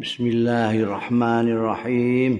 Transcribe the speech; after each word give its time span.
Bismillahirrahmanirrahim. 0.00 2.32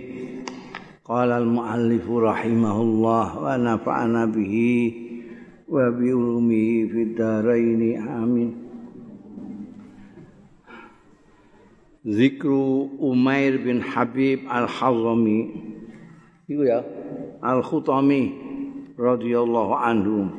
Qala 1.05 1.45
al-muallif 1.45 2.09
rahimahullah 2.09 3.37
wa 3.37 3.53
nafa'ana 3.61 4.25
bihi 4.33 5.69
wa 5.69 5.93
bi 5.93 6.09
ulumihi 6.09 6.89
fid 6.89 7.21
dharain 7.21 8.01
amin. 8.01 8.57
Zikru 12.09 12.97
Umair 12.97 13.61
bin 13.61 13.85
Habib 13.85 14.49
Al-Hazami 14.49 15.53
Itu 16.49 16.65
ya 16.65 16.81
Al-Khutami 17.45 18.41
radhiyallahu 18.97 19.77
anhu 19.77 20.33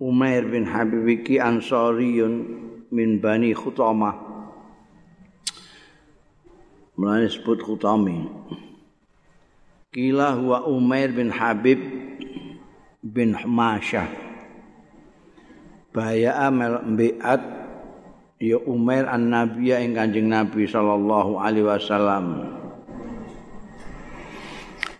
Umair 0.00 0.48
bin 0.48 0.64
Habib 0.64 1.04
iki 1.04 1.36
Ansariyun 1.36 2.64
min 2.88 3.20
Bani 3.20 3.52
Khutamah 3.52 4.25
Mulane 6.96 7.28
sebut 7.28 7.60
Khutami. 7.60 8.24
Kila 9.92 10.32
huwa 10.32 10.64
Umair 10.64 11.12
bin 11.12 11.28
Habib 11.28 11.76
bin 13.04 13.36
Masyah. 13.36 14.08
Baya 15.92 16.48
amel 16.48 16.80
mbiat 16.88 17.42
ya 18.40 18.60
Umair 18.64 19.08
an-Nabiya 19.08 19.80
ing 19.84 19.96
Kanjeng 19.96 20.28
Nabi 20.28 20.64
sallallahu 20.64 21.36
alaihi 21.36 21.68
wasallam. 21.68 22.26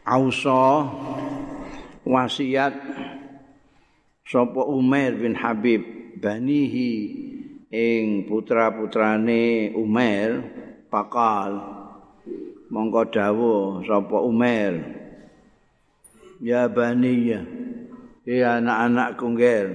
Ausa 0.05 0.85
wasiat 2.05 2.77
sapa 4.25 4.63
Umair 4.69 5.17
bin 5.17 5.33
Habib 5.33 5.81
banihi 6.21 6.93
ing 7.73 8.29
putra-putrane 8.29 9.73
Umair 9.77 10.45
pakal 10.89 11.76
mongko 12.71 13.03
dawuh 13.11 13.83
sapa 13.87 14.19
Umar? 14.23 14.75
Ya 16.43 16.69
bani 16.69 17.15
ya. 17.31 17.41
Anak-anakku 18.27 19.27
ngger 19.39 19.67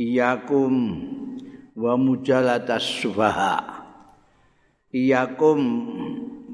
iyakum 0.00 0.74
wa 1.76 1.94
mujalatas 2.00 2.82
sufaha. 2.82 3.84
Iyakum 4.94 5.60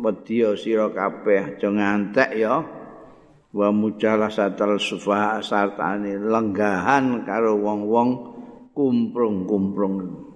wedya 0.01 0.56
sira 0.56 0.89
kabeh 0.91 1.56
aja 1.56 1.69
ngantek 1.69 2.31
ya 2.41 2.64
wa 3.51 3.69
mujalasatal 3.75 4.78
sufaha 4.81 5.42
sartane 5.42 6.17
lenggahan 6.17 7.27
karo 7.27 7.58
wong-wong 7.58 8.11
kumprung-kumprung 8.73 10.30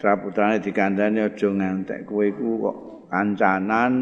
putra-putrane 0.00 0.64
dikandani 0.64 1.28
aja 1.28 1.44
ngantek 1.52 2.08
kowe 2.08 2.24
iku 2.24 2.48
kok 2.64 2.76
kancanan. 3.12 3.92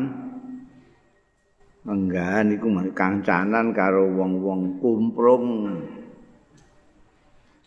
Menggahan 1.82 2.54
iku 2.54 2.70
kancanan 2.94 3.74
karo 3.74 4.06
wong-wong 4.06 4.78
kumprung. 4.78 5.74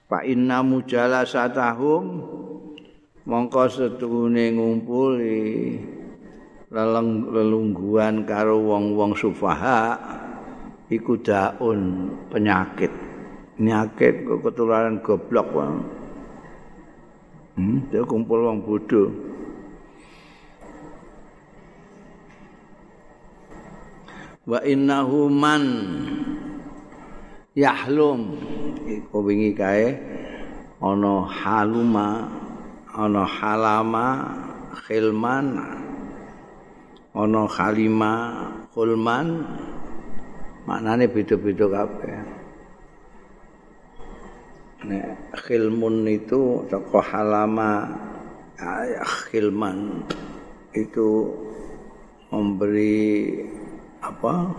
Fa 0.08 0.24
inna 0.24 0.64
mujalasatahum 0.64 2.24
mongko 3.28 3.68
setuhune 3.68 4.56
ngumpuli 4.56 5.44
leleng 6.72 7.36
lelungguan 7.36 8.24
karo 8.24 8.64
wong-wong 8.64 9.12
sufaha 9.12 10.00
iku 10.88 11.20
daun 11.20 12.08
penyakit. 12.32 12.96
Penyakit 13.60 14.24
ketularan 14.24 15.04
goblok 15.04 15.52
wae 15.52 16.00
Hmm, 17.52 17.84
dia 17.92 18.00
kumpul 18.08 18.48
wong 18.48 18.64
bodoh. 18.64 19.12
Wa 24.48 24.64
innahu 24.64 25.28
man 25.28 25.64
yahlum. 27.52 28.40
Iku 28.88 29.20
wingi 29.20 29.52
kae 29.52 30.00
ana 30.80 31.28
haluma 31.28 32.32
ana 32.96 33.24
halama 33.28 34.08
khilman 34.88 35.60
ana 37.12 37.42
khalima 37.52 38.12
khulman. 38.72 39.28
Maknane 40.64 41.10
beda-beda 41.12 41.68
kabeh 41.68 42.41
nek 44.86 45.34
khilmun 45.46 46.06
itu 46.10 46.66
toko 46.70 47.02
halama 47.02 47.90
khilman. 49.30 50.06
Itu 50.72 51.34
memberi 52.32 53.44
apa? 54.00 54.50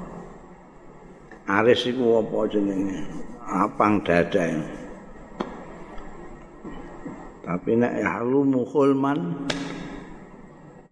Aris 1.49 1.91
itu 1.91 2.05
apa 2.21 2.39
jenenge? 2.47 3.03
Apang 3.43 4.01
dada 4.07 4.47
tapi 7.43 7.75
nek 7.75 8.07
halumu 8.07 8.63
khulman 8.63 9.51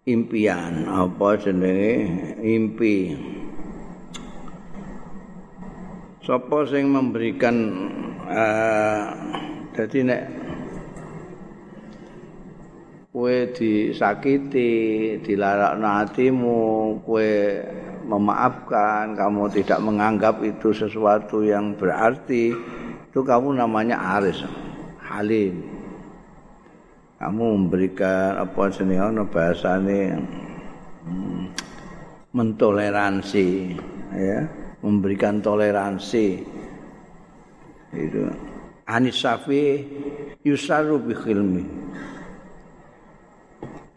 impian. 0.02 0.82
Apa 0.90 1.38
jenenge? 1.38 1.94
Impi. 2.42 3.14
Sapa 6.26 6.66
sing 6.66 6.90
memberikan 6.90 7.56
jadi 8.30 9.98
uh, 9.98 10.06
nek 10.06 10.22
kowe 13.10 13.36
disakiti, 13.50 14.70
dilarakno 15.18 15.82
hatimu, 15.98 16.62
kowe 17.02 17.30
memaafkan, 18.06 19.18
kamu 19.18 19.50
tidak 19.50 19.82
menganggap 19.82 20.38
itu 20.46 20.70
sesuatu 20.70 21.42
yang 21.42 21.74
berarti, 21.74 22.54
itu 23.10 23.20
kamu 23.26 23.58
namanya 23.58 23.98
aris, 24.22 24.46
halim. 25.02 25.66
Kamu 27.18 27.66
memberikan 27.66 28.40
apa 28.40 28.70
sini 28.72 28.96
ono 28.96 29.26
bahasane 29.26 30.00
hmm, 31.04 31.42
mentoleransi, 32.30 33.48
ya, 34.14 34.46
memberikan 34.86 35.42
toleransi. 35.42 36.59
Itu. 37.94 38.30
Anis 38.90 39.22
Safi 39.22 39.86
yusaru 40.42 40.98
bi 40.98 41.14
khilmi. 41.14 41.64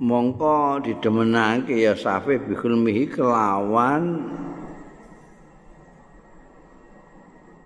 Mongko 0.04 0.84
didemenake 0.86 1.74
ya 1.82 1.98
Safi 1.98 2.38
bi 2.38 2.54
khilmihi 2.54 3.10
kelawan. 3.10 4.04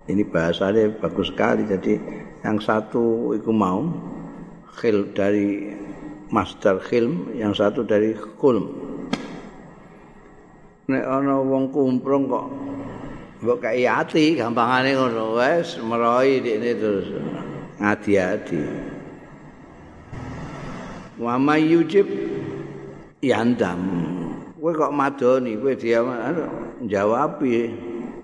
Ini 0.08 0.24
bahasanya 0.24 0.88
bagus 1.04 1.28
sekali 1.28 1.68
jadi 1.68 2.00
yang 2.40 2.56
satu 2.64 3.36
itu 3.36 3.52
mau 3.52 3.84
khil 4.80 5.12
dari 5.12 5.76
master 6.32 6.80
khilm 6.80 7.36
yang 7.36 7.52
satu 7.52 7.84
dari 7.84 8.16
khulm. 8.40 8.72
Nek 10.88 11.04
ana 11.04 11.36
wong 11.44 11.68
kumprung 11.68 12.24
kok 12.24 12.48
mbok 13.38 13.62
kaya 13.62 14.02
ati 14.02 14.34
gampangane 14.34 14.98
ngono. 14.98 15.38
Wis 15.38 15.78
meroi 15.78 16.42
dene 16.42 16.70
terus. 16.74 17.08
Ngadi-adi. 17.78 18.62
Wa 21.18 21.38
mayyujib 21.38 22.06
yandam. 23.22 23.80
Kowe 24.58 24.74
kok 24.74 24.94
madoni 24.94 25.54
kowe 25.54 25.72
dia 25.78 26.02
jawabi 26.82 27.70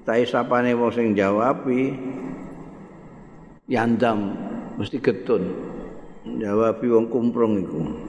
tai 0.03 0.27
sapane 0.27 0.75
wong 0.75 0.91
sing 0.91 1.15
jawabi 1.15 1.95
yandam 3.71 4.35
mesti 4.77 4.99
getun. 4.99 5.47
Jawabi 6.25 6.87
wong 6.91 7.07
kumprung 7.07 7.63
iku 7.63 8.03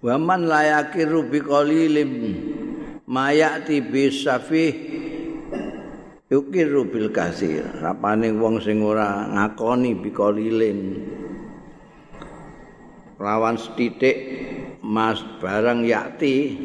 wa 0.00 0.16
man 0.16 0.48
la 0.48 0.80
yakiru 0.80 1.28
bi 1.28 1.44
qalilim 1.44 2.12
mayati 3.04 3.84
bisafih 3.84 4.72
yukiru 6.32 6.88
bil 6.88 7.12
kasir. 7.12 7.68
Rapane 7.84 8.32
wong 8.32 8.64
sing 8.64 8.80
ora 8.80 9.28
ngakoni 9.28 9.98
bi 10.00 10.08
qalilin 10.08 10.80
lawan 13.20 13.60
setitik 13.60 14.16
mas 14.80 15.20
barang 15.44 15.84
yakti 15.84 16.56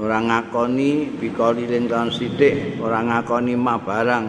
ora 0.00 0.16
ngakoni 0.24 1.20
bi 1.20 1.28
qalilin 1.36 1.84
lawan 1.90 2.08
setitik 2.08 2.80
ora 2.80 3.04
ngakoni 3.04 3.52
ma 3.60 3.76
barang 3.76 4.26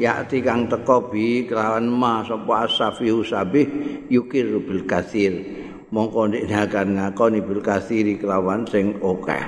yakti 0.00 0.40
kang 0.40 0.64
teko 0.72 1.12
bi 1.12 1.44
kelawan 1.44 1.84
ma 1.84 2.24
sapa 2.24 2.64
asafihu 2.64 3.20
sabih 3.20 3.68
yukiru 4.08 4.64
bil 4.64 4.88
kasir 4.88 5.59
mongko 5.90 6.30
nek 6.30 6.46
akan 6.46 6.88
ngakoni 6.98 7.38
bil 7.42 7.58
kasiri 7.58 8.14
kelawan 8.14 8.62
sing 8.66 8.98
akeh. 9.02 9.44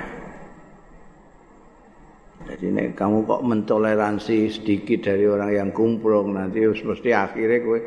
Jadi 2.43 2.65
nek 2.75 2.87
kamu 2.99 3.23
kok 3.23 3.41
mentoleransi 3.47 4.51
sedikit 4.51 5.07
dari 5.07 5.23
orang 5.23 5.51
yang 5.55 5.69
kumprung 5.71 6.35
nanti 6.35 6.67
mesti 6.67 7.09
akhirnya 7.15 7.63
kowe 7.63 7.79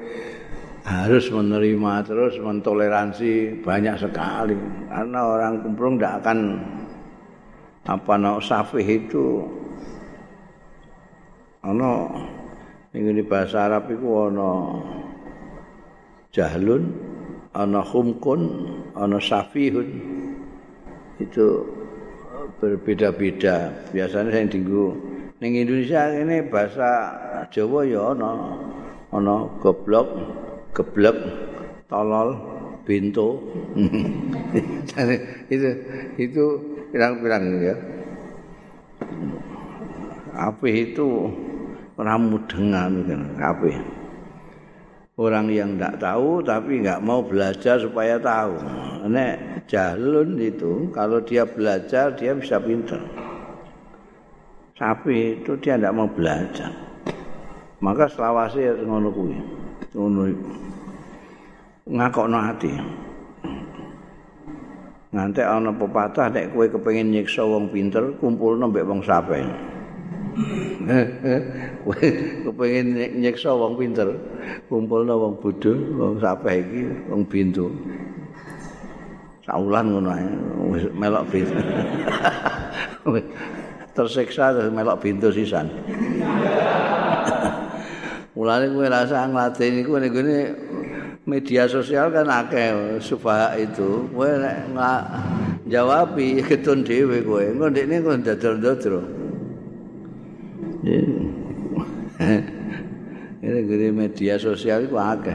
harus 0.89 1.29
menerima 1.29 1.93
terus 2.09 2.41
mentoleransi 2.41 3.61
banyak 3.61 3.97
sekali. 4.01 4.57
Karena 4.89 5.21
orang 5.29 5.61
kumprung 5.61 6.01
tidak 6.01 6.25
akan 6.25 6.39
apa 7.85 8.13
no 8.17 8.41
safih 8.41 8.87
itu. 8.89 9.45
Ono 11.69 11.93
ini 12.97 13.21
bahasa 13.21 13.69
Arab 13.69 13.93
itu 13.93 14.09
ono 14.09 14.53
jahlun 16.33 17.06
ono 17.57 17.81
humkun 17.81 18.41
ono 18.93 19.17
safihun 19.17 19.89
itu 21.17 21.65
berbeda-beda. 22.61 23.73
Biasanya 23.93 24.31
saya 24.33 24.47
tinggu 24.49 24.93
ning 25.41 25.57
Indonesia 25.57 26.13
ini 26.13 26.45
bahasa 26.49 26.89
Jawa 27.49 27.85
ya 27.89 28.13
ana 28.13 28.31
ana 29.13 29.49
goblok, 29.61 30.09
geblek, 30.77 31.17
tolol, 31.89 32.37
bintu. 32.85 33.41
itu 35.55 35.69
itu 36.21 36.45
pirang-pirang 36.93 37.45
ya. 37.65 37.77
Apa 40.37 40.69
itu 40.69 41.33
orang 41.97 42.29
mudengan 42.29 42.93
kan 43.09 43.23
orang 45.17 45.49
yang 45.49 45.81
tidak 45.81 45.97
tahu 45.97 46.45
tapi 46.45 46.85
nggak 46.85 47.01
mau 47.01 47.25
belajar 47.25 47.81
supaya 47.81 48.21
tahu. 48.21 48.57
Nek 49.09 49.65
jalun 49.65 50.37
itu 50.37 50.93
kalau 50.93 51.25
dia 51.25 51.49
belajar 51.49 52.13
dia 52.13 52.37
bisa 52.37 52.61
pintar. 52.61 53.01
Sapi 54.77 55.41
itu 55.41 55.57
dia 55.57 55.81
tidak 55.81 55.97
mau 55.97 56.05
belajar. 56.05 56.69
Maka 57.81 58.09
selawasi 58.13 58.61
ya 58.61 58.73
ngono 58.77 59.09
kuwi. 59.09 59.39
Ngono 59.97 60.23
ngakokno 61.89 62.39
ati. 62.41 62.73
Nganti 65.17 65.41
ana 65.41 65.73
pepatah 65.73 66.29
nek 66.29 66.53
kowe 66.53 66.69
kepengin 66.69 67.09
nyiksa 67.09 67.41
wong 67.41 67.73
pinter, 67.73 68.05
kumpulno 68.21 68.69
mbek 68.69 68.85
wong 68.85 69.01
sapi. 69.01 69.41
kepengin 72.45 72.87
nyiksa 73.21 73.57
wong 73.57 73.81
pinter? 73.81 74.13
Kumpulno 74.69 75.17
wong 75.17 75.41
bodho 75.41 75.73
wong 75.97 76.21
sapeh 76.21 76.61
iki 76.61 76.85
wong 77.09 77.25
bintu. 77.25 77.73
Saulan 79.49 79.97
ngono 79.97 80.13
ae. 80.13 80.29
Melok 80.93 81.25
bintu. 81.33 81.57
Tersiksa 83.97 84.53
terus 84.53 84.69
melok 84.69 85.01
bintu 85.01 85.33
sisan. 85.33 85.73
Mulane 88.37 88.69
kowe 88.69 88.85
rasa 88.93 89.25
ngladeni 89.33 89.81
iku 89.81 89.97
ngene 89.97 90.53
media 91.25 91.65
sosial 91.65 92.13
kan 92.13 92.29
akeh 92.29 93.01
subah 93.01 93.57
itu. 93.57 94.05
Kowe 94.13 94.29
nek 94.37 94.69
jawabi 95.65 96.45
ketun 96.45 96.85
dhewe 96.85 97.25
kowe. 97.25 97.41
Engko 97.41 97.73
ndekne 97.73 98.05
kok 98.05 98.21
dadol-dadol 98.21 99.26
Ini 103.43 103.59
gede 103.67 103.91
media 103.91 104.39
sosial 104.39 104.87
itu 104.87 104.95
akeh. 104.95 105.35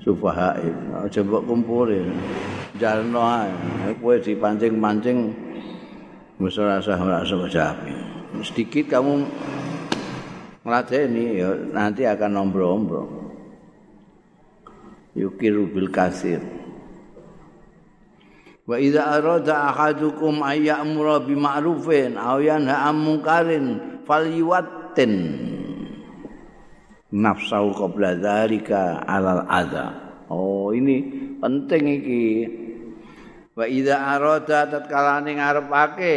Sufaha 0.00 0.56
itu. 0.64 1.20
Coba 1.20 1.44
kumpulin. 1.44 2.08
Jalan 2.80 3.12
ae. 3.12 3.52
Kowe 4.00 4.16
dipancing-pancing 4.16 5.36
wis 6.40 6.56
rasa 6.56 6.96
rasa 6.96 7.36
kecapi. 7.36 7.92
Sedikit 8.40 8.96
kamu 8.96 9.28
ngeladeni 10.64 11.44
ya 11.44 11.52
nanti 11.76 12.08
akan 12.08 12.30
nombro-nombro. 12.40 13.04
Yukiru 15.12 15.68
bil 15.68 15.92
kasir. 15.92 16.40
Wa 18.64 18.78
idza 18.78 19.02
arada 19.18 19.68
ahadukum 19.68 20.40
ayyamura 20.46 21.20
bima'rufin 21.20 22.14
aw 22.14 22.38
yanha 22.38 22.86
'an 22.86 22.96
munkarin 22.96 23.89
falyuwattin 24.10 25.12
nafsau 27.14 27.70
qabla 27.70 28.18
dzalika 28.18 29.06
alal 29.06 29.46
adza. 29.46 29.86
Oh 30.26 30.74
ini 30.74 31.06
penting 31.38 31.84
iki. 31.86 32.26
Wa 33.54 33.70
idza 33.70 34.02
arada 34.02 34.66
tatkala 34.66 35.22
ngarepake 35.22 36.14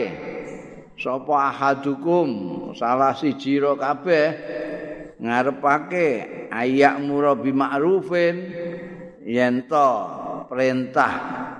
sapa 0.97 1.53
ahadukum 1.53 2.29
salah 2.77 3.13
siji 3.17 3.57
ro 3.57 3.73
kabeh 3.77 4.29
ngarepake 5.17 6.07
ayak 6.53 7.01
murabi 7.01 7.49
ma'rufin 7.49 8.35
yen 9.25 9.65
perintah 10.45 11.13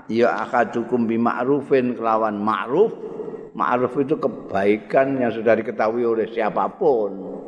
ya 0.06 0.46
ahadukum 0.46 1.10
bi 1.10 1.18
ma'rufin 1.18 1.98
kelawan 1.98 2.38
ma'ruf 2.38 3.13
Ma'ruf 3.54 3.94
itu 4.02 4.18
kebaikan 4.18 5.14
yang 5.22 5.30
sudah 5.30 5.54
diketahui 5.54 6.02
oleh 6.02 6.26
siapapun. 6.26 7.38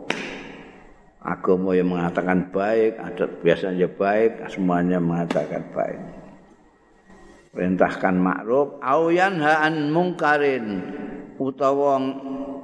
Agama 1.18 1.74
yang 1.74 1.90
mengatakan 1.90 2.46
baik, 2.54 2.94
adat 3.02 3.42
biasanya 3.42 3.90
baik, 3.90 4.46
semuanya 4.46 5.02
mengatakan 5.02 5.66
baik. 5.74 5.98
Perintahkan 7.50 8.14
ma'ruf, 8.14 8.78
auyan 8.78 9.42
ha'an 9.42 9.90
mungkarin, 9.90 10.86
utawa 11.42 11.98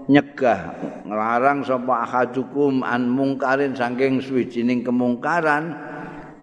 nyegah, 0.07 0.79
ngelarang 1.03 1.67
sapa 1.67 2.07
ahadukum 2.07 2.87
an 2.87 3.11
mungkarin 3.11 3.75
saking 3.75 4.23
suwijining 4.23 4.87
kemungkaran, 4.87 5.75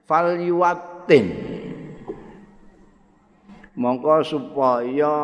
fal 0.03 0.35
yuwatin. 0.35 1.31
Mongko 3.79 4.19
supaya 4.27 5.15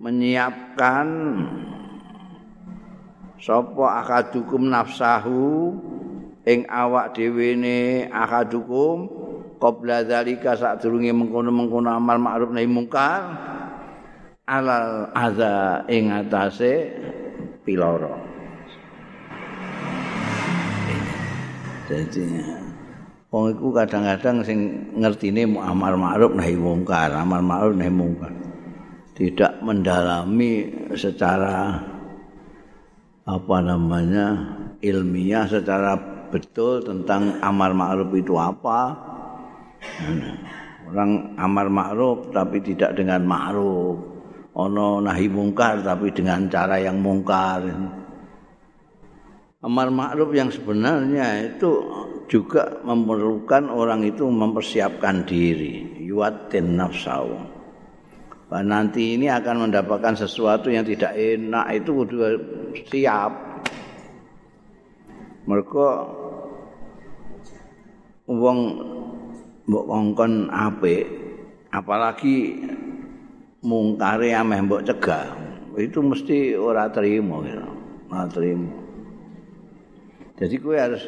menyiapkan 0.00 1.06
sapa 3.36 4.00
akadukum 4.00 4.72
nafsahu 4.72 5.76
ing 6.48 6.64
awak 6.72 7.12
dhewe 7.12 7.52
ne 7.52 8.08
akadukum 8.08 9.12
qabla 9.60 10.08
zalika 10.08 10.56
sadurunge 10.56 11.12
mengkono-mengkono 11.12 11.92
amal 11.92 12.16
ma'ruf 12.16 12.48
nahi 12.48 12.64
mungkar 12.64 13.20
alal 14.48 15.12
adza 15.12 15.84
ing 15.92 16.08
atase 16.08 16.96
piloro. 17.60 18.16
Jadi 21.92 22.40
wong 23.28 23.52
iku 23.52 23.68
kadang-kadang 23.76 24.40
sing 24.48 24.88
ngertine 24.96 25.44
amal 25.60 26.00
ma'ruf 26.00 26.32
nahi 26.32 26.56
mungkar 26.56 27.12
amal 27.12 27.44
ma'ruf 27.44 27.76
nahi 27.76 27.92
mungkar 27.92 28.39
tidak 29.20 29.60
mendalami 29.60 30.64
secara 30.96 31.76
apa 33.28 33.56
namanya 33.60 34.56
ilmiah 34.80 35.44
secara 35.44 35.92
betul 36.32 36.80
tentang 36.80 37.36
amar 37.44 37.76
ma'ruf 37.76 38.08
itu 38.16 38.32
apa. 38.40 38.96
Orang 40.88 41.36
amar 41.36 41.68
ma'ruf 41.68 42.32
tapi 42.32 42.64
tidak 42.64 42.96
dengan 42.96 43.20
ma'ruf. 43.28 44.00
Ono 44.56 45.04
nahi 45.04 45.28
mungkar 45.28 45.84
tapi 45.84 46.16
dengan 46.16 46.48
cara 46.48 46.80
yang 46.80 46.96
mungkar. 47.04 47.68
Amar 49.60 49.92
ma'ruf 49.92 50.32
yang 50.32 50.48
sebenarnya 50.48 51.44
itu 51.44 51.70
juga 52.24 52.80
memerlukan 52.88 53.68
orang 53.68 54.00
itu 54.00 54.24
mempersiapkan 54.24 55.28
diri. 55.28 56.00
Yuatin 56.08 56.80
nafsahu 56.80 57.49
Bah, 58.50 58.66
nanti 58.66 59.14
ini 59.14 59.30
akan 59.30 59.70
mendapatkan 59.70 60.18
sesuatu 60.26 60.74
yang 60.74 60.82
tidak 60.82 61.14
enak 61.14 61.70
itu 61.70 62.02
sudah 62.02 62.34
siap. 62.90 63.32
Mereka 65.46 65.86
uang 68.26 68.58
mbok 69.70 69.84
kongkon 69.86 70.50
apik 70.50 71.06
apalagi 71.70 72.58
mungkare 73.62 74.34
ameh 74.34 74.58
mbok 74.66 74.82
cegah 74.82 75.30
itu 75.78 76.02
mesti 76.02 76.58
ora 76.58 76.90
terima 76.90 77.38
gitu. 77.46 77.70
Ora 78.10 78.26
terima. 78.26 78.70
Jadi 80.42 80.54
kowe 80.58 80.74
harus 80.74 81.06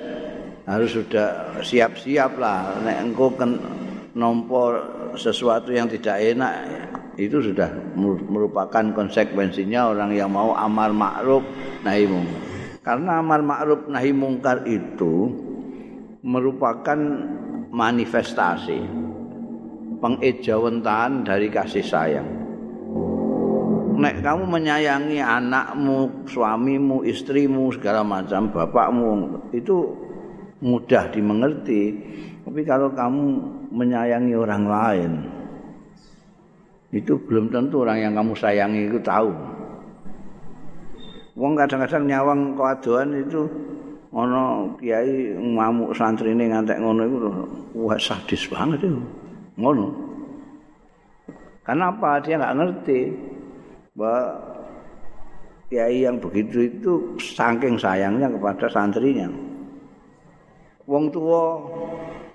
harus 0.63 0.95
sudah 0.95 1.59
siap-siap 1.59 2.39
lah 2.39 2.79
nek 2.87 3.03
engko 3.03 3.35
nompo 4.15 4.79
sesuatu 5.19 5.75
yang 5.75 5.91
tidak 5.91 6.23
enak 6.23 6.55
itu 7.21 7.45
sudah 7.45 7.69
merupakan 8.29 8.85
konsekuensinya 8.97 9.93
orang 9.93 10.17
yang 10.17 10.33
mau 10.33 10.57
amar 10.57 10.97
ma'ruf 10.97 11.45
nahi 11.85 12.09
mungkar. 12.09 12.41
Karena 12.83 13.21
amar 13.21 13.41
ma'ruf 13.45 13.87
nahi 13.87 14.11
mungkar 14.17 14.65
itu 14.65 15.29
merupakan 16.25 16.99
manifestasi 17.73 18.81
pengejawentahan 20.03 21.23
dari 21.23 21.49
kasih 21.53 21.85
sayang. 21.85 22.29
nek 23.93 24.19
kamu 24.19 24.51
menyayangi 24.51 25.23
anakmu, 25.23 26.27
suamimu, 26.27 27.07
istrimu, 27.07 27.71
segala 27.71 28.03
macam, 28.03 28.51
bapakmu 28.51 29.39
itu 29.55 29.95
mudah 30.59 31.07
dimengerti. 31.15 32.03
Tapi 32.43 32.67
kalau 32.67 32.91
kamu 32.91 33.25
menyayangi 33.71 34.35
orang 34.35 34.65
lain, 34.67 35.13
itu 36.93 37.17
belum 37.17 37.49
tentu 37.49 37.89
orang 37.89 37.99
yang 38.05 38.13
kamu 38.13 38.37
sayangi 38.37 38.93
itu 38.93 39.01
tahu. 39.01 39.33
Wong 41.33 41.57
kadang-kadang 41.57 42.05
nyawang 42.05 42.41
keaduan 42.53 43.09
itu 43.17 43.49
ono 44.13 44.77
kiai 44.77 45.33
ngamuk 45.33 45.97
santri 45.97 46.37
ini 46.37 46.53
ngantek 46.53 46.77
ngono 46.77 47.03
itu 47.09 47.17
wah 47.73 47.97
sadis 47.97 48.45
banget 48.53 48.85
itu. 48.85 49.01
Ngono. 49.57 49.89
Kenapa 51.65 52.21
dia 52.21 52.37
nggak 52.37 52.57
ngerti 52.61 53.01
bahwa 53.97 54.37
kiai 55.73 56.05
yang 56.05 56.21
begitu 56.21 56.69
itu 56.69 56.93
saking 57.17 57.81
sayangnya 57.81 58.29
kepada 58.29 58.69
santrinya. 58.69 59.33
Wong 60.85 61.09
tua 61.09 61.57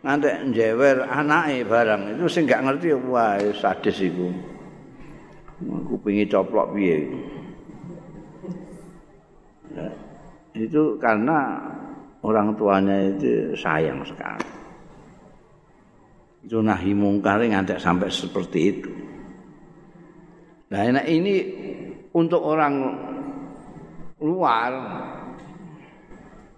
ngantek 0.07 0.55
njewer 0.55 1.03
anake 1.03 1.67
barang 1.67 2.15
itu 2.15 2.25
sing 2.31 2.47
nggak 2.47 2.63
ngerti 2.63 2.95
wah 3.11 3.35
sadis 3.51 3.99
itu 3.99 4.31
kupingi 5.91 6.23
coplok 6.31 6.71
piye 6.71 7.11
itu 10.57 10.97
karena 10.97 11.59
orang 12.25 12.57
tuanya 12.57 12.97
itu 13.13 13.53
sayang 13.53 14.01
sekali. 14.01 14.49
Itu 16.47 16.63
nahi 16.63 16.91
mungkar 16.95 17.43
ngantek 17.43 17.77
sampai 17.77 18.09
seperti 18.09 18.59
itu. 18.65 18.91
Nah 20.73 20.83
ini 21.05 21.35
untuk 22.11 22.41
orang 22.43 22.73
luar 24.19 24.71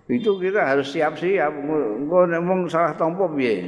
itu 0.09 0.41
kita 0.41 0.65
harus 0.65 0.89
siap-siap. 0.89 1.53
Engko 1.53 2.25
ngomong 2.25 2.65
salah 2.65 2.97
tompo 2.97 3.29
piye? 3.29 3.61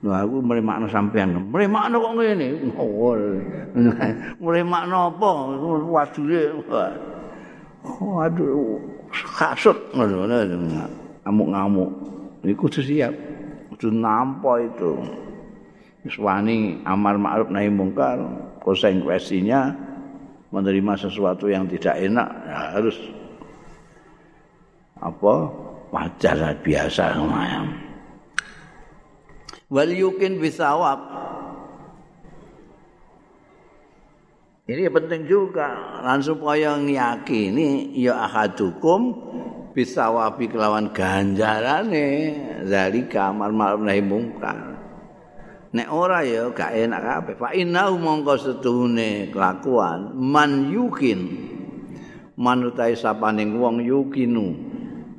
Lho 0.00 0.16
aku 0.16 0.40
mrimakno 0.40 0.88
sampean. 0.88 1.36
Mrimakno 1.52 2.00
kok 2.00 2.14
ngene. 2.16 2.48
Oh, 2.80 3.12
mrimakno 4.44 5.12
apa? 5.12 5.30
Wadule. 5.84 6.56
Oh, 7.84 8.24
aduh, 8.24 8.80
kasut 9.12 9.76
ngono 9.92 10.24
ngamuk-ngamuk. 11.24 11.90
Iku 12.48 12.64
kudu 12.64 12.80
siap. 12.80 13.12
Kudu 13.76 13.92
nampa 13.92 14.64
itu. 14.64 15.04
Wis 16.00 16.16
wani 16.16 16.80
amar 16.88 17.20
ma'ruf 17.20 17.52
nahi 17.52 17.68
mungkar, 17.68 18.16
konsekuensinya 18.64 19.76
menerima 20.48 20.96
sesuatu 20.96 21.52
yang 21.52 21.68
tidak 21.68 22.00
enak 22.00 22.28
ya 22.48 22.56
harus 22.72 22.96
apa 25.00 25.34
wajar 25.90 26.54
biasa 26.60 27.16
lumayan. 27.16 27.72
Wal 29.72 29.90
yukin 29.94 30.38
bisawab 30.38 31.20
Ini 34.70 34.86
penting 34.86 35.26
juga 35.26 35.98
lan 36.06 36.22
supaya 36.22 36.78
ngiyakini 36.78 37.90
ya 37.98 38.22
ahadukum 38.22 39.18
bisa 39.74 40.14
wabi 40.14 40.46
kelawan 40.46 40.94
ganjarane 40.94 42.06
zalika 42.70 43.34
amar 43.34 43.50
ma'ruf 43.50 43.82
nahi 43.82 43.98
mungkar. 43.98 44.78
Nek 45.74 45.90
ora 45.90 46.22
ya 46.22 46.54
gak 46.54 46.70
enak 46.86 47.02
kabeh. 47.02 47.34
Fa 47.34 47.50
inna 47.50 47.90
mongko 47.90 48.38
setuhune 48.38 49.34
kelakuan 49.34 50.14
man 50.14 50.70
yukin 50.70 51.18
manutai 52.38 52.94
sapaning 52.94 53.58
wong 53.58 53.82
yukinu 53.82 54.54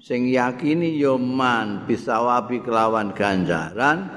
sing 0.01 0.34
yakini 0.34 0.98
ya 0.98 1.13
man 1.13 1.86
bisa 1.86 2.17
wabi 2.17 2.58
kelawan 2.65 3.13
ganjaran 3.13 4.10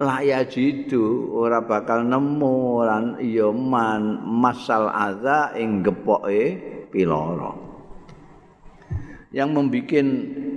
laya 0.00 0.48
jidu 0.48 1.28
ora 1.36 1.60
bakal 1.60 2.00
nemu 2.08 2.56
lan 2.88 3.04
iya 3.20 3.52
man 3.52 4.24
masal 4.24 4.88
adza 4.88 5.52
ing 5.60 5.84
gepoke 5.84 6.56
piloro. 6.88 7.68
Yang 9.30 9.50
membuat 9.54 10.06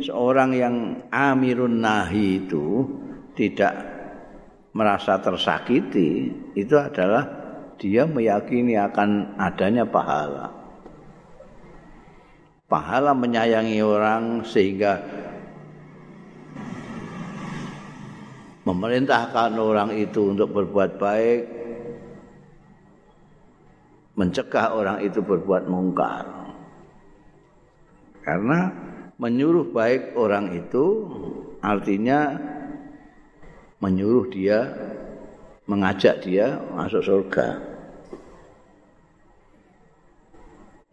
seorang 0.02 0.52
yang 0.58 0.76
amirun 1.12 1.84
nahi 1.84 2.42
itu 2.48 2.88
tidak 3.38 3.76
merasa 4.74 5.22
tersakiti 5.22 6.34
itu 6.58 6.74
adalah 6.74 7.22
dia 7.78 8.10
meyakini 8.10 8.74
akan 8.80 9.38
adanya 9.38 9.86
pahala 9.86 10.63
pahala 12.68 13.14
menyayangi 13.14 13.80
orang 13.84 14.44
sehingga 14.48 15.00
memerintahkan 18.64 19.52
orang 19.60 19.92
itu 19.96 20.32
untuk 20.32 20.56
berbuat 20.56 20.96
baik 20.96 21.42
mencegah 24.14 24.78
orang 24.78 25.02
itu 25.02 25.20
berbuat 25.20 25.66
mungkar. 25.66 26.26
Karena 28.24 28.72
menyuruh 29.20 29.68
baik 29.74 30.16
orang 30.16 30.56
itu 30.56 31.12
artinya 31.60 32.40
menyuruh 33.84 34.32
dia 34.32 34.72
mengajak 35.68 36.24
dia 36.24 36.56
masuk 36.72 37.04
surga. 37.04 37.60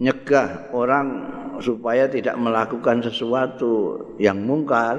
Nyegah 0.01 0.73
orang 0.73 1.07
supaya 1.61 2.09
tidak 2.09 2.37
melakukan 2.41 3.05
sesuatu 3.05 4.01
yang 4.17 4.41
mungkar 4.43 4.97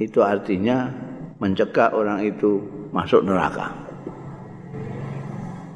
itu 0.00 0.24
artinya 0.24 0.88
mencegah 1.38 1.92
orang 1.92 2.24
itu 2.24 2.58
masuk 2.90 3.22
neraka. 3.22 3.70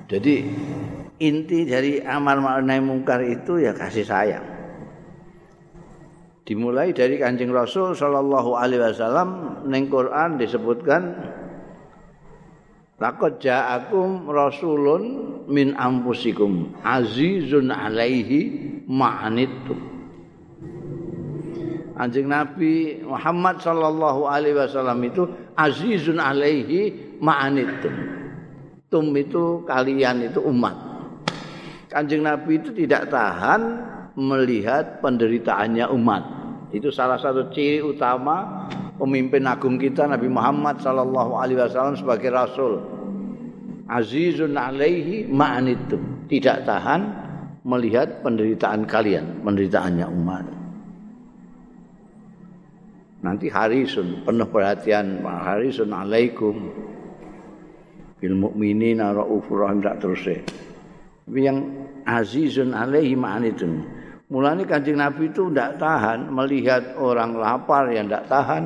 Jadi 0.06 0.46
inti 1.18 1.66
dari 1.66 1.99
amar 2.00 2.38
ma'ruf 2.38 2.64
nahi 2.64 2.80
mungkar 2.80 3.20
itu 3.26 3.58
ya 3.61 3.75
kasih 3.75 4.06
sayang. 4.06 4.46
Dimulai 6.46 6.94
dari 6.94 7.18
Kanjeng 7.18 7.50
Rasul 7.50 7.99
sallallahu 7.99 8.54
alaihi 8.54 8.78
wasallam 8.78 9.28
ning 9.66 9.90
Quran 9.90 10.38
disebutkan 10.38 11.02
Laqad 12.96 13.44
ja'akum 13.44 14.25
rasulun 14.32 15.02
min 15.52 15.76
anfusikum 15.76 16.73
azizun 16.80 17.68
alaihi 17.68 18.56
ma'anittum 18.88 19.95
Anjing 21.96 22.28
Nabi 22.28 23.00
Muhammad 23.00 23.56
sallallahu 23.64 24.28
alaihi 24.28 24.52
wasallam 24.52 25.00
itu 25.00 25.24
azizun 25.56 26.20
alaihi 26.20 26.92
ma'anitum. 27.24 27.94
Tum 28.92 29.16
itu 29.16 29.64
kalian 29.64 30.28
itu 30.28 30.44
umat. 30.44 30.76
Kanjeng 31.88 32.28
Nabi 32.28 32.60
itu 32.60 32.76
tidak 32.76 33.08
tahan 33.08 33.80
melihat 34.12 35.00
penderitaannya 35.00 35.88
umat. 35.96 36.22
Itu 36.76 36.92
salah 36.92 37.16
satu 37.16 37.48
ciri 37.48 37.80
utama 37.80 38.68
pemimpin 39.00 39.48
agung 39.48 39.80
kita 39.80 40.04
Nabi 40.04 40.28
Muhammad 40.28 40.76
sallallahu 40.84 41.32
alaihi 41.32 41.64
wasallam 41.64 41.96
sebagai 41.96 42.28
rasul. 42.28 42.84
Azizun 43.88 44.52
alaihi 44.52 45.24
ma'anitum. 45.32 46.28
Tidak 46.28 46.68
tahan 46.68 47.00
melihat 47.64 48.20
penderitaan 48.20 48.84
kalian, 48.84 49.40
penderitaannya 49.46 50.06
umat. 50.10 50.55
Nanti 53.26 53.50
harisun 53.50 54.23
penuh 54.23 54.47
perhatian. 54.47 55.26
Harisun 55.26 55.90
alaikum. 55.90 56.54
Bil 58.23 58.38
mukminina 58.38 59.11
raufur 59.11 59.66
rahim 59.66 59.83
tak 59.83 59.99
terus 59.99 60.25
tapi 61.26 61.42
yang 61.42 61.59
azizun 62.06 62.71
alaihi 62.71 63.18
ma'anitun. 63.18 63.83
Mulanya 64.30 64.62
kancing 64.62 64.95
nabi 64.95 65.26
itu 65.26 65.50
tidak 65.50 65.83
tahan 65.83 66.30
melihat 66.30 66.95
orang 66.95 67.35
lapar 67.35 67.90
yang 67.90 68.06
tidak 68.06 68.30
tahan. 68.30 68.64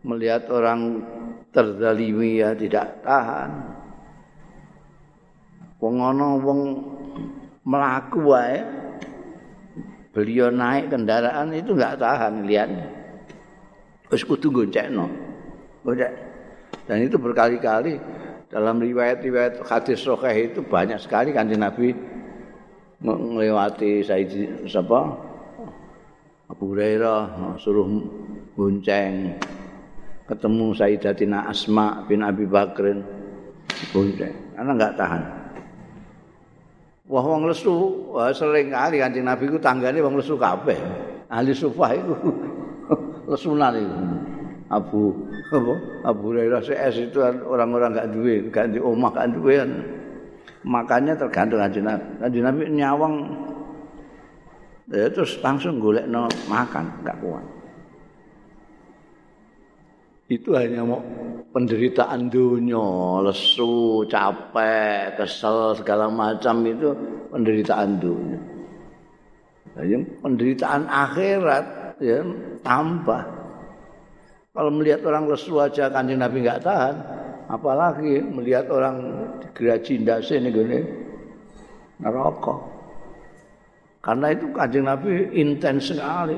Melihat 0.00 0.48
orang 0.48 1.04
terzalimi 1.52 2.40
ya 2.40 2.56
tidak 2.56 3.04
tahan. 3.04 3.52
Wong 5.76 5.96
ana 6.00 6.40
wong 6.40 6.60
melaku 7.68 8.32
wae 8.32 8.64
beliau 10.18 10.50
naik 10.50 10.90
kendaraan 10.90 11.54
itu 11.54 11.78
nggak 11.78 11.94
tahan 12.02 12.42
lihat 12.42 12.66
terus 14.10 14.26
kudu 14.26 14.50
goncekno 14.50 15.06
udah 15.86 16.10
dan 16.90 17.06
itu 17.06 17.14
berkali-kali 17.14 18.02
dalam 18.50 18.82
riwayat-riwayat 18.82 19.62
hadis 19.62 20.02
sahih 20.02 20.50
itu 20.50 20.58
banyak 20.66 20.98
sekali 20.98 21.30
kanjeng 21.30 21.62
Nabi 21.62 21.94
melewati 22.98 24.02
Sayyid 24.02 24.66
siapa? 24.66 25.00
Abu 26.48 26.74
Hurairah 26.74 27.54
suruh 27.60 27.86
gonceng. 28.58 29.38
Ketemu 30.26 30.66
Sayyidatina 30.74 31.46
Asma 31.46 32.04
bin 32.10 32.26
Abi 32.26 32.44
Bakrin. 32.48 33.04
Gonceng. 33.94 34.34
Karena 34.58 34.72
nggak 34.74 34.96
tahan 34.98 35.22
Wah 37.08 37.24
wong 37.24 37.48
lesu, 37.48 37.72
wah 38.12 38.28
sering 38.36 38.68
kali 38.68 39.00
Kanjeng 39.00 39.24
Nabi 39.24 39.48
ku 39.48 39.56
tanggane 39.56 40.04
wong 40.04 40.20
lesu 40.20 40.36
kabeh. 40.36 40.76
Ahli 41.32 41.56
sufah 41.56 41.96
iku 41.96 42.14
lesunan 43.32 43.72
iku. 43.72 43.96
Abu 44.68 45.16
apa? 45.48 45.74
Abu 46.04 46.22
Hurairah 46.28 46.60
CS 46.60 47.08
itu 47.08 47.24
orang-orang 47.24 47.96
enggak 47.96 48.08
duwe, 48.12 48.34
enggak 48.52 48.66
di 48.68 48.76
omah 48.76 49.08
enggak 49.16 49.28
duwe. 49.40 49.54
Makanya 50.68 51.16
tergantung 51.16 51.64
Kanjeng 51.64 51.88
Nabi. 51.88 52.06
Kanjeng 52.20 52.44
Nabi 52.44 52.62
nyawang 52.76 53.14
ya, 54.92 55.08
terus 55.08 55.40
langsung 55.40 55.80
golekno 55.80 56.28
makan 56.52 56.84
enggak 57.00 57.16
kuat. 57.24 57.44
Itu 60.28 60.52
hanya 60.52 60.84
mau 60.84 61.00
penderitaan 61.56 62.28
dunia, 62.28 63.24
lesu, 63.24 64.04
capek, 64.04 65.16
kesel, 65.16 65.72
segala 65.80 66.12
macam 66.12 66.60
itu 66.68 66.92
penderitaan 67.32 67.96
dunia. 67.96 68.40
Yang 69.80 70.20
penderitaan 70.20 70.84
akhirat 70.84 71.64
ya 72.04 72.20
tambah. 72.60 73.24
Kalau 74.52 74.70
melihat 74.74 75.06
orang 75.08 75.30
lesu 75.32 75.56
aja 75.62 75.88
kanjeng 75.88 76.20
Nabi 76.20 76.44
nggak 76.44 76.60
tahan, 76.60 76.96
apalagi 77.48 78.20
melihat 78.20 78.68
orang 78.68 78.96
geraji 79.56 80.02
ndase 80.02 80.42
ini 80.42 80.50
gini 80.50 80.78
neraka. 82.04 82.58
Karena 84.04 84.34
itu 84.34 84.46
kanjeng 84.52 84.84
Nabi 84.84 85.30
intens 85.32 85.94
sekali. 85.94 86.36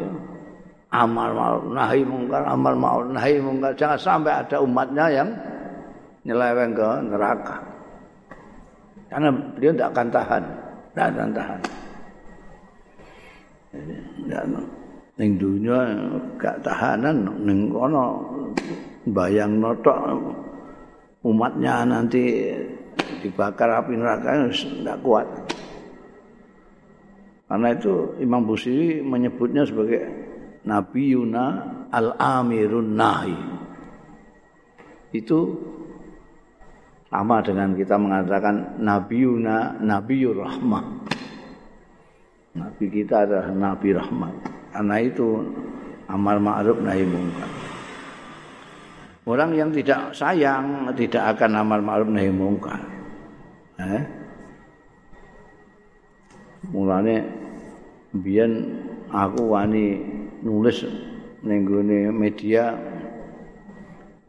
Amal 0.91 1.31
ma'ruf 1.31 1.65
nahi 1.71 2.03
mungkar 2.03 2.43
amal 2.47 2.75
ma'ruf 2.75 3.15
nahi 3.15 3.39
mungkar. 3.39 3.73
Jangan 3.79 3.99
sampai 3.99 4.33
ada 4.43 4.59
umatnya 4.59 5.07
yang 5.11 5.29
nyeleweng 6.27 6.75
ke 6.75 6.89
neraka. 7.07 7.57
Karena 9.11 9.29
beliau 9.33 9.73
tidak 9.75 9.91
akan 9.95 10.09
tahan. 10.11 10.45
Tidak 10.91 11.07
akan 11.15 11.31
tahan. 11.35 11.61
Ning 15.21 15.37
dunia 15.37 15.79
gak 16.41 16.59
tahanan 16.65 17.29
ning 17.45 17.71
kono 17.71 18.25
bayang 19.05 19.61
notok 19.63 20.17
umatnya 21.23 21.85
nanti 21.85 22.51
dibakar 23.21 23.85
api 23.85 23.95
neraka 23.95 24.49
tidak 24.51 24.99
kuat. 25.05 25.29
Karena 27.51 27.75
itu 27.75 28.15
Imam 28.23 28.47
Busiri 28.47 29.03
menyebutnya 29.03 29.67
sebagai 29.67 30.07
Nabi 30.71 31.03
Yuna 31.19 31.47
al-amirun 31.91 32.95
nahi. 32.95 33.39
Itu 35.11 35.59
sama 37.11 37.43
dengan 37.43 37.75
kita 37.75 37.99
mengatakan 37.99 38.79
Nabi 38.79 39.27
Yuna 39.27 39.83
Nabi 39.83 40.31
Rahmah. 40.31 40.85
Nabi 42.55 42.85
kita 42.87 43.27
adalah 43.27 43.51
Nabi 43.51 43.89
Rahmat. 43.99 44.35
Karena 44.71 44.97
itu 45.03 45.43
amal 46.07 46.39
ma'ruf 46.39 46.79
nahi 46.79 47.03
mungkar. 47.03 47.51
Orang 49.27 49.59
yang 49.59 49.75
tidak 49.75 50.15
sayang 50.15 50.87
tidak 50.95 51.35
akan 51.35 51.67
amal 51.67 51.83
ma'ruf 51.83 52.07
nahi 52.07 52.31
mungkar. 52.31 52.79
Eh? 53.83 54.03
Mulane 56.71 57.27
biyen 58.15 58.53
aku 59.11 59.51
wani 59.51 60.20
nulis 60.41 60.85
ning 61.41 61.65
media 62.13 62.77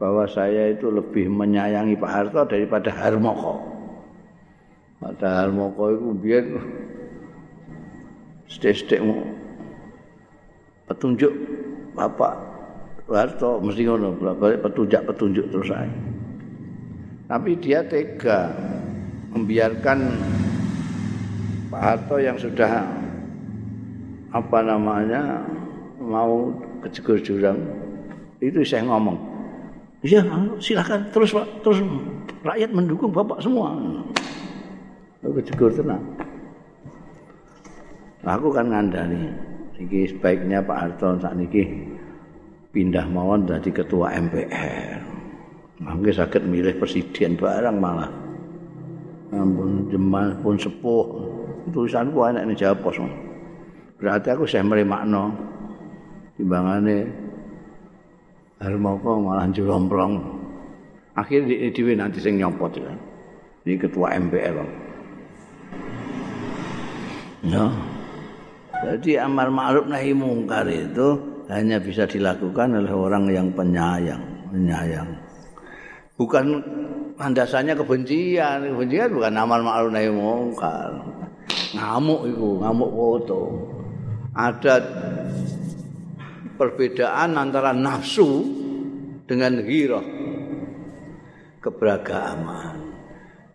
bahwa 0.02 0.26
saya 0.26 0.74
itu 0.74 0.90
lebih 0.90 1.30
menyayangi 1.30 1.94
Pak 1.94 2.10
Harto 2.10 2.42
daripada 2.48 2.90
Harmoko. 2.90 3.62
Pada 4.98 5.46
Harmoko 5.46 5.94
itu 5.94 6.08
biar 6.18 6.44
stek 8.50 8.98
petunjuk 10.90 11.32
Bapak 11.94 12.34
Harto 13.06 13.62
mesti 13.62 13.86
ngono 13.86 14.18
petunjuk 14.58 15.02
petunjuk 15.06 15.46
terus 15.54 15.68
saya. 15.70 15.92
Tapi 17.30 17.56
dia 17.62 17.86
tega 17.86 18.50
membiarkan 19.32 19.98
Pak 21.70 21.82
Harto 21.82 22.16
yang 22.18 22.36
sudah 22.36 22.84
apa 24.32 24.58
namanya 24.64 25.44
mau 26.12 26.52
kejegur 26.84 27.16
jurang. 27.24 27.56
Itu 28.44 28.60
saya 28.60 28.84
ngomong 28.84 29.16
iya 30.02 30.18
silakan 30.58 31.06
terus 31.14 31.30
pak 31.30 31.46
terus 31.62 31.78
rakyat 32.44 32.70
mendukung 32.74 33.08
bapak 33.14 33.40
semua. 33.40 33.72
Kejegur 35.22 35.72
tenang. 35.72 36.02
Aku 38.22 38.50
kan 38.54 38.70
ngandani 38.70 39.30
ini 39.78 40.06
sebaiknya 40.06 40.62
Pak 40.62 40.78
Harto 40.78 41.18
saat 41.18 41.34
ini 41.34 41.90
pindah 42.70 43.06
mawon 43.10 43.50
jadi 43.50 43.70
ketua 43.82 44.14
MPR 44.14 45.02
mungkin 45.82 46.14
sakit 46.14 46.46
milih 46.46 46.78
presiden 46.78 47.34
barang 47.34 47.78
malah. 47.78 48.10
Ampun 49.32 49.88
jemal 49.90 50.38
pun 50.44 50.54
sepuh. 50.60 51.06
Tulisanku 51.70 52.18
enak 52.26 52.42
ini 52.42 52.58
jawab 52.58 52.82
kosong 52.82 53.32
berarti 54.02 54.34
aku 54.34 54.42
saya 54.50 54.66
merimakno 54.66 55.30
timbangane 56.42 57.06
Harmoko 58.62 59.18
malah. 59.18 59.46
Akhirnya 61.12 61.50
di 61.50 61.70
dhewe 61.74 61.92
nanti 61.98 62.18
sing 62.22 62.38
nyopot 62.38 62.72
kan. 62.78 62.98
Ini 63.66 63.74
ketua 63.78 64.14
MPR. 64.16 64.56
Ya. 67.46 67.66
Jadi 68.82 69.18
amar 69.18 69.50
ma'ruf 69.50 69.86
nahi 69.86 70.10
mungkar 70.14 70.66
itu 70.66 71.18
hanya 71.50 71.78
bisa 71.78 72.06
dilakukan 72.06 72.74
oleh 72.74 72.90
orang 72.90 73.30
yang 73.30 73.50
penyayang, 73.54 74.22
penyayang. 74.50 75.10
Bukan 76.18 76.62
landasannya 77.18 77.74
kebencian, 77.78 78.62
kebencian 78.74 79.10
bukan 79.10 79.34
amar 79.38 79.60
ma'ruf 79.62 79.90
nahi 79.90 80.10
mungkar. 80.10 80.90
Ngamuk 81.74 82.30
itu, 82.30 82.48
ngamuk 82.62 82.90
foto. 82.90 83.42
Ada 84.32 84.74
perbedaan 86.56 87.36
antara 87.36 87.72
nafsu 87.72 88.44
dengan 89.26 89.60
ghirah. 89.62 90.06
Keberagaman. 91.62 92.76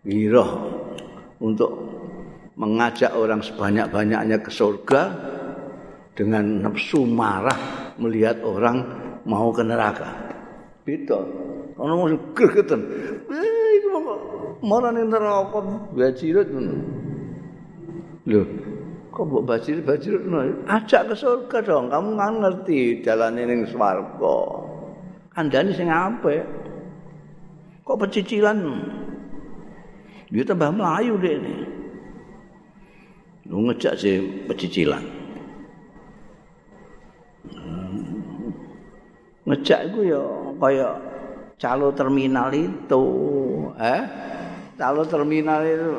Ghirah 0.02 0.50
untuk 1.38 1.70
mengajak 2.58 3.14
orang 3.14 3.44
sebanyak-banyaknya 3.44 4.42
ke 4.42 4.50
surga 4.50 5.02
dengan 6.18 6.66
nafsu 6.66 7.06
marah 7.06 7.94
melihat 8.00 8.42
orang 8.42 8.82
mau 9.22 9.54
ke 9.54 9.62
neraka. 9.62 10.10
Beda. 10.82 11.20
Ana 11.78 11.94
mau 11.94 12.10
gregeten 12.34 12.80
eh 13.30 13.66
iku 13.78 13.88
kok 14.02 14.20
marane 14.66 15.06
neraka. 15.06 15.62
Bajirut 15.94 16.48
lho 18.28 18.42
kok 19.18 19.26
mbok 19.26 19.50
bajir 19.50 19.82
bajir 19.82 20.14
ajak 20.70 21.10
ke 21.10 21.14
surga 21.18 21.58
dong 21.66 21.90
kamu 21.90 22.10
kan 22.14 22.32
ngerti 22.38 23.02
jalan 23.02 23.34
ini 23.34 23.66
swarga. 23.66 24.38
Kandani 25.34 25.74
sing 25.74 25.90
apik. 25.90 26.46
Kok 27.82 27.98
pecicilan? 27.98 28.58
Dia 30.30 30.46
tambah 30.46 30.70
melayu 30.70 31.18
deh 31.18 31.34
ini. 31.34 31.56
Lu 33.50 33.66
ngejak 33.66 33.98
si 33.98 34.22
pecicilan. 34.46 35.02
Ngejak 39.50 39.80
itu 39.90 40.14
ya 40.14 40.22
kayak 40.62 40.94
calo 41.58 41.90
terminal 41.90 42.54
itu 42.54 43.04
eh? 43.82 44.02
Calo 44.78 45.02
terminal 45.02 45.66
itu 45.66 45.90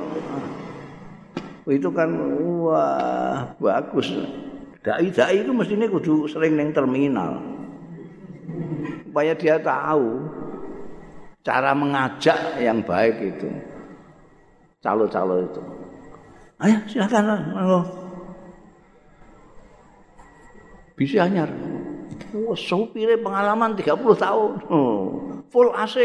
itu 1.69 1.89
kan 1.93 2.10
wah 2.62 3.53
bagus. 3.62 4.10
Dai-dai 4.79 5.43
itu 5.43 5.51
mestinya 5.51 5.88
kudu 5.89 6.25
sering 6.25 6.55
neng 6.55 6.73
terminal. 6.73 7.38
Supaya 9.05 9.34
dia 9.36 9.60
tahu 9.60 10.23
cara 11.43 11.71
mengajak 11.73 12.62
yang 12.62 12.82
baik 12.82 13.17
itu. 13.36 13.49
Calo-calo 14.79 15.43
itu. 15.43 15.62
Ayo 16.63 16.77
silakan. 16.88 17.23
Ayo. 17.55 17.79
Bisa 20.95 21.27
anyar. 21.27 21.47
Wah, 22.36 22.60
supire 22.60 23.15
pengalaman 23.17 23.73
30 23.73 23.95
tahun. 24.19 24.51
Full 25.49 25.69
AC. 25.73 25.95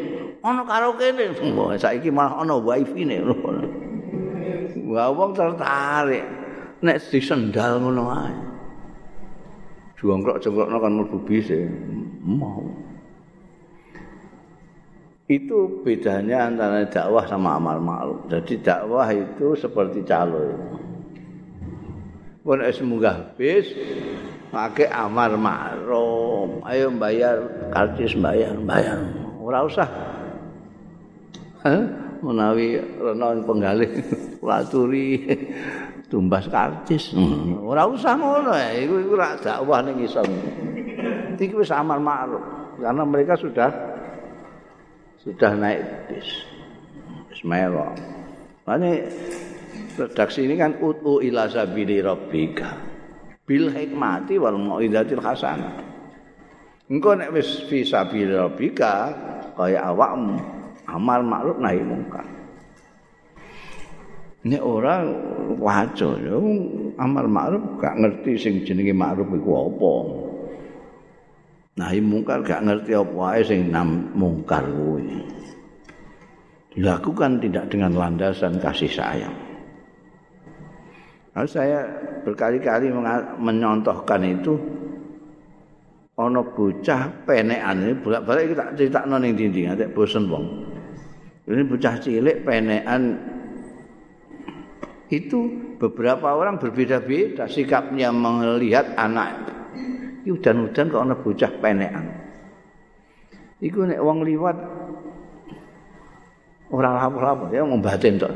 Ono 0.48 0.62
karaoke 0.66 1.14
ne. 1.14 1.30
Wah, 1.54 1.78
saiki 1.78 2.10
malah 2.10 2.42
ono 2.42 2.58
wifi 2.58 3.06
ne. 3.06 3.22
Wah, 4.92 5.08
wong 5.08 5.32
tertarik. 5.32 6.20
Nek 6.84 7.00
disendal 7.08 7.80
ngono 7.80 8.12
ae. 8.12 8.36
Jongkrok-jongkrokno 9.96 10.76
kan 10.82 10.92
mlebu 10.92 11.18
bis 11.24 11.48
Mau. 12.22 12.66
itu 15.32 15.80
bedanya 15.80 16.52
antara 16.52 16.84
dakwah 16.84 17.24
sama 17.24 17.56
amal 17.56 17.80
ma'ruf. 17.80 18.28
Jadi 18.28 18.60
dakwah 18.60 19.08
itu 19.08 19.56
seperti 19.56 20.04
calo. 20.04 20.52
Pun 22.42 22.58
es 22.60 22.76
munggah 22.82 23.32
bis, 23.38 23.70
pakai 24.52 24.92
amal 24.92 25.40
ma'ruf. 25.40 26.60
Ayo 26.68 26.92
bayar 26.92 27.38
karcis 27.72 28.12
bayar, 28.18 28.58
bayar. 28.60 29.00
Ora 29.40 29.64
usah. 29.64 29.88
Menawi 32.22 32.78
renon 32.78 33.42
penggalih 33.42 33.90
laturi 34.46 35.26
tumbas 36.06 36.46
karcis. 36.46 37.10
Hmm. 37.18 37.58
Ora 37.66 37.82
usah 37.90 38.14
ngono, 38.14 38.54
iku 38.54 38.94
iku 39.02 39.14
rak 39.18 39.42
dakwah 39.42 39.82
ning 39.82 40.06
iso. 40.06 40.22
Iki 41.34 41.58
wis 41.58 41.74
amal 41.74 41.98
ma'ruf 41.98 42.78
karena 42.78 43.02
mereka 43.02 43.34
sudah 43.34 43.70
sudah 45.18 45.52
naik 45.58 45.82
bis. 46.06 46.46
Bismillah. 47.34 47.90
Makanya 48.62 49.10
redaksi 49.98 50.46
ini 50.46 50.54
kan 50.54 50.78
utu 50.78 51.18
ila 51.18 51.50
sabili 51.50 51.98
rabbika 51.98 52.78
bil 53.42 53.66
hikmati 53.74 54.38
wal 54.38 54.54
mau'izatil 54.54 55.18
hasanah. 55.18 55.74
Engko 56.86 57.18
nek 57.18 57.34
wis 57.34 57.66
fi 57.66 57.82
sabili 57.82 58.30
rabbika 58.30 59.10
kaya 59.58 59.90
awakmu 59.90 60.61
amal 60.92 61.24
makruf 61.24 61.56
nahi 61.56 61.80
mungkar. 61.80 62.26
Nek 64.42 64.62
ora 64.62 65.00
wajo 65.56 66.08
amal 67.00 67.26
makruf 67.26 67.64
gak 67.80 67.96
ngerti 67.96 68.32
sing 68.36 68.54
jenenge 68.68 68.92
makruf 68.92 69.32
iku 69.32 69.50
apa. 69.72 69.94
nahi 71.72 72.04
mungkar 72.04 72.44
gak 72.44 72.68
ngerti 72.68 72.92
apa 72.92 73.12
wae 73.16 73.40
sing 73.40 73.72
nam 73.72 74.12
mungkar 74.12 74.60
kuwi 74.60 75.24
dilakukan 76.76 77.40
tidak 77.40 77.68
dengan 77.72 77.92
landasan 77.96 78.56
kasih 78.60 78.88
sayang 78.88 79.36
Lalu 81.32 81.48
saya 81.48 81.80
berkali-kali 82.28 82.92
menyontohkan 83.40 84.20
itu 84.20 84.52
ono 86.20 86.44
bocah 86.44 87.24
penekan 87.24 87.88
ini 87.88 87.96
bolak-balik 87.96 88.52
kita 88.52 88.64
cerita 88.76 89.00
noning 89.08 89.32
dinding 89.32 89.72
ada 89.72 89.88
bosen 89.88 90.28
wong 90.28 90.44
ini 91.52 91.62
bocah 91.68 91.94
cilik 92.00 92.42
penekan 92.42 93.02
itu 95.12 95.40
beberapa 95.76 96.32
orang 96.32 96.56
berbeda-beda 96.56 97.44
sikapnya 97.44 98.08
melihat 98.08 98.96
anak 98.96 99.52
Iki 100.22 100.38
udan-udan 100.38 100.86
kok 100.86 101.02
ana 101.02 101.18
bocah 101.18 101.50
penekan. 101.58 102.06
Iku 103.58 103.90
nek 103.90 103.98
wong 103.98 104.22
liwat 104.22 104.54
ora 106.70 106.94
lapo-lapo 106.94 107.50
ya 107.50 107.66
ngomong 107.66 107.82
batin 107.82 108.22
tok. 108.22 108.30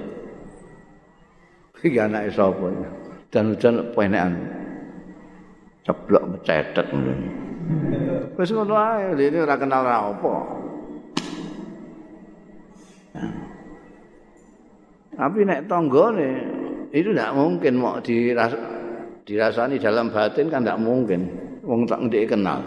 Iki 1.86 1.94
anake 2.02 2.34
sapa? 2.34 2.66
Dan-udan 3.30 3.94
penekan. 3.94 4.34
Ceblok 5.86 6.26
mecetet 6.26 6.90
ngono. 6.90 7.14
Wis 8.34 8.50
ngono 8.50 8.74
ae, 8.74 9.14
dene 9.14 9.46
ora 9.46 9.54
kenal 9.54 9.86
ora 9.86 10.10
apa. 10.10 10.34
Tapi 15.16 15.38
nek 15.48 15.64
tanggane 15.64 16.30
itu 16.92 17.10
tidak 17.12 17.32
mungkin 17.32 17.72
mau 17.80 17.96
diras 18.04 18.52
dirasani 19.26 19.80
dalam 19.80 20.12
batin 20.12 20.52
kan 20.52 20.62
tidak 20.62 20.80
mungkin. 20.80 21.46
wong 21.66 21.82
tak 21.82 21.98
ndek 22.06 22.30
kenal. 22.30 22.62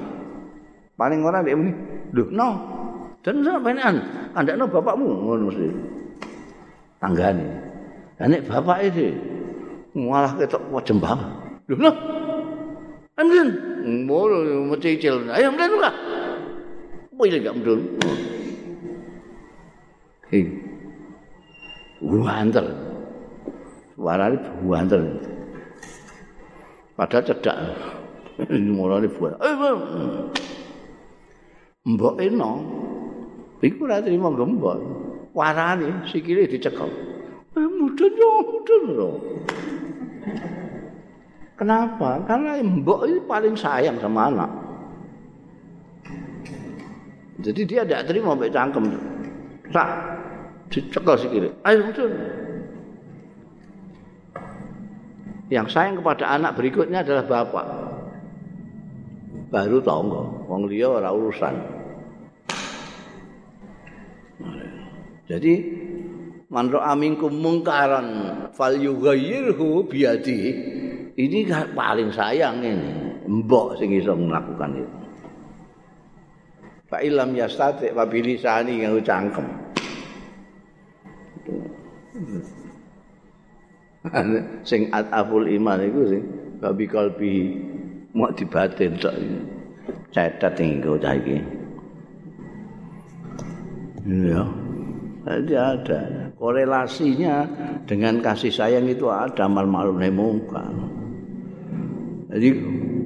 Paling 1.00 1.24
ora 1.24 1.40
ndek 1.40 1.56
muni, 1.56 1.72
"Lho, 2.12 2.28
no." 2.36 2.50
Dan 3.24 3.44
sak 3.48 3.64
penan, 3.64 3.96
kandakno 4.36 4.68
bapakmu 4.68 5.08
ngono 5.08 5.44
mesti. 5.48 5.68
Tanggane. 7.00 7.48
Lah 8.20 8.28
nek 8.28 8.44
bapak 8.44 8.92
iki 8.92 9.08
malah 9.96 10.36
ketok 10.36 10.64
wajembang. 10.68 11.20
Lho, 11.72 11.76
no. 11.80 11.92
Ambil, 13.20 13.48
mulu 14.08 14.68
mencicil. 14.68 15.28
Ayo 15.32 15.52
ambil 15.52 15.68
juga. 15.68 15.92
Boleh 17.12 17.40
gak 17.44 17.56
mudun? 17.60 17.80
Hei, 20.30 20.46
buanter. 22.06 22.62
Suaranya 23.98 24.46
buanter. 24.62 25.02
Padahal 26.94 27.26
cedak. 27.26 27.58
mulane 28.78 29.10
buat. 29.10 29.42
Eh, 29.42 29.56
mbok 31.90 32.22
eno. 32.22 32.52
Iku 33.58 33.90
ora 33.90 34.06
trimo 34.06 34.30
gembok. 34.38 34.78
Warane 35.34 36.06
sikile 36.06 36.46
dicekel. 36.46 36.94
Eh, 37.58 37.66
mudun 37.66 38.14
yo, 38.14 38.30
mudun 38.46 38.84
yo. 38.94 39.10
Kenapa? 41.58 42.22
Karena 42.30 42.62
mbok 42.62 43.02
itu 43.10 43.26
paling 43.26 43.58
sayang 43.58 43.98
sama 43.98 44.30
anak. 44.30 44.52
Jadi 47.42 47.66
dia 47.66 47.82
tidak 47.82 48.06
terima 48.14 48.38
mbak 48.38 48.54
cangkem. 48.54 49.18
Sak 49.70 49.90
dicekel 50.70 51.16
sikile. 51.18 51.50
Ayo 51.66 51.90
mudun. 51.90 52.12
Yang 55.50 55.68
sayang 55.74 55.98
kepada 55.98 56.30
anak 56.30 56.54
berikutnya 56.54 57.02
adalah 57.02 57.26
bapak. 57.26 57.66
baru 59.50 59.82
tangga 59.82 60.24
wong 60.46 60.70
liya 60.70 61.02
ora 61.02 61.10
urusan 61.10 61.56
jadi 65.26 65.54
man 66.50 66.70
ra'a 66.70 66.94
minkum 66.94 67.34
mungkaran 67.34 68.08
fal 68.54 68.78
yughayyirhu 68.78 69.90
biadi 69.90 70.42
ini 71.18 71.50
paling 71.74 72.14
sayang 72.14 72.62
ini 72.62 73.26
mbok 73.26 73.82
sing 73.82 73.90
iso 73.94 74.14
melakukan 74.14 74.86
itu 74.86 74.99
Pak 76.90 77.02
ilam 77.06 77.38
yastati 77.38 77.94
wa 77.94 78.04
bilisani 78.10 78.82
yang 78.82 78.98
cangkem. 79.06 79.46
Sing 84.66 84.90
ataful 84.90 85.46
iman 85.46 85.80
itu 85.86 86.02
sing 86.18 86.24
babi 86.58 86.86
kalbi 86.90 87.34
mau 88.18 88.34
dibatin 88.34 88.98
tok. 88.98 89.14
Cetet 90.10 90.54
tinggal 90.58 90.98
cah 90.98 91.14
iki. 91.14 91.38
Ya 94.10 94.44
jadi 95.30 95.78
ada 95.78 96.02
korelasinya 96.42 97.46
dengan 97.86 98.18
kasih 98.18 98.50
sayang 98.50 98.90
itu 98.90 99.06
ada 99.12 99.46
amal 99.46 99.70
ma'ruf 99.70 100.02
nahi 100.02 100.10
mungkar. 100.10 100.74
Jadi 102.34 102.50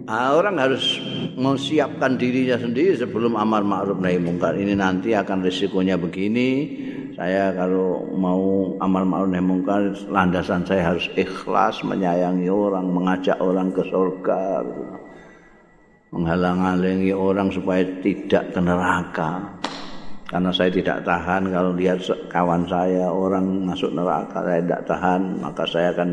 orang 0.07 0.59
harus 0.59 0.99
menyiapkan 1.39 2.19
dirinya 2.19 2.59
sendiri 2.59 2.99
sebelum 2.99 3.39
amal 3.39 3.63
ma'ruf 3.63 3.99
nahi 3.99 4.19
mungkar. 4.19 4.59
Ini 4.59 4.75
nanti 4.75 5.15
akan 5.15 5.43
risikonya 5.43 5.95
begini. 5.95 6.49
Saya 7.13 7.53
kalau 7.55 8.03
mau 8.11 8.73
amal 8.83 9.07
ma'ruf 9.07 9.31
nahi 9.31 9.43
mungkar 9.43 9.95
landasan 10.11 10.67
saya 10.67 10.91
harus 10.91 11.07
ikhlas 11.15 11.79
menyayangi 11.87 12.51
orang 12.51 12.91
mengajak 12.91 13.39
orang 13.39 13.71
ke 13.71 13.83
surga. 13.87 14.67
Menghalang-halangi 16.13 17.09
orang 17.15 17.49
supaya 17.49 17.81
tidak 18.03 18.53
ke 18.53 18.59
neraka. 18.61 19.55
Karena 20.29 20.49
saya 20.49 20.73
tidak 20.73 21.05
tahan 21.05 21.53
kalau 21.53 21.77
lihat 21.77 22.01
kawan 22.29 22.65
saya 22.65 23.05
orang 23.05 23.69
masuk 23.69 23.93
neraka, 23.93 24.41
saya 24.41 24.65
tidak 24.65 24.83
tahan, 24.89 25.21
maka 25.37 25.63
saya 25.69 25.93
akan 25.93 26.09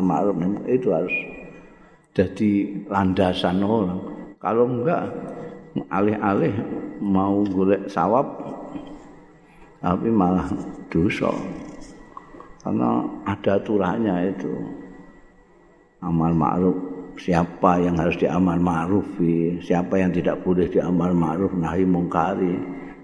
ma'ruf 0.00 0.36
itu 0.64 0.88
harus 0.88 1.12
jadi 2.14 2.50
landasan 2.90 3.62
orang. 3.62 4.00
Kalau 4.40 4.66
enggak 4.66 5.04
alih-alih 5.92 6.54
mau 6.98 7.44
golek 7.46 7.86
sawab 7.86 8.26
tapi 9.80 10.08
malah 10.12 10.46
dosa. 10.92 11.30
Karena 12.60 13.04
ada 13.24 13.56
aturannya 13.56 14.36
itu. 14.36 14.52
Amal 16.00 16.32
ma'ruf 16.32 16.76
siapa 17.20 17.76
yang 17.84 18.00
harus 18.00 18.16
diamal 18.16 18.56
ma'ruf 18.56 19.04
siapa 19.60 20.00
yang 20.00 20.08
tidak 20.08 20.40
boleh 20.40 20.64
diamal 20.72 21.12
ma'ruf 21.12 21.52
nahi 21.52 21.84
mungkari 21.84 22.56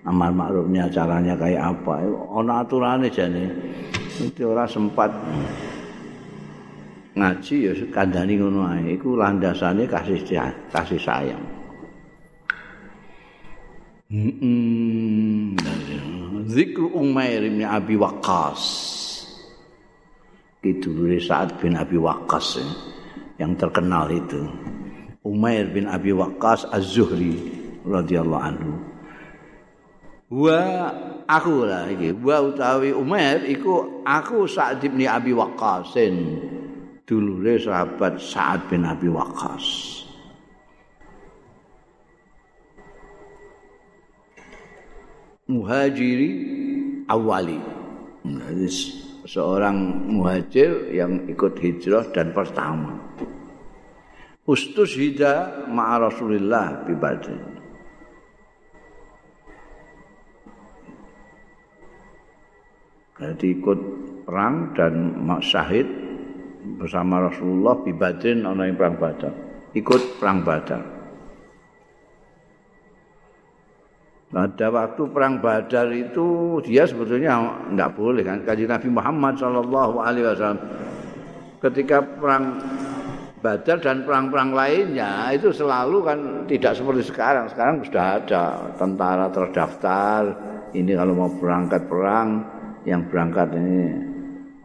amal 0.08 0.32
ma'rufnya 0.32 0.88
caranya 0.88 1.36
kayak 1.36 1.76
apa 1.76 2.08
ono 2.32 2.52
aturannya 2.64 3.12
jane 3.12 3.52
itu 4.16 4.48
orang 4.48 4.64
sempat 4.64 5.12
ngaji 7.16 7.56
ya 7.64 7.72
kandani 7.88 8.36
ngono 8.36 8.60
ae 8.68 8.94
iku 9.00 9.16
landasane 9.16 9.88
kasih 9.88 10.20
kasih 10.70 11.00
sayang 11.00 11.44
Hmm, 14.06 15.58
zikru 16.46 16.94
Umair 16.94 17.42
bin 17.42 17.66
Abi 17.66 17.98
Waqqas. 17.98 18.62
Itu 20.62 20.94
saat 21.18 21.58
bin 21.58 21.74
Abi 21.74 21.98
Waqqas. 21.98 22.62
Ya. 22.62 22.66
yang 23.42 23.58
terkenal 23.58 24.06
itu. 24.14 24.46
Umair 25.26 25.74
bin 25.74 25.90
Abi 25.90 26.14
Waqqas 26.14 26.70
Az-Zuhri 26.70 27.50
radhiyallahu 27.82 28.44
anhu. 28.46 28.72
wa 30.26 30.90
aku 31.30 31.70
lah 31.70 31.86
iki 31.86 32.10
wa 32.18 32.42
utawi 32.42 32.90
Umair 32.90 33.46
iku 33.46 34.02
aku 34.02 34.50
Sa'd 34.50 34.82
bin 34.82 35.06
Abi 35.06 35.30
Waqqasin 35.30 36.14
dulure 37.06 37.54
sahabat 37.62 38.18
Sa'ad 38.18 38.66
bin 38.66 38.82
Abi 38.82 39.06
Waqqas. 39.06 39.66
Muhajiri 45.46 46.30
awali. 47.06 47.62
Jadi 48.26 48.66
seorang 49.22 50.10
muhajir 50.10 50.90
yang 50.90 51.22
ikut 51.30 51.54
hijrah 51.62 52.10
dan 52.10 52.34
pertama. 52.34 52.98
Ustus 54.42 54.98
hida 54.98 55.66
ma'a 55.70 56.02
Rasulillah 56.10 56.82
bi 56.82 56.94
Jadi 63.16 63.46
ikut 63.58 63.80
perang 64.26 64.74
dan 64.74 64.94
syahid 65.38 66.05
bersama 66.74 67.30
Rasulullah 67.30 67.78
di 67.86 67.94
Badrin 67.94 68.42
ana 68.42 68.66
perang 68.74 68.98
Badar. 68.98 69.34
Ikut 69.72 70.18
perang 70.18 70.42
Badar. 70.42 70.82
Pada 74.26 74.68
waktu 74.68 75.02
perang 75.08 75.40
Badar 75.40 75.88
itu 75.94 76.58
dia 76.60 76.84
sebetulnya 76.84 77.62
enggak 77.70 77.94
boleh 77.96 78.20
kan 78.26 78.42
kaji 78.44 78.68
Nabi 78.68 78.88
Muhammad 78.92 79.38
Shallallahu 79.38 79.96
Alaihi 80.02 80.26
Wasallam 80.28 80.60
ketika 81.62 82.04
perang 82.04 82.60
Badar 83.40 83.78
dan 83.78 84.02
perang-perang 84.02 84.50
lainnya 84.50 85.30
itu 85.30 85.54
selalu 85.54 85.98
kan 86.02 86.18
tidak 86.50 86.74
seperti 86.74 87.06
sekarang. 87.06 87.46
Sekarang 87.46 87.78
sudah 87.86 88.18
ada 88.18 88.44
tentara 88.74 89.30
terdaftar. 89.30 90.22
Ini 90.74 90.92
kalau 90.98 91.14
mau 91.14 91.30
berangkat 91.30 91.86
perang 91.86 92.42
yang 92.82 93.06
berangkat 93.06 93.54
ini 93.54 93.94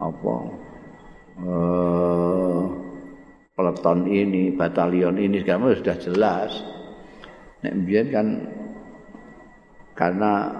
apa 0.02 0.61
uh, 1.40 2.60
peleton 3.56 3.98
ini, 4.10 4.52
batalion 4.52 5.16
ini 5.16 5.40
sekarang 5.40 5.72
sudah 5.72 5.96
jelas. 5.96 6.50
Nek 7.62 7.72
mbiyen 7.78 8.06
kan 8.10 8.26
karena 9.96 10.50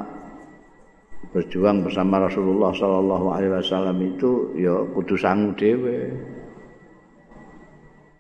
berjuang 1.35 1.83
bersama 1.83 2.23
Rasulullah 2.25 2.71
Shallallahu 2.73 3.27
Alaihi 3.33 3.53
Wasallam 3.59 3.99
itu 4.05 4.53
ya 4.55 4.75
kudu 4.93 5.17
sangu 5.19 5.51
dewe 5.57 6.13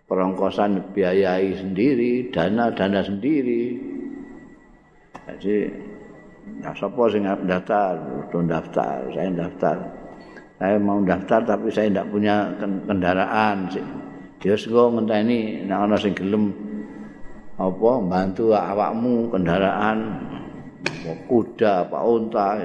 perongkosan 0.08 0.92
biayai 0.96 1.52
sendiri 1.56 2.32
dana 2.32 2.72
dana 2.72 3.04
sendiri 3.04 3.76
jadi 5.28 5.56
Nah, 6.42 6.74
sapa 6.74 7.02
sing 7.10 7.22
daftar? 7.46 7.94
Untuk 8.18 8.42
daftar, 8.50 9.06
saya 9.14 9.30
daftar. 9.30 9.76
Saya 10.62 10.78
mau 10.78 11.02
daftar 11.02 11.42
tapi 11.42 11.74
saya 11.74 11.90
tidak 11.90 12.06
punya 12.14 12.54
kendaraan. 12.86 13.66
Dia 14.38 14.54
sego 14.54 14.94
ngenteni 14.94 15.66
nek 15.66 15.90
ana 15.90 15.98
sing 15.98 16.14
gelem 16.14 16.54
apa 17.58 17.90
bantu 17.98 18.54
awakmu 18.54 19.26
kendaraan 19.26 20.22
kuda 21.26 21.90
apa 21.90 21.98
unta. 22.06 22.62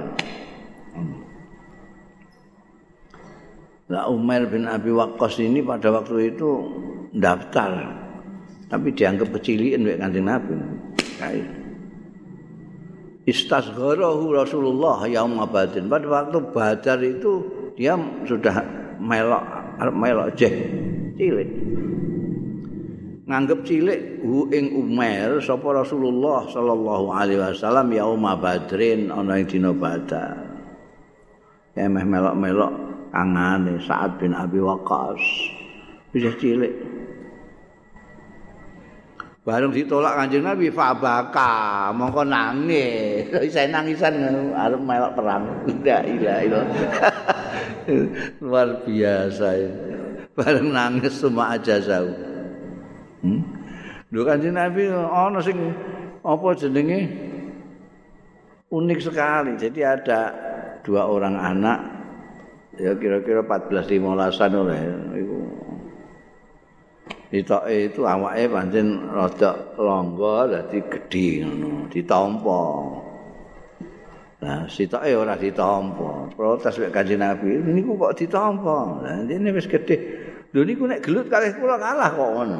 Nah 3.90 4.06
Umar 4.14 4.46
bin 4.46 4.70
Abi 4.70 4.94
Waqqas 4.94 5.42
ini 5.42 5.66
pada 5.66 5.90
waktu 5.90 6.38
itu 6.38 6.50
daftar 7.18 7.98
tapi 8.70 8.94
dianggap 8.94 9.34
kecilian 9.42 9.90
oleh 9.90 9.98
kanjeng 9.98 10.30
Nabi. 10.30 10.54
Kayak 11.18 11.50
istasgharahu 13.26 14.38
Rasulullah 14.38 15.02
yaum 15.10 15.42
badin. 15.50 15.90
Pada 15.90 16.06
waktu 16.06 16.38
Badar 16.54 17.02
itu 17.02 17.57
dia 17.78 17.94
sudah 18.26 18.66
melok 18.98 19.46
melok 19.94 20.34
jeh 20.34 20.54
cilik. 21.14 21.50
Nganggep 23.28 23.60
cilik 23.68 24.02
hu 24.26 24.50
ing 24.50 24.74
Umar 24.74 25.38
sapa 25.44 25.86
Rasulullah 25.86 26.48
sallallahu 26.50 27.14
alaihi 27.14 27.38
wasallam 27.44 27.94
yaum 27.94 28.26
badrin 28.42 29.14
ana 29.14 29.38
ing 29.38 29.46
dina 29.46 29.70
Badar. 29.76 30.42
Emeh 31.78 32.02
melok-melok 32.02 32.74
kangane 33.14 33.78
Sa'ad 33.86 34.18
bin 34.18 34.34
Abi 34.34 34.58
Waqqas. 34.58 35.22
Bisa 36.10 36.34
cilik. 36.42 36.97
Bareng 39.48 39.72
ditolak 39.72 40.20
Kanjeng 40.20 40.44
Nabi 40.44 40.68
fabaka, 40.68 41.88
mongko 41.96 42.28
nangis. 42.28 43.32
Saya 43.56 43.72
nangisan 43.72 44.20
arep 44.52 44.76
melok 44.84 45.16
perang. 45.16 45.48
La 45.88 46.04
ilaha 46.04 46.40
illallah. 46.44 46.80
Luar 48.44 48.84
biasa. 48.84 49.48
Bareng 50.36 50.68
nangis 50.76 51.16
semua 51.16 51.56
aja 51.56 51.80
jauh. 51.80 52.12
Hmm? 53.24 53.40
Kanjeng 54.12 54.52
Nabi 54.52 54.92
ana 54.92 55.40
sing 55.40 55.72
apa 56.28 56.48
jenenge 56.60 57.08
unik 58.68 59.00
sekali. 59.00 59.56
Jadi 59.56 59.80
ada 59.80 60.36
dua 60.84 61.08
orang 61.08 61.40
anak 61.40 61.80
ya 62.76 62.92
kira-kira 63.00 63.48
14 63.48 63.96
15-an 63.96 64.52
oleh 64.60 64.80
iku 65.24 65.38
Ditoke 67.28 67.92
itu 67.92 68.08
awake 68.08 68.48
pancen 68.48 69.12
rada 69.12 69.76
longgo 69.76 70.48
dadi 70.48 70.80
gedhi 70.80 71.44
ngono, 71.44 71.92
ditampa. 71.92 72.64
Nah, 74.48 74.64
sitoke 74.72 75.12
ora 75.12 75.36
ditampa. 75.36 76.32
Protes 76.32 76.80
wek 76.80 76.96
Kanjeng 76.96 77.20
Nabi, 77.20 77.60
niku 77.68 78.00
kok 78.00 78.16
ditampa. 78.16 79.04
Lah 79.04 79.28
dene 79.28 79.52
wis 79.52 79.68
gedhe. 79.68 79.98
Lho 80.56 80.64
niku 80.64 80.88
nek 80.88 81.04
gelut 81.04 81.28
kalih 81.28 81.52
kula 81.60 81.76
kalah 81.76 82.16
kok 82.16 82.30
ngono. 82.32 82.60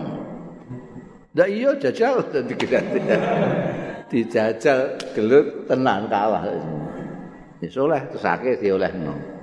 Lah 1.32 1.48
iya 1.48 1.72
jajal 1.80 2.20
dadi 2.36 2.54
gedhe. 2.60 3.16
Dijajal 4.12 5.00
gelut 5.16 5.64
tenan 5.72 6.12
kalah. 6.12 6.44
Wis 7.64 7.72
oleh 7.80 8.04
tesake 8.12 8.60
diolehno. 8.60 9.37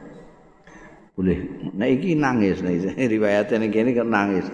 Boleh. 1.14 1.38
Nek 1.70 1.88
iki 2.02 2.18
nangis 2.18 2.58
nek 2.58 2.98
riwayate 3.14 3.54
ning 3.58 3.70
kene 3.70 3.94
nangis. 4.02 4.50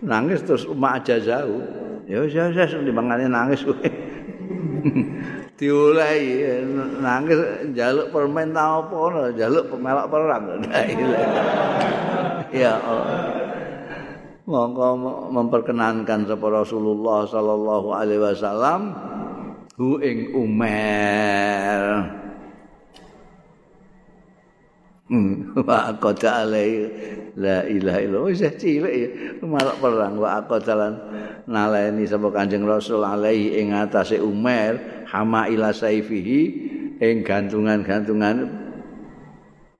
nangis 0.00 0.40
terus 0.40 0.64
umak 0.64 1.04
aja 1.04 1.20
jauh. 1.20 1.60
Ya 2.08 2.24
wis 2.24 2.32
wis 2.32 2.72
dimangane 2.80 3.28
nangis 3.28 3.60
kowe. 3.60 3.76
Diulehi 5.60 6.56
nangis 7.04 7.68
njaluk 7.76 8.08
permen 8.08 8.56
ta 8.56 8.80
apa 8.80 8.96
ngono 8.96 9.28
njaluk 9.36 9.64
pemelok 9.68 10.06
perang. 10.08 10.44
Ya 12.50 12.82
monggo 14.42 14.98
memperkenankan 15.30 16.26
sapa 16.26 16.46
Rasulullah 16.50 17.28
sallallahu 17.28 17.94
alaihi 17.94 18.18
wasallam. 18.18 18.90
Hu 19.78 20.02
ing 20.02 20.34
Umar. 20.34 22.20
Wa 25.66 25.90
aqada 25.90 26.46
alai 26.46 26.86
la 27.34 27.66
ilaha 27.66 27.98
illallah. 27.98 28.30
Wis 28.30 28.46
cilik 28.62 29.42
malah 29.42 29.74
perang 29.82 30.14
wa 30.22 30.38
aqadalan 30.38 30.94
naleni 31.50 32.06
sapa 32.06 32.30
kanjeng 32.30 32.62
rasul 32.62 33.02
alaihi 33.02 33.58
ing 33.58 33.74
atase 33.74 34.22
Umar 34.22 35.04
hama 35.10 35.50
ila 35.50 35.74
saifihi 35.74 36.40
ing 37.02 37.26
gantungan-gantungan 37.26 38.36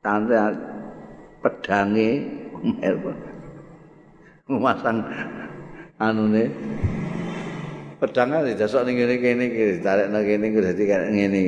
tante 0.02 0.34
pedange 1.46 2.10
Umar. 2.58 3.16
Memasang 4.50 4.98
anune. 6.02 6.50
Pedangan 8.00 8.48
didasok 8.48 8.88
ning 8.88 8.96
kene 8.96 9.14
kene 9.20 9.44
ditarik 9.78 10.08
nang 10.08 10.24
kene 10.24 10.48
dadi 10.56 10.84
ngene 10.88 11.42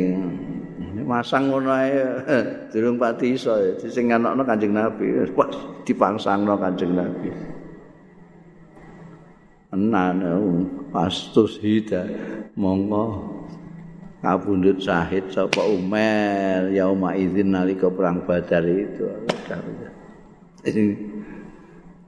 masang 1.02 1.50
ngono 1.50 1.70
ae. 1.74 1.92
Durung 2.72 2.96
pati 2.96 3.34
iso 3.34 3.54
sing 3.82 4.14
anakno 4.14 4.46
Kanjeng 4.46 4.74
Nabi. 4.74 5.06
Pas 5.36 5.52
dipangsangno 5.84 6.54
Kanjeng 6.56 6.94
Nabi. 6.94 7.30
Enan 9.72 10.18
pastus 10.94 11.58
hida 11.60 12.06
monggo. 12.54 13.34
Kapundhut 14.22 14.78
syahid 14.78 15.26
sapa 15.34 15.66
Umar. 15.66 16.70
Yauma 16.70 17.18
idzin 17.18 17.50
nalika 17.50 17.90
perang 17.90 18.22
Badar 18.22 18.62
itu. 18.62 19.10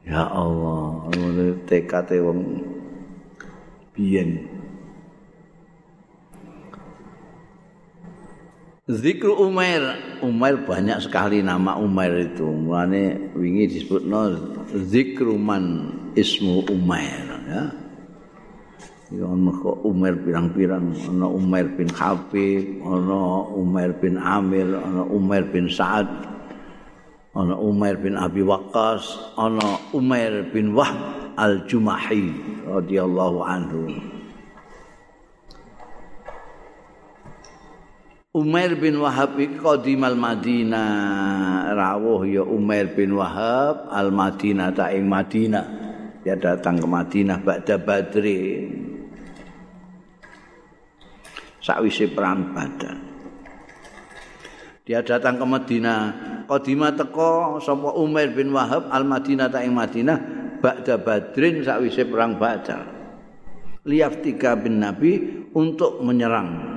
Ya 0.05 0.23
Allah 0.29 1.11
ngono 1.11 1.59
tekate 1.67 2.21
wong 2.21 2.61
biyen 3.97 4.54
Zikru 8.85 9.33
Umair, 9.41 9.97
Umair 10.21 10.61
banyak 10.61 11.01
sekali 11.01 11.41
nama 11.41 11.81
Umair 11.81 12.29
itu. 12.29 12.45
Mulane 12.45 13.33
wingi 13.33 13.65
disebut 13.65 14.05
no 14.05 14.29
Zikru 14.77 15.41
man 15.41 15.89
ismu 16.13 16.69
Umair. 16.69 17.25
Ya. 17.49 17.65
ana 19.25 19.53
kok 19.57 19.85
Umar 19.89 20.21
pirang-pirang 20.21 20.91
ana 21.07 21.29
Umar 21.29 21.65
bin 21.77 21.89
Habib 21.93 22.83
ana 22.85 23.47
Umar 23.57 23.95
bin 24.01 24.21
Amir 24.21 24.69
ana 24.69 25.07
Umar 25.07 25.49
bin 25.49 25.71
Sa'ad 25.71 26.09
ana 27.33 27.55
Umar 27.55 27.95
bin 28.01 28.19
Abi 28.19 28.43
Waqqas 28.43 29.33
ana 29.39 29.81
Umar 29.95 30.51
bin 30.51 30.75
Wahb 30.75 30.99
al-Jumahi 31.39 32.33
radhiyallahu 32.67 33.39
anhu 33.45 33.93
Umair 38.35 38.75
bin 38.75 38.99
Wahab 38.99 39.39
qadimal 39.39 40.19
Madinah 40.19 41.71
rawuh 41.71 42.27
ya 42.27 42.43
Umair 42.43 42.91
bin 42.91 43.15
Wahab 43.15 43.87
al 43.95 44.11
Madinah 44.11 44.75
ta 44.75 44.91
ing 44.91 45.07
Madinah. 45.07 45.67
Dia 46.27 46.35
datang 46.35 46.83
ke 46.83 46.87
Madinah 46.89 47.39
ba'da 47.39 47.79
Badri. 47.79 48.67
Sakwise 51.63 52.11
perang 52.11 52.51
Badar. 52.51 52.99
Dia 54.83 55.07
datang 55.07 55.39
ke 55.39 55.47
Madinah. 55.47 56.01
Qadimah 56.51 56.91
teko 56.99 57.63
sapa 57.63 57.95
Umair 57.95 58.35
bin 58.35 58.51
Wahab 58.51 58.91
al 58.91 59.07
Madinah 59.07 59.47
ta 59.47 59.63
ing 59.63 59.79
Madinah 59.79 60.19
ba'da 60.59 60.99
Badrin 60.99 61.63
sakwise 61.63 62.03
perang 62.03 62.35
Badar. 62.35 62.83
Liyaftika 63.87 64.59
bin 64.59 64.83
Nabi 64.83 65.47
untuk 65.55 66.03
menyerang 66.03 66.74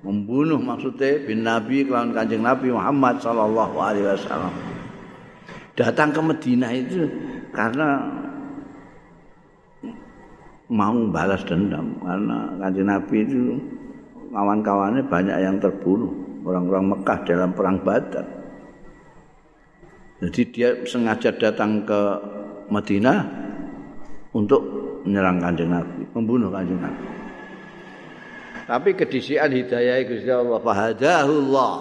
membunuh 0.00 0.56
maksudnya 0.56 1.20
bin 1.28 1.44
Nabi 1.44 1.84
kelawan 1.84 2.16
kanjeng 2.16 2.40
Nabi 2.40 2.72
Muhammad 2.72 3.20
Sallallahu 3.20 3.76
Alaihi 3.76 4.08
Wasallam. 4.08 4.54
Datang 5.76 6.12
ke 6.12 6.20
Medina 6.24 6.68
itu 6.72 7.04
karena 7.52 8.08
mau 10.70 10.96
balas 11.10 11.44
dendam 11.44 11.98
karena 12.00 12.36
kanjeng 12.60 12.88
Nabi 12.88 13.16
itu 13.28 13.40
kawan-kawannya 14.32 15.02
banyak 15.04 15.36
yang 15.36 15.56
terbunuh 15.60 16.12
orang-orang 16.48 16.96
Mekah 16.96 17.18
dalam 17.28 17.50
perang 17.52 17.76
Badar. 17.84 18.26
Jadi 20.20 20.40
dia 20.52 20.68
sengaja 20.84 21.32
datang 21.32 21.84
ke 21.84 22.00
Medina 22.68 23.24
untuk 24.36 24.60
menyerang 25.04 25.40
kanjeng 25.40 25.72
Nabi 25.72 26.04
membunuh 26.12 26.52
kanjeng 26.52 26.80
Nabi 26.80 27.09
Tapi 28.70 28.94
kedisian 28.94 29.50
hidayah 29.50 29.98
Gusti 30.06 30.30
Allah 30.30 30.62
fahadahullah. 30.62 31.72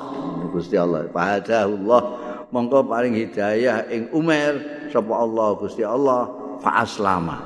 Gusti 0.49 0.73
Allah 0.73 1.05
fahadahullah. 1.13 2.01
Monggo 2.49 2.81
paling 2.81 3.13
hidayah 3.13 3.85
ing 3.93 4.09
Umar 4.09 4.57
sapa 4.89 5.13
Allah 5.13 5.53
Gusti 5.61 5.85
Allah 5.85 6.33
fa 6.57 6.81
aslama. 6.81 7.37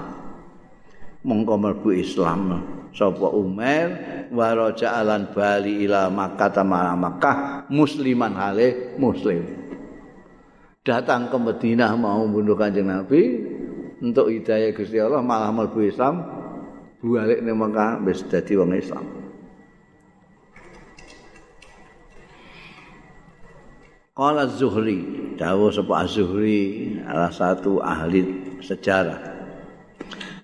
Monggo 1.28 1.60
mlebu 1.60 1.92
Islam 1.92 2.64
sapa 2.96 3.28
Umar 3.36 3.88
wa 4.32 4.48
raja'alan 4.48 5.36
bali 5.36 5.84
ila 5.92 6.08
Makkah 6.08 6.48
tamara 6.48 6.96
Makkah 6.96 7.68
musliman 7.68 8.32
hale 8.40 8.96
muslim. 8.96 9.44
Datang 10.88 11.28
ke 11.28 11.36
Madinah 11.36 11.92
mau 12.00 12.24
bunuh 12.32 12.56
Kanjeng 12.56 12.88
Nabi 12.88 13.44
untuk 14.00 14.32
hidayah 14.32 14.72
Gusti 14.72 15.04
Allah 15.04 15.20
malah 15.20 15.52
mlebu 15.52 15.84
Islam 15.84 16.24
balik 17.04 17.44
ning 17.44 17.60
Makkah 17.60 18.00
wis 18.08 18.24
dadi 18.24 18.56
wong 18.56 18.72
Islam. 18.80 19.23
Qala 24.14 24.46
Zuhri, 24.46 25.02
dawuh 25.42 25.74
sapa 25.74 26.06
Az-Zuhri, 26.06 27.02
salah 27.02 27.34
satu 27.34 27.82
ahli 27.82 28.22
sejarah. 28.62 29.18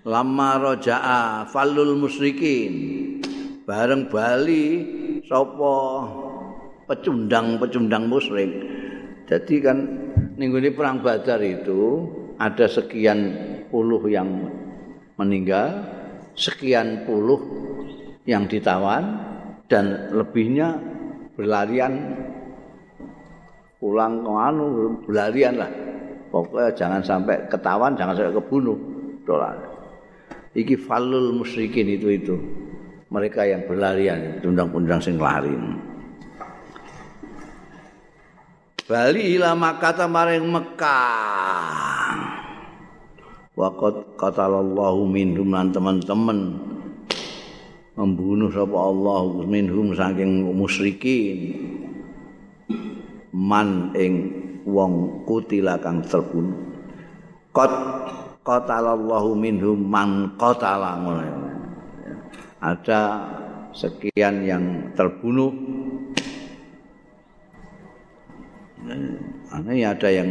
Lama 0.10 0.58
roja'a 0.58 1.45
falul 1.45 1.93
musyrikin. 1.93 2.73
Bareng 3.69 4.10
Bali 4.10 4.65
sapa 5.21 5.73
pecundang-pecundang 6.89 8.10
musyrik. 8.10 8.49
Jadi 9.29 9.55
kan 9.62 9.77
minggu 10.34 10.65
ini 10.65 10.73
perang 10.73 11.05
Badar 11.05 11.38
itu 11.45 12.10
ada 12.41 12.65
sekian 12.65 13.38
puluh 13.69 14.01
yang 14.10 14.49
meninggal, 15.21 15.86
sekian 16.34 17.05
puluh 17.05 17.38
yang 18.25 18.49
ditawan 18.49 19.13
dan 19.69 20.10
lebihnya 20.10 20.73
berlarian 21.38 22.17
pulang 23.80 24.22
ke 24.22 24.32
anu 24.36 24.65
belarian 25.08 25.56
lah. 25.58 25.72
Pokoknya 26.30 26.70
jangan 26.78 27.02
sampai 27.02 27.50
ketahuan 27.50 27.98
jangan 27.98 28.13
sampai 28.13 28.38
kebunuh. 28.38 28.78
Dolar 29.26 29.70
iki 30.58 30.76
falul 30.78 31.36
musyrikin 31.36 31.88
itu 31.89 32.08
itu. 32.10 32.36
Mereka 33.10 33.42
yang 33.42 33.65
berlarian 33.65 34.38
undang-undang 34.46 35.02
sing 35.02 35.18
lari. 35.18 35.50
Bali 38.86 39.38
ila 39.38 39.58
Makkah 39.58 40.06
maring 40.06 40.46
Mekah. 40.46 42.18
Waqat 43.58 43.96
qatalallahu 44.18 45.10
minhum 45.10 45.58
lan 45.58 45.74
teman-teman. 45.74 46.58
Membunuh 47.98 48.54
sapa 48.54 48.78
Allah 48.78 49.22
minhum 49.44 49.92
saking 49.92 50.46
musyrikin. 50.54 51.59
Man 53.34 53.94
ing 53.94 54.13
wong 54.65 55.26
kutila 55.26 55.78
kang 55.78 56.02
terbunuh. 56.06 56.58
Qat 57.50 57.72
qatalallahu 58.46 59.38
minhum 59.38 59.78
man 59.86 60.34
qatala 60.38 60.98
ada 62.60 63.02
sekian 63.72 64.44
yang 64.44 64.94
terbunuh. 64.94 65.54
Ini 69.50 69.86
ada 69.86 70.10
yang 70.10 70.30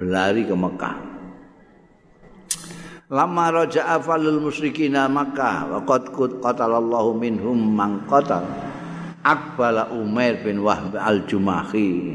berlari 0.00 0.42
ke 0.48 0.54
Mekah. 0.56 0.96
Lama 3.06 3.62
raja'a 3.62 4.02
falul 4.02 4.42
musyrikina 4.42 5.06
Makkah 5.06 5.70
wa 5.70 5.78
qad 5.86 6.10
qatalallahu 6.10 7.14
minhum 7.14 7.54
man 7.54 8.02
qatala 8.10 8.65
Akbala 9.26 9.90
Umair 9.90 10.38
bin 10.46 10.62
Wahb 10.62 10.94
al-Jumahi. 10.94 12.14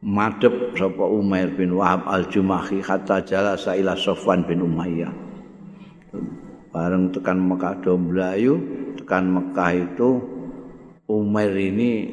Madep 0.00 0.72
sapa 0.72 1.04
Umair 1.04 1.52
bin 1.52 1.76
Wahab 1.76 2.08
al-Jumahi 2.08 2.80
hatta 2.80 3.20
jalasa 3.20 3.76
ila 3.76 3.92
Sofwan 3.92 4.48
bin 4.48 4.64
Umayyah. 4.64 5.12
Bareng 6.72 7.12
tekan 7.12 7.44
Mekah 7.44 7.76
do 7.84 8.00
mlayu 8.00 8.56
tekan 8.96 9.36
Mekah 9.36 9.70
itu 9.76 10.22
Umair 11.10 11.52
ini 11.52 12.08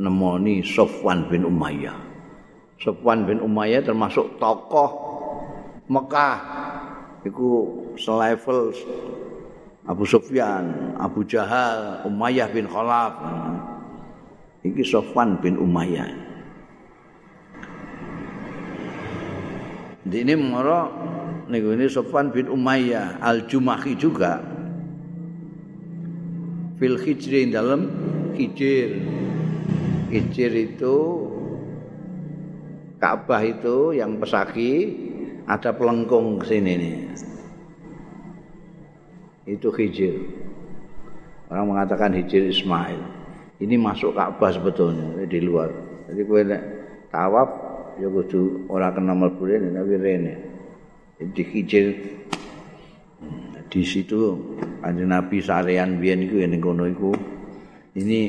nemoni 0.00 0.64
Sofwan 0.64 1.28
bin 1.28 1.44
Umayyah. 1.44 1.98
Sofwan 2.80 3.28
bin 3.28 3.44
Umayyah 3.44 3.84
termasuk 3.84 4.40
tokoh 4.40 4.90
Mekah. 5.92 6.38
Iku 7.26 7.48
selevel 7.98 8.70
Abu 9.86 10.02
Sufyan, 10.02 10.98
Abu 10.98 11.22
Jahal, 11.22 12.02
Umayyah 12.02 12.50
bin 12.50 12.66
Khalaf. 12.66 13.14
Iki 14.66 14.82
Sofwan 14.82 15.38
bin 15.38 15.54
Umayyah. 15.54 16.10
Ini 20.06 20.34
mengoro 20.34 20.90
niku 21.46 21.78
ini 21.78 21.86
Sofwan 21.86 22.34
bin 22.34 22.50
Umayyah 22.50 23.22
Al-Jumahi 23.22 23.94
juga. 23.94 24.42
Fil 26.82 26.98
Hijri 26.98 27.54
dalam 27.54 27.86
Hijir. 28.34 28.90
Hijir 30.10 30.50
itu 30.50 30.96
Ka'bah 32.98 33.42
itu 33.46 33.94
yang 33.94 34.18
pesaki 34.18 34.98
ada 35.46 35.70
pelengkung 35.70 36.42
sini 36.42 36.74
nih. 36.74 36.96
Itu 39.46 39.70
hijir. 39.78 40.14
Orang 41.46 41.70
mengatakan 41.70 42.10
hijir 42.10 42.50
Ismail. 42.50 42.98
Ini 43.62 43.78
masuk 43.80 44.12
Ka'bah 44.12 44.52
sebetulnya 44.52 45.24
di 45.24 45.40
luar. 45.40 45.70
Jadi 46.10 46.22
nek 46.44 46.62
tawaf 47.08 47.48
ya 47.96 48.10
kudu 48.10 48.68
ora 48.68 48.92
kena 48.92 49.16
mlebu 49.16 49.42
rene 49.46 49.68
tapi 49.72 49.94
rene. 49.96 50.34
Di 51.16 51.40
hijir 51.40 51.86
hmm, 53.24 53.72
di 53.72 53.80
situ 53.80 54.36
Kanjeng 54.84 55.08
Nabi 55.08 55.40
sarean 55.40 55.96
biyen 55.96 56.28
iku 56.28 56.36
ning 56.44 56.60
kono 56.60 56.84
iku. 56.84 57.16
Ini 57.96 58.20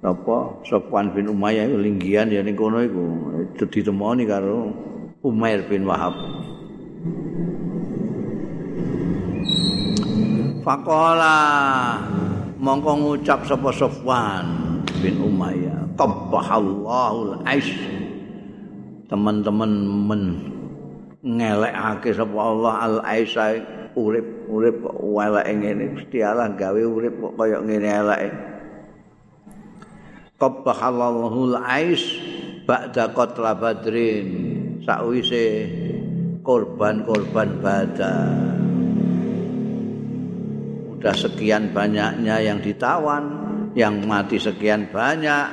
apa 0.00 0.64
Sofwan 0.64 1.12
bin 1.12 1.28
Umayyah 1.28 1.68
iku 1.68 1.76
linggian 1.76 2.32
ya 2.32 2.40
ning 2.40 2.56
kono 2.56 2.80
iku. 2.80 3.04
Itu 3.52 3.68
ditemoni 3.68 4.24
karo 4.24 4.72
Umair 5.20 5.68
bin 5.68 5.84
Wahab. 5.84 6.16
Faqala 10.66 11.38
mongko 12.58 12.98
ngucap 12.98 13.46
sapa 13.46 13.70
Sofwan 13.70 14.82
bin 14.98 15.22
Umayyah. 15.22 15.94
Qabbahallahu 15.94 17.46
al-aish 17.46 17.70
teman-teman 19.06 19.70
men 20.10 20.22
ngelekake 21.22 22.10
sapa 22.18 22.34
Allah 22.34 22.74
al 22.82 22.96
aisa 23.06 23.62
urip 23.94 24.26
urip 24.50 24.82
kok 24.82 24.98
eleke 24.98 25.52
ngene. 25.54 25.84
Gusti 25.94 26.18
Allah 26.26 26.50
gawe 26.58 26.82
urip 26.82 27.14
kok 27.14 27.38
kaya 27.38 27.62
ngene 27.62 27.86
eleke. 28.02 28.30
Qabbahallahu 30.34 31.54
al 31.54 31.56
ais 31.62 32.02
ba'da 32.66 33.14
qatla 33.14 33.54
badrin 33.54 34.28
sakwise 34.82 35.70
korban-korban 36.42 37.62
badar 37.62 38.55
udah 40.96 41.12
sekian 41.12 41.76
banyaknya 41.76 42.40
yang 42.40 42.58
ditawan 42.64 43.24
yang 43.76 44.00
mati 44.08 44.40
sekian 44.40 44.88
banyak. 44.88 45.48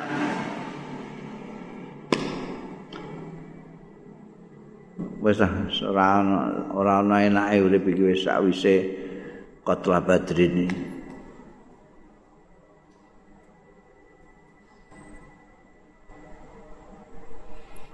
Wis 5.19 5.39
ora 5.83 6.19
ora 6.71 7.03
ana 7.03 7.23
enake 7.23 7.59
urip 7.63 7.83
iki 7.91 8.03
wis 8.11 8.23
sawise 8.23 8.75
qatla 9.63 10.03
badrin 10.03 10.67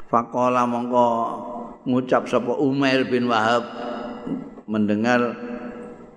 Fakola 0.10 0.66
mongko 0.66 1.06
ngucap 1.86 2.26
sapa 2.26 2.58
Umair 2.58 3.06
bin 3.06 3.30
Wahab 3.30 3.62
mendengar 4.66 5.49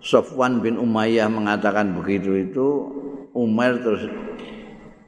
Sofwan 0.03 0.59
bin 0.59 0.83
Umayyah 0.83 1.31
mengatakan 1.31 1.95
begitu 1.95 2.35
itu 2.35 2.69
Umar 3.33 3.79
terus 3.79 4.11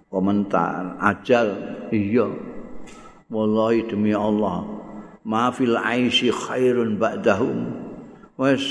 komentar 0.06 0.94
ajal 1.02 1.58
iya 1.90 2.30
wallahi 3.26 3.82
demi 3.90 4.14
Allah 4.14 4.62
ma 5.24 5.50
fil 5.50 5.74
aisy 5.74 6.30
khairun 6.30 7.00
ba'dahum. 7.00 7.82
Wis 8.38 8.62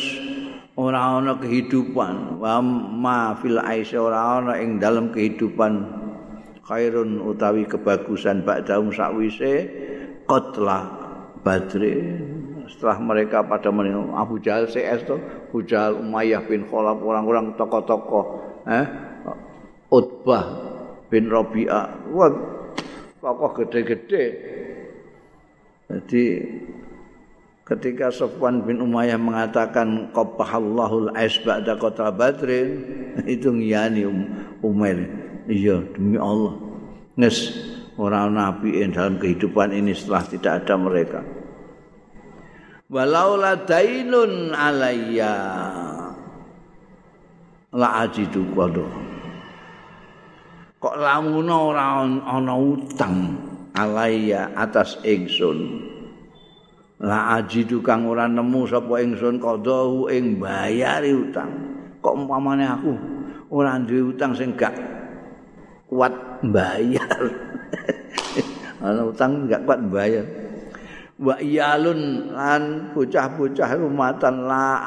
ora 0.78 1.20
ana 1.20 1.36
kehidupan. 1.36 2.40
Wa 2.40 2.62
ma 2.62 3.36
fil 3.36 3.60
aisy 3.60 3.98
ora 3.98 4.40
ana 4.40 4.62
ing 4.62 4.78
dalam 4.78 5.10
kehidupan 5.12 5.84
khairun 6.64 7.20
utawi 7.20 7.68
kebagusan 7.68 8.46
ba'dahum 8.48 8.94
sakwise 8.94 9.68
qatla 10.30 10.88
badri 11.44 12.00
setelah 12.72 12.98
mereka 13.00 13.44
pada 13.44 13.70
meninggal 13.70 14.14
Abu 14.16 14.40
Jahal 14.40 14.68
CS 14.68 15.04
itu 15.08 15.16
Abu 15.20 15.60
Jahal 15.68 16.00
Umayyah 16.00 16.44
bin 16.48 16.68
Khalaf 16.68 17.00
orang-orang 17.04 17.56
tokoh-tokoh 17.60 18.26
eh 18.68 18.86
Utbah 19.94 20.44
bin 21.14 21.30
Rabi'ah. 21.30 22.10
Wah, 22.10 22.34
tokoh 23.22 23.52
gede-gede. 23.62 24.26
Jadi 25.86 26.26
ketika 27.62 28.10
Sofwan 28.10 28.66
bin 28.66 28.82
Umayyah 28.82 29.22
mengatakan 29.22 30.10
qabahallahul 30.10 31.14
ais 31.14 31.38
ba'da 31.46 31.78
qatra 31.78 32.10
badrin 32.10 32.82
itu 33.30 33.54
ngiyani 33.54 34.10
um. 34.10 34.82
Iya, 35.44 35.84
demi 35.94 36.18
Allah. 36.18 36.56
Nes 37.20 37.52
orang 38.00 38.34
nabi 38.34 38.82
dalam 38.90 39.22
kehidupan 39.22 39.76
ini 39.76 39.94
setelah 39.94 40.24
tidak 40.26 40.54
ada 40.66 40.76
mereka. 40.80 41.20
Walau 42.94 43.42
dainun 43.66 44.54
alayya. 44.54 45.34
La 47.74 48.06
ajidu 48.06 48.46
qadha. 48.54 48.86
kok 50.78 51.00
lamuna 51.00 51.56
ora 51.74 52.04
ana 52.06 52.54
utang 52.54 53.34
alaya 53.74 54.54
atas 54.54 55.02
ingsun? 55.02 55.90
La 57.02 57.40
ajidu 57.42 57.82
kang 57.82 58.06
ora 58.06 58.30
nemu 58.30 58.70
sapa 58.70 59.02
ingsun 59.02 59.42
qadahu 59.42 60.14
ing 60.14 60.38
bayari 60.38 61.18
utang? 61.18 61.50
Kok 61.98 62.14
umpamane 62.14 62.68
aku 62.68 62.94
ora 63.50 63.82
duwe 63.82 64.14
utang 64.14 64.38
sing 64.38 64.54
gak 64.54 64.76
kuat 65.90 66.14
bayar 66.46 67.10
ana 68.86 69.02
utang 69.08 69.50
gak 69.50 69.66
kuat 69.66 69.82
bayar 69.88 70.43
wa 71.22 71.38
iyalun 71.38 72.34
lan 72.34 72.90
bocah-bocah 72.98 73.70
rumatan 73.78 74.50
la 74.50 74.82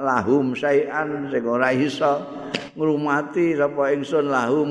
lahum 0.00 0.56
sayan 0.56 1.28
sing 1.28 1.44
ora 1.44 1.68
iso 1.76 2.24
ngrumati 2.72 3.52
sapa 3.52 3.92
ingsun 3.92 4.32
lahum 4.32 4.70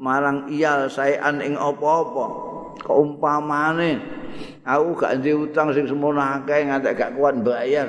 marang 0.00 0.48
iyal 0.48 0.88
saean 0.88 1.42
ing 1.44 1.58
apa-apa. 1.58 2.48
Keumpamane 2.86 3.98
aku 4.62 4.94
gak 5.00 5.18
ndek 5.18 5.34
utang 5.50 5.72
sing 5.74 5.88
semono 5.90 6.22
akeh 6.22 6.68
ngantek 6.68 6.94
gak 6.94 7.12
kuat 7.18 7.34
bayar 7.40 7.88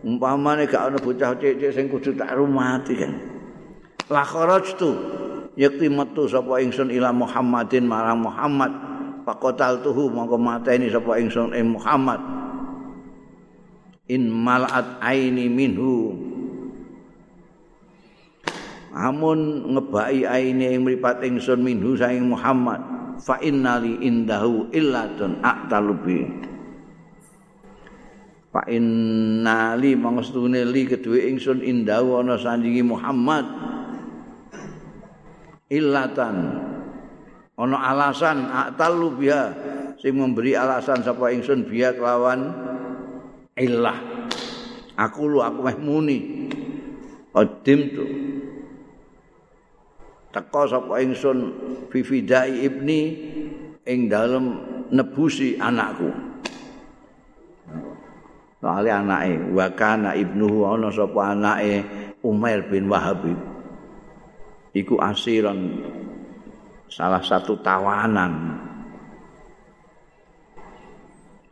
umpamane 0.00 0.64
gak 0.64 0.92
ana 0.92 0.98
bocah 1.00 1.36
cilik 1.36 1.72
sing 1.72 1.86
kudu 1.92 2.16
tak 2.16 2.32
rumati 2.36 2.94
kan. 2.96 3.12
La 4.08 4.24
kharajtu 4.24 4.90
yakti 5.54 5.86
metu 5.92 6.26
sapa 6.26 6.62
ingsun 6.62 6.88
ila 6.94 7.12
Muhammadin 7.12 7.84
marang 7.84 8.24
Muhammad 8.24 8.89
pakotal 9.30 9.78
tuhu 9.78 10.10
mongko 10.10 10.34
mateni 10.34 10.90
sapa 10.90 11.14
ingsun 11.22 11.54
ing 11.54 11.78
Muhammad. 11.78 12.18
In 14.10 14.26
malat 14.26 14.98
aini 14.98 15.46
minhu. 15.46 16.18
Amun 18.90 19.70
ngebaki 19.70 20.26
aine 20.26 20.74
ing 20.74 20.82
mripat 20.82 21.22
ingsun 21.22 21.62
minhu 21.62 21.94
saing 21.94 22.26
Muhammad 22.26 22.82
fa 23.22 23.38
innali 23.38 24.02
indahu 24.02 24.66
illatun 24.74 25.38
aqtalubi 25.46 26.26
fa 28.50 28.66
innali 28.66 29.94
mangstune 29.94 30.66
li 30.66 30.90
kedue 30.90 31.30
ingsun 31.30 31.62
indahu 31.62 32.18
ana 32.18 32.34
sandingi 32.34 32.82
Muhammad. 32.82 33.46
Illatan 35.70 36.34
ana 37.60 37.76
alasan 37.92 38.48
aqtalubi 38.48 39.28
sing 40.00 40.16
memberi 40.16 40.56
alasan 40.56 41.04
sapa 41.04 41.28
ingsun 41.28 41.68
biya 41.68 41.92
kelawan 41.92 42.56
illah. 43.60 44.00
Aku 44.96 45.28
lu 45.28 45.44
aku 45.44 45.60
meh 45.68 45.76
muni. 45.76 46.18
Qadim 47.30 47.80
tuh 47.94 48.10
teka 50.32 50.62
sapa 50.72 51.04
ingsun 51.04 51.38
fifidai 51.92 52.64
ibni 52.64 53.00
ing 53.84 54.08
dalem 54.08 54.56
nebusi 54.88 55.60
anakku. 55.60 56.08
Soale 58.60 58.92
anake 58.92 59.52
wa 59.56 59.68
kana 59.72 60.16
ibnuhu 60.16 60.64
ana 60.68 60.88
sapa 60.92 61.32
anake 61.32 61.84
Umair 62.20 62.68
bin 62.68 62.92
Wahab. 62.92 63.24
Iku 64.76 65.00
asiran 65.00 65.80
salah 66.90 67.22
satu 67.22 67.54
tawanan 67.62 68.58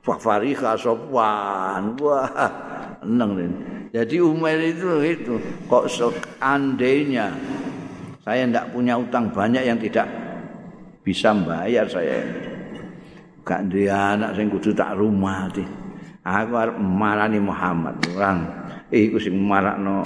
Fafarika 0.03 0.75
sopan 0.75 1.95
wah 2.01 2.29
eneng 3.01 3.53
jadi 3.89 4.21
Umair 4.21 4.61
itu 4.61 4.89
itu 5.05 5.35
kok 5.69 5.89
seandainya 5.89 7.33
Saya 8.29 8.45
tidak 8.45 8.77
punya 8.77 8.93
utang 9.01 9.33
banyak 9.33 9.65
yang 9.65 9.81
tidak 9.81 10.05
bisa 11.01 11.33
bayar 11.33 11.89
saya. 11.89 12.21
Gak 13.41 13.73
dia 13.73 14.13
anak 14.13 14.37
saya 14.37 14.53
kudu 14.53 14.77
tak 14.77 15.01
rumah 15.01 15.49
di. 15.49 15.65
Aku 16.21 16.53
harus 16.53 16.77
marani 16.77 17.41
Muhammad 17.41 17.97
orang. 18.13 18.45
Eh, 18.93 19.09
sing 19.17 19.33
marakno 19.33 20.05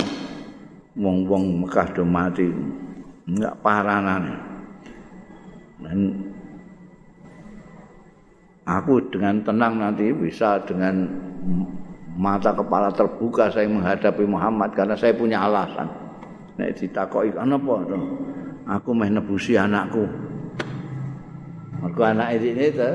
wong-wong 0.94 1.66
Mekah 1.66 1.90
do 1.90 2.06
mati. 2.06 2.46
Enggak 3.26 3.58
paranan. 3.58 4.51
Dan 5.82 5.98
aku 8.66 9.02
dengan 9.10 9.42
tenang 9.42 9.82
nanti 9.82 10.14
bisa 10.14 10.62
dengan 10.62 11.10
mata 12.16 12.52
kepala 12.52 12.92
terbuka 12.92 13.48
saya 13.48 13.66
menghadapi 13.68 14.24
Muhammad 14.28 14.76
karena 14.76 14.94
saya 14.94 15.16
punya 15.16 15.42
alasan. 15.42 15.88
nek 16.52 16.76
ditakoki 16.76 17.32
ana 17.32 17.56
apa 17.56 17.74
to 17.88 17.98
aku 18.68 18.90
meh 18.92 19.08
nebusi 19.08 19.56
anakku. 19.56 20.04
Mergo 21.80 22.02
anak 22.04 22.38
ini 22.38 22.70
itu 22.70 22.90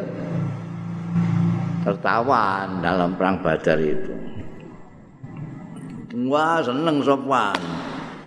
tertawan 1.83 2.79
dalam 2.79 3.17
perang 3.17 3.41
badar 3.41 3.81
itu. 3.81 4.13
Wah 6.29 6.61
seneng 6.61 7.01
sopan 7.01 7.57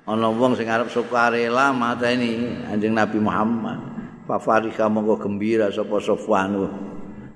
ana 0.07 0.29
wong 0.31 0.59
sing 0.59 0.67
arep 0.67 0.91
sukarela 0.91 1.71
mateni 1.71 2.51
anjing 2.67 2.95
Nabi 2.95 3.19
Muhammad 3.23 3.90
Fafarika 4.31 4.87
monggo 4.87 5.19
gembira 5.19 5.75
sapa 5.75 5.99
Sofwan 5.99 6.55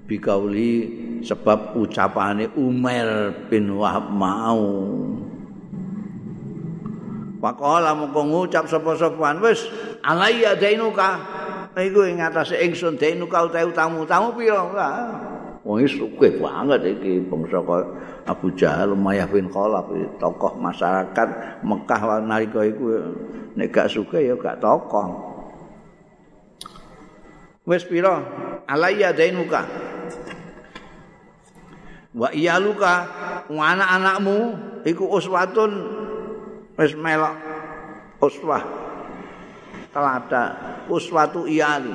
bikauli 0.07 1.03
sebab 1.27 1.75
ucapane 1.75 2.55
Umar 2.55 3.35
bin 3.51 3.75
Wahab 3.75 4.15
mau 4.15 4.63
Pakola 7.43 7.93
mongko 7.93 8.21
ngucap 8.25 8.65
sapa-sapan 8.71 9.37
wis 9.45 9.69
alayya 10.01 10.57
dainuka. 10.57 11.21
Iku 11.77 12.09
ing 12.09 12.23
atase 12.23 12.57
ingsun 12.57 12.97
dainuka 12.97 13.45
utahe 13.45 13.69
utangmu. 13.69 14.09
Utangmu 14.09 14.33
pira? 14.33 14.65
wong 15.65 15.81
iki 15.81 15.97
sugih 15.97 16.33
banget 16.39 16.81
iki 16.85 17.25
bangsa 17.25 17.65
Abu 18.29 18.53
Jahal 18.53 18.93
Umayyah 18.93 19.25
bin 19.33 19.49
Khalaf 19.49 19.89
tokoh 20.21 20.61
masyarakat 20.61 21.29
Mekah 21.65 22.21
nalika 22.21 22.61
iku 22.69 23.01
nek 23.57 23.73
gak 23.73 23.89
sugih 23.89 24.29
ya 24.29 24.35
gak 24.37 24.61
tokoh 24.61 25.34
wis 27.65 27.85
pira? 27.85 28.21
Alayya 28.65 29.13
dainuka 29.13 29.61
wa 32.15 32.31
iyaluka 32.31 32.93
anak-anakmu 33.51 34.37
iku 34.87 35.05
uswatun 35.11 35.73
wis 36.79 36.95
melok 36.95 37.35
uswah 38.23 38.63
telada 39.91 40.43
uswatu 40.89 41.45
iyali. 41.45 41.93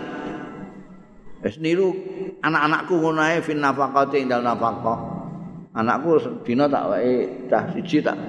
Wis 1.39 1.55
niru 1.57 1.95
anak-anakku 2.43 2.99
ngono 2.99 3.23
ae 3.23 3.39
fin 3.39 3.63
nafaqati 3.63 4.27
dalem 4.27 4.45
nafaqah. 4.45 4.99
Anakku 5.73 6.43
dina 6.43 6.67
tak 6.67 6.85
wae 6.91 7.47
cah 7.47 7.71
siji 7.71 8.03
tak 8.03 8.19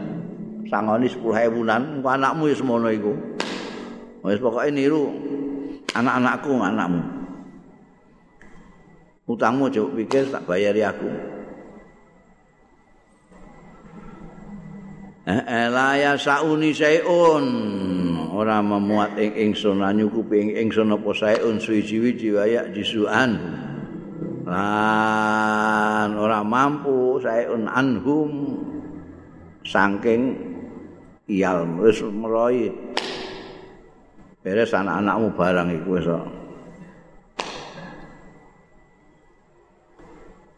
sangoni 0.71 1.11
10000-an 1.11 1.99
engko 1.99 2.09
anakmu 2.09 2.49
wis 2.49 2.63
ngono 2.63 2.89
iku. 2.89 3.13
Wis 4.25 4.39
pokoke 4.39 4.71
niru 4.71 5.11
anak-anakku 5.93 6.55
anakmu 6.55 7.20
utangmu 9.31 9.71
coba 9.71 9.91
pikir 9.95 10.27
tak 10.35 10.43
bayari 10.43 10.83
aku. 10.83 11.11
Eh, 15.31 15.43
eh 15.47 15.67
la 15.71 15.95
ya 15.95 16.13
sauni 16.19 16.75
sayun 16.75 17.47
ora 18.35 18.59
memuat 18.59 19.15
ing 19.15 19.53
ingsun 19.53 19.79
nyukupi 19.79 20.43
ing 20.43 20.51
ingsun 20.67 20.91
apa 20.91 21.11
sayun 21.15 21.63
suwi-wiji 21.63 22.35
waya 22.35 22.67
jisuan. 22.75 23.39
Lan 24.43 26.11
ora 26.19 26.43
mampu 26.43 27.23
sayun 27.23 27.71
anhum. 27.71 28.59
Saking 29.61 30.35
iyal 31.31 31.63
wis 31.79 32.03
meroi 32.03 32.73
beres 34.43 34.73
anak-anakmu 34.73 35.37
barang 35.37 35.69
iku 35.79 35.89
wis 36.01 36.09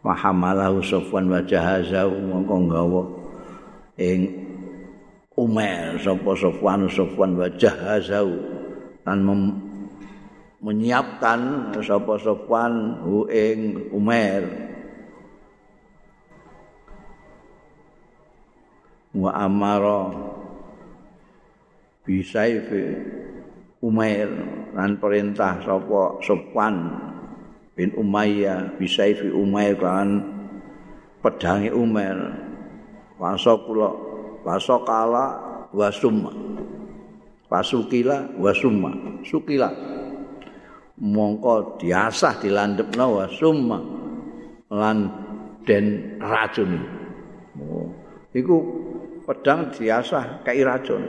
wa 0.03 0.11
hamalahu 0.11 0.83
safwan 0.83 1.31
wa 1.31 1.39
jahazahu 1.39 2.11
mongko 2.27 2.55
nggawa 2.67 3.03
ing 3.95 4.21
Umar 5.39 5.95
sapa 5.97 6.31
safwan 6.35 6.91
safwan 6.91 7.39
wa 7.39 7.47
jahazahu 7.47 8.35
lan 9.07 9.19
menyiapkan 10.59 11.71
sapa 11.79 12.19
safwan 12.19 12.99
hu 12.99 13.31
ing 13.31 13.91
Umar 13.95 14.43
wa 19.15 19.31
amara 19.39 20.11
bisaifi 22.03 22.83
Umar 23.79 24.27
lan 24.75 24.99
perintah 24.99 25.63
sapa 25.63 26.19
safwan 26.19 26.75
bin 27.73 27.89
Umayyah 27.97 28.77
bisaifi 28.77 29.33
Umair 29.33 29.77
kan 29.77 30.21
pedangi 31.25 31.73
Umar 31.73 32.37
wasa 33.17 33.57
kula 33.65 33.89
wasa 34.45 34.77
kala 34.85 35.25
wasumma. 35.73 36.31
Pasukila 37.49 38.33
wasumma. 38.37 39.21
Sukila 39.21 39.69
mongko 40.97 41.81
diasah 41.81 42.37
dilandepna 42.37 43.05
wasumma 43.09 43.79
lan 44.69 44.97
den 45.65 46.17
racun 46.21 46.81
oh. 47.57 47.89
iku 48.33 48.57
pedang 49.25 49.73
diasah 49.73 50.45
kai 50.45 50.61
racun 50.61 51.01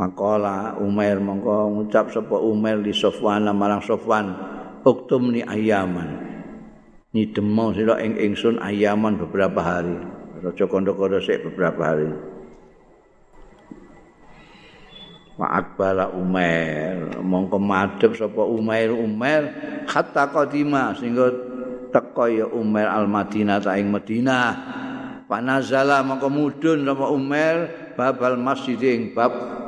Makola 0.00 0.80
Umair 0.80 1.20
mongko 1.20 1.76
ngucap 1.76 2.08
sapa 2.08 2.40
Umair 2.40 2.80
li 2.80 2.96
Sofwan 2.96 3.44
marang 3.52 3.84
Sofwan. 3.84 4.32
Uktum 4.80 5.28
ni 5.28 5.44
ayaman. 5.44 6.24
Ni 7.12 7.28
demo 7.28 7.68
sira 7.76 8.00
ing 8.00 8.16
ingsun 8.16 8.56
ayaman 8.64 9.20
beberapa 9.20 9.60
hari. 9.60 9.92
Raja 10.40 10.64
kondo-kondo 10.64 11.20
sik 11.20 11.44
beberapa 11.44 11.92
hari. 11.92 12.08
Wa 15.36 15.60
akbala 15.60 16.16
Umair. 16.16 17.20
Mongko 17.20 17.60
madhep 17.60 18.16
sapa 18.16 18.40
Umair 18.40 18.96
Umair 18.96 19.52
hatta 19.84 20.32
qadima 20.32 20.96
sehingga 20.96 21.28
teko 21.92 22.24
ya 22.24 22.48
Umair 22.48 22.88
al 22.88 23.04
Madinah 23.04 23.60
ta 23.60 23.76
ing 23.76 23.92
Madinah. 23.92 24.48
Panazala 25.28 26.00
mongko 26.00 26.32
mudhun 26.32 26.88
sapa 26.88 27.04
Umair 27.12 27.56
babal 28.00 28.40
masjid 28.40 28.80
ing 28.80 29.12
bab 29.12 29.59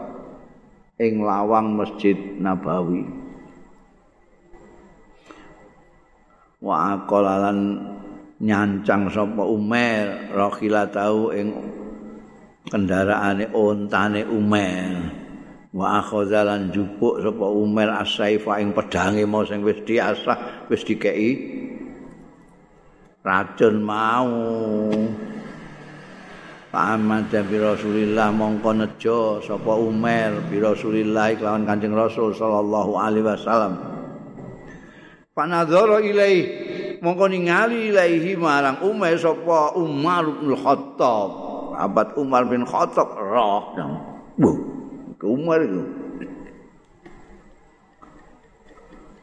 ing 1.01 1.25
lawang 1.25 1.79
Masjid 1.79 2.17
Nabawi. 2.37 3.09
Wa 6.63 6.95
aqalalan 6.95 7.81
nyancang 8.43 9.11
sapa 9.11 9.43
Umar 9.47 10.31
rakhila 10.31 10.91
tau 10.91 11.31
ing 11.33 11.49
kendaraane 12.69 13.51
ontane 13.55 14.23
Umar. 14.29 15.11
Wa 15.73 16.05
akhazalan 16.05 16.69
jupuk 16.69 17.25
sapa 17.25 17.47
Umar 17.49 18.05
asaifa 18.05 18.61
ing 18.61 18.77
pedange 18.77 19.25
mau 19.25 19.43
sing 19.43 19.65
wis 19.65 19.81
diasah 19.89 20.69
wis 20.69 20.85
dikeki 20.85 21.31
racun 23.25 23.77
mau. 23.81 24.31
Ahmad 26.73 27.29
bi 27.29 27.61
Rasulillah 27.61 28.33
mongko 28.33 28.73
nejo 28.73 29.45
sapa 29.45 29.77
Umar 29.77 30.49
bi 30.49 30.57
Rasulillah 30.57 31.37
kelawan 31.37 31.69
Kanjeng 31.69 31.93
Rasul 31.93 32.33
sallallahu 32.33 32.97
alaihi 32.97 33.29
wasallam. 33.29 33.77
Panadzara 35.37 36.01
ilai 36.01 36.37
mongko 37.05 37.29
ningali 37.29 37.93
ilaihi 37.93 38.41
marang 38.41 38.81
Umar 38.89 39.13
sapa 39.21 39.77
Umar 39.77 40.25
bin 40.25 40.57
Khattab. 40.57 41.31
Abad 41.77 42.17
Umar 42.17 42.49
bin 42.49 42.65
Khattab 42.65 43.21
roh. 43.21 43.77
Bu, 44.41 44.51
Umar 45.29 45.61
itu. 45.61 46.02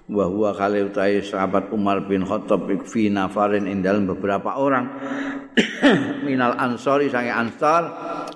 Wa 0.09 0.25
huwa 0.25 0.49
khalil 0.57 0.89
utai 0.89 1.21
sahabat 1.21 1.69
Umar 1.69 2.01
bin 2.09 2.25
Khattab 2.25 2.65
fi 2.89 3.13
nafarin 3.13 3.69
ing 3.69 3.85
dalam 3.85 4.09
beberapa 4.09 4.57
orang. 4.57 4.89
Minal 6.25 6.57
ansori 6.57 7.13
sange 7.13 7.29
ansar 7.29 7.85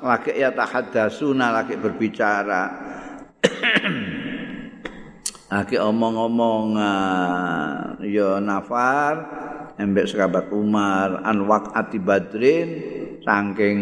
lagi 0.05 0.38
ya 0.38 0.53
tahaddasuna 0.53 1.49
lagi 1.49 1.76
berbicara. 1.76 2.63
Lagi 5.53 5.78
omong-omong 5.78 6.82
ya 8.01 8.41
nafar 8.41 9.15
embek 9.78 10.09
sahabat 10.09 10.49
Umar 10.49 11.21
an 11.21 11.45
waqati 11.45 12.01
badrin 12.01 12.69
saking 13.21 13.78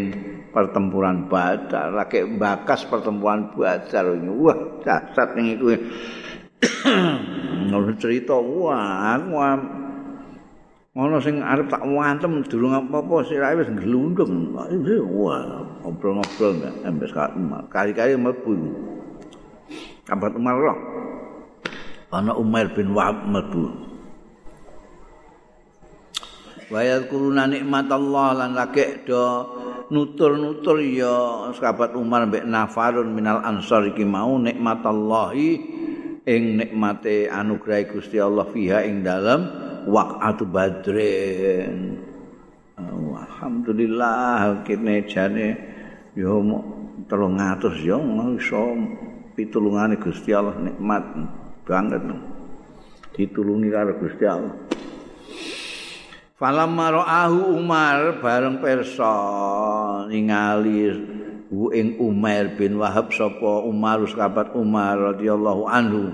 pertempuran 0.51 1.31
badar 1.31 1.95
lagi 1.95 2.27
bakas 2.27 2.83
pertempuran 2.91 3.55
badar. 3.55 4.03
Wah 4.19 4.83
dasar 4.83 5.31
ning 5.39 5.55
iku 5.55 5.71
ngono 7.69 7.93
cerita 8.01 8.37
wah 8.37 9.17
aku 9.17 9.37
ngono 10.91 11.17
sing 11.23 11.39
arep 11.39 11.71
tak 11.71 11.87
wantem 11.87 12.43
durung 12.45 12.75
apa-apa 12.75 13.25
sirahe 13.25 13.61
wis 13.61 13.71
glundung 13.73 14.53
wah 14.53 15.41
ngobrol-ngobrol 15.81 16.51
mbek 16.59 17.11
kali-kali 17.71 18.13
mlebu 18.19 18.53
kabar 20.11 20.35
Umar 20.35 20.55
roh. 20.59 20.79
Ana 22.11 22.35
Umar 22.35 22.67
bin 22.75 22.91
Wahab 22.91 23.23
mlebu. 23.23 23.71
Wayat 26.67 27.07
kuruna 27.11 27.47
nikmat 27.47 27.87
Allah 27.91 28.27
lan 28.35 28.51
lagi 28.55 29.07
do 29.07 29.23
nutur-nutur 29.87 30.83
ya. 30.83 31.51
Sahabat 31.55 31.95
Umar 31.95 32.27
mbek 32.27 32.43
Nafarun 32.43 33.15
minal 33.15 33.39
ansar 33.43 33.87
iki 33.87 34.03
mau 34.03 34.35
nikmat 34.35 34.83
Allahi 34.83 35.79
ing 36.25 36.61
nikmate 36.61 37.25
anugerah 37.25 37.89
Gusti 37.89 38.21
Allah 38.21 38.45
fiha 38.49 38.85
ing 38.85 39.01
dalam 39.01 39.41
waqatu 39.89 40.45
badrin. 40.45 41.97
Alhamdulillah 43.41 44.61
kene 44.61 45.05
jane 45.09 45.47
yo 46.13 46.41
300 47.09 47.81
yo 47.81 47.97
iso 48.37 48.61
pitulungane 49.33 49.97
Gusti 49.97 50.29
Allah 50.33 50.57
nikmat 50.61 51.03
banget. 51.65 52.01
Ditulungi 53.17 53.69
karo 53.73 53.97
Gusti 53.97 54.25
Allah. 54.25 54.55
Falam 56.41 56.73
maraahu 56.73 57.53
Umar 57.53 58.17
bareng 58.17 58.57
perso 58.61 59.13
ningali 60.09 60.89
hu 61.51 61.67
ing 61.75 61.99
Umar 61.99 62.55
bin 62.55 62.79
Wahab 62.79 63.11
sapa 63.11 63.67
Umar 63.67 63.99
sahabat 64.07 64.55
Umar 64.55 64.95
radhiyallahu 65.13 65.67
anhu. 65.67 66.07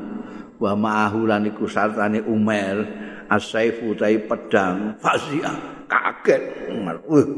Wa 0.57 0.73
ma'ahu 0.73 1.29
lan 1.29 1.45
iku 1.45 1.69
sartane 1.69 2.25
Umar 2.25 2.81
as-saifu 3.29 3.93
tai 3.93 4.17
pedang. 4.17 4.97
Fasia 4.97 5.53
kaget 5.85 6.73
Umar. 6.73 6.97
Wah 7.05 7.29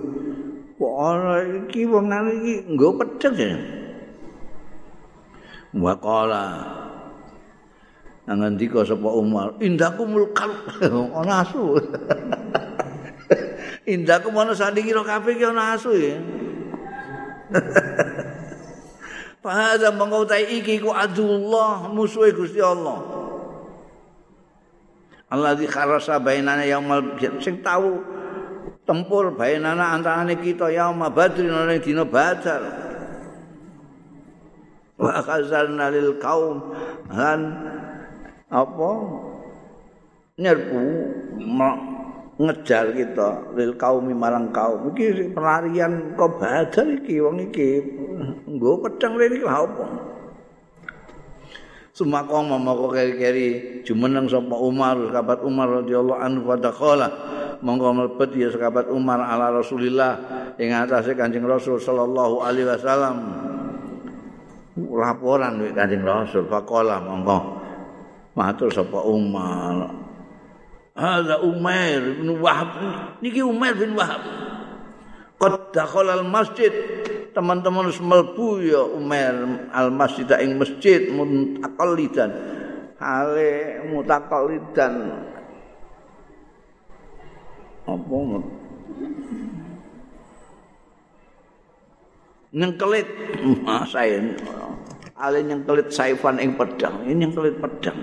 kok 0.80 0.96
ana 0.96 1.36
iki 1.68 1.84
wong 1.84 2.08
iki 2.40 2.56
nggo 2.72 2.96
pedang 2.96 3.36
ya? 3.36 3.60
Wa 5.76 5.94
qala 6.00 6.48
ngandika 8.32 8.88
sapa 8.88 9.12
Umar 9.12 9.60
indaku 9.60 10.08
mulkal. 10.08 10.56
Ana 11.20 11.44
asu. 11.44 11.76
Indaku 13.90 14.30
mana 14.30 14.54
sandingi 14.54 14.94
ro 14.94 15.02
kabeh 15.02 15.34
ki 15.34 15.50
ana 15.50 15.74
asu 15.74 15.98
ya 15.98 16.22
Fahadha 19.44 19.90
mengautai 19.96 20.60
iki 20.60 20.84
ku 20.84 20.92
adullah 20.94 21.90
musuhi 21.90 22.36
Gusti 22.36 22.60
Allah. 22.60 23.00
Allah 25.30 25.54
di 25.54 25.70
kharasa 25.70 26.18
bainana 26.18 26.66
yaumal 26.66 27.16
sing 27.40 27.62
tahu 27.62 28.02
tempur 28.84 29.30
bainana 29.38 29.94
antarane 29.94 30.34
kita 30.42 30.74
yauma 30.74 31.14
badrin 31.14 31.54
ana 31.54 31.78
dina 31.78 32.04
badar. 32.04 32.62
Wa 35.00 35.24
khazalna 35.24 35.94
lil 35.94 36.20
kaum 36.20 36.76
lan 37.08 37.42
apa 38.52 38.92
nyerbu 40.36 40.84
ngejar 42.40 42.96
kita 42.96 43.52
lil 43.60 43.76
kaumi 43.76 44.16
marang 44.16 44.56
kaum. 44.56 44.96
Iki 44.96 45.36
pelarian 45.36 46.16
kok 46.16 46.40
badar 46.40 46.88
iki 46.88 47.20
wong 47.20 47.52
iki 47.52 47.84
nggo 48.48 48.80
pedang 48.80 49.20
rene 49.20 49.36
iki 49.36 49.48
apa 49.48 49.86
Sumakong 52.00 52.48
mamako 52.48 52.96
keri-keri 52.96 53.84
jumeneng 53.84 54.32
sapa 54.32 54.56
Umar 54.56 54.96
sahabat 55.12 55.44
Umar 55.44 55.84
radhiyallahu 55.84 56.16
anhu 56.16 56.48
fadakhala 56.48 57.08
monggo 57.60 57.92
mlebet 57.92 58.40
ya 58.40 58.48
sahabat 58.56 58.88
Umar 58.88 59.20
ala 59.20 59.52
Rasulillah 59.52 60.16
ing 60.56 60.72
atase 60.72 61.12
Kanjeng 61.12 61.44
Rasul 61.44 61.76
sallallahu 61.76 62.40
alaihi 62.40 62.72
wasallam. 62.72 63.18
Laporan 64.80 65.60
wek 65.60 65.76
Kanjeng 65.76 66.08
Rasul 66.08 66.48
faqala 66.48 67.04
monggo 67.04 67.60
matur 68.32 68.72
sapa 68.72 69.04
Umar 69.04 69.92
Hadza 71.00 71.40
Umair 71.40 72.20
bin 72.20 72.44
Wahab. 72.44 72.76
Niki 73.24 73.40
Umair 73.40 73.80
bin 73.80 73.96
Wahab. 73.96 74.20
Qad 75.40 75.72
dakhala 75.72 76.20
al-masjid. 76.20 76.70
Teman-teman 77.32 77.88
wis 77.88 78.04
mlebu 78.04 78.60
ya 78.60 78.84
Umair 78.84 79.32
al-masjid 79.72 80.28
ing 80.44 80.60
masjid 80.60 81.08
mutaqallidan. 81.08 82.32
Hale 83.00 83.88
mutaqallidan. 83.88 84.94
Apa 87.88 88.18
Nengkelit 92.50 93.08
saya 93.88 94.20
Ale 95.20 95.46
nengkelit 95.46 95.94
saifan 95.94 96.42
ing 96.42 96.58
pedang. 96.58 97.06
Ini 97.06 97.28
nengkelit 97.28 97.62
pedang. 97.62 98.00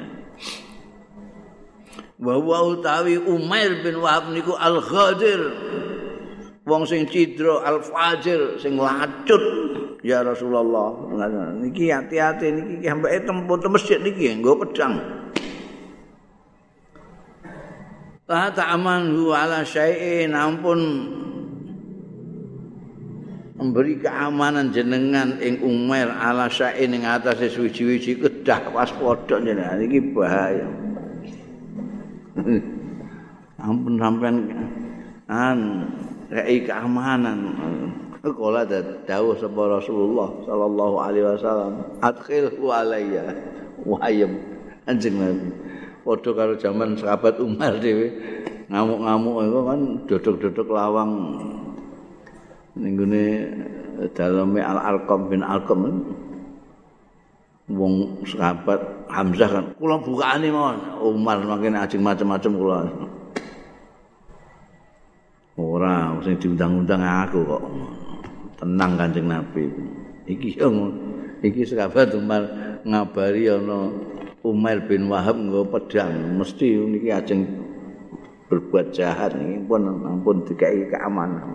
Wa 2.17 2.59
utawi 2.65 3.21
Umair 3.21 3.85
bin 3.85 4.01
Wahab 4.01 4.33
niku 4.33 4.57
al-Ghadir. 4.57 5.43
Wong 6.67 6.83
sing 6.83 7.07
cidra 7.07 7.63
al-Fajir 7.63 8.59
sing 8.59 8.75
lacut. 8.75 9.39
Ya 10.03 10.27
Rasulullah. 10.27 10.99
Niki 11.63 11.95
hati-hati 11.95 12.51
niki. 12.51 12.75
Sampai 12.83 13.23
tempuh 13.23 13.55
te 13.63 13.69
masjid 13.71 13.99
niki 14.03 14.35
nggo 14.35 14.59
pedang. 14.67 14.99
La 18.27 18.51
ta'amanhu 18.51 19.31
ala 19.31 19.63
syai'in. 19.63 20.35
Ampun. 20.35 20.81
Memberi 23.57 24.03
keamanan 24.03 24.75
jenengan 24.75 25.39
ing 25.39 25.63
Umair 25.63 26.11
ala 26.11 26.51
syai'in 26.51 26.99
ing 26.99 27.07
atas 27.07 27.47
suwi-suwi 27.47 28.19
kedah 28.19 28.75
waspada 28.75 29.39
jenengan. 29.39 29.79
Iki 29.79 30.19
bahaya. 30.19 30.86
ampun 33.67 33.95
sampean 33.97 34.37
an 35.27 35.59
rei 36.31 36.63
keamanan. 36.63 37.39
Kala 38.27 38.67
dawuh 39.07 39.39
sapa 39.39 39.63
Rasulullah 39.71 40.29
sallallahu 40.43 40.97
alaihi 40.99 41.27
wasallam. 41.31 41.73
Alayya. 42.03 43.23
Wa 43.87 44.03
ayyam 44.03 44.35
anjing 44.91 45.15
nabi. 45.15 45.47
Padha 46.03 46.31
karo 46.35 46.55
zaman 46.59 46.99
sahabat 46.99 47.39
Umar 47.39 47.79
dhewe. 47.79 48.11
Ngamuk-ngamuk 48.67 49.37
iku 49.47 49.61
kan 49.63 49.81
duduk-duduk 50.11 50.69
lawang. 50.75 51.13
Ning 52.75 52.99
gone 52.99 53.25
daleme 54.11 54.59
Al-Alqam 54.59 55.31
bin 55.31 55.47
Alqam 55.47 55.87
wong 57.67 58.23
sahabat 58.23 58.79
Hamzah 59.11 59.51
kan 59.51 59.65
kula 59.79 59.99
bukaane 60.03 60.51
mawon 60.51 60.79
Umar 61.03 61.39
makin 61.43 61.79
ajeng 61.79 62.03
macam-macam 62.03 62.53
kula. 62.55 62.79
Ora 65.57 66.15
sing 66.23 66.37
diundang-undang 66.39 67.03
aku 67.03 67.41
kok. 67.43 67.63
Tenang 68.61 68.93
kanjeng 68.99 69.27
Nabi. 69.31 69.67
Iki 70.27 70.59
yo 70.59 70.69
iki 71.43 71.67
sahabat 71.67 72.15
Umar 72.15 72.43
ngabari 72.83 73.51
ana 73.51 73.91
Umar 74.47 74.87
bin 74.87 75.11
Wahab 75.11 75.39
nggo 75.39 75.67
pedang. 75.67 76.39
Mesti 76.39 76.77
niki 76.77 77.11
ajeng 77.11 77.47
berbuat 78.47 78.95
jahat. 78.95 79.35
Ini 79.35 79.65
pun 79.67 79.87
ampun 79.87 80.47
dikai 80.47 80.87
keamanan. 80.87 81.51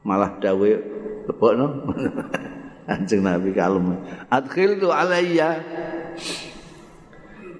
Malah 0.00 0.40
dawe 0.40 0.70
lebokno 1.28 1.66
Anjing 2.90 3.22
Nabi 3.22 3.54
kalem. 3.54 3.94
Adkhil 4.26 4.82
tu 4.82 4.90
alayya. 4.90 5.62